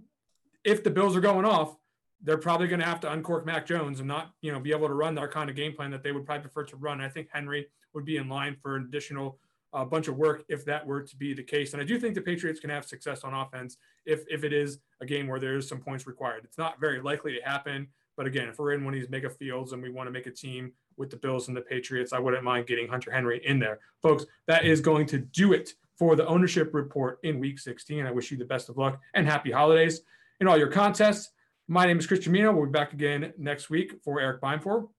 if 0.63 0.83
the 0.83 0.89
Bills 0.89 1.15
are 1.15 1.21
going 1.21 1.45
off, 1.45 1.75
they're 2.21 2.37
probably 2.37 2.67
going 2.67 2.81
to 2.81 2.85
have 2.85 2.99
to 3.01 3.11
uncork 3.11 3.45
Mac 3.45 3.65
Jones 3.65 3.99
and 3.99 4.07
not, 4.07 4.31
you 4.41 4.51
know, 4.51 4.59
be 4.59 4.71
able 4.71 4.87
to 4.87 4.93
run 4.93 5.15
their 5.15 5.27
kind 5.27 5.49
of 5.49 5.55
game 5.55 5.73
plan 5.73 5.91
that 5.91 6.03
they 6.03 6.11
would 6.11 6.25
probably 6.25 6.41
prefer 6.41 6.63
to 6.63 6.75
run. 6.75 6.99
I 6.99 7.07
think 7.07 7.29
Henry 7.31 7.67
would 7.93 8.03
be 8.03 8.17
in 8.17 8.27
line 8.27 8.57
for 8.61 8.75
an 8.75 8.83
additional 8.83 9.39
uh, 9.71 9.85
bunch 9.85 10.07
of 10.07 10.17
work 10.17 10.43
if 10.49 10.65
that 10.65 10.85
were 10.85 11.01
to 11.01 11.15
be 11.15 11.33
the 11.33 11.43
case. 11.43 11.73
And 11.73 11.81
I 11.81 11.85
do 11.85 11.99
think 11.99 12.15
the 12.15 12.21
Patriots 12.21 12.59
can 12.59 12.69
have 12.69 12.85
success 12.85 13.23
on 13.23 13.33
offense 13.33 13.77
if 14.05 14.25
if 14.29 14.43
it 14.43 14.51
is 14.51 14.79
a 15.01 15.05
game 15.05 15.27
where 15.27 15.39
there 15.39 15.55
is 15.55 15.67
some 15.67 15.79
points 15.79 16.07
required. 16.07 16.43
It's 16.43 16.57
not 16.57 16.79
very 16.79 17.01
likely 17.01 17.33
to 17.33 17.41
happen, 17.41 17.87
but 18.19 18.27
again, 18.27 18.49
if 18.49 18.59
we're 18.59 18.73
in 18.73 18.83
one 18.83 18.93
of 18.93 18.99
these 18.99 19.09
mega 19.09 19.29
fields 19.29 19.71
and 19.71 19.81
we 19.81 19.89
want 19.89 20.05
to 20.05 20.11
make 20.11 20.27
a 20.27 20.31
team 20.31 20.73
with 20.97 21.09
the 21.09 21.15
Bills 21.15 21.47
and 21.47 21.55
the 21.55 21.61
Patriots, 21.61 22.11
I 22.11 22.19
wouldn't 22.19 22.43
mind 22.43 22.67
getting 22.67 22.85
Hunter 22.85 23.13
Henry 23.13 23.39
in 23.45 23.59
there. 23.59 23.79
Folks, 24.01 24.25
that 24.45 24.65
is 24.65 24.81
going 24.81 25.05
to 25.05 25.19
do 25.19 25.53
it 25.53 25.75
for 25.97 26.17
the 26.17 26.27
ownership 26.27 26.73
report 26.73 27.19
in 27.23 27.39
week 27.39 27.59
16. 27.59 28.05
I 28.05 28.11
wish 28.11 28.29
you 28.29 28.37
the 28.37 28.43
best 28.43 28.67
of 28.67 28.77
luck 28.77 28.99
and 29.13 29.25
happy 29.25 29.51
holidays 29.51 30.01
in 30.41 30.49
all 30.49 30.57
your 30.57 30.67
contests. 30.67 31.31
My 31.69 31.85
name 31.85 31.97
is 31.97 32.07
Chris 32.07 32.19
Gimino. 32.19 32.53
We'll 32.53 32.65
be 32.65 32.71
back 32.73 32.91
again 32.91 33.31
next 33.37 33.69
week 33.69 34.01
for 34.03 34.19
Erik 34.19 34.41
Beimfohr. 34.41 34.89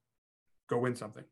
Go 0.71 0.79
win 0.79 0.97
something. 0.97 1.25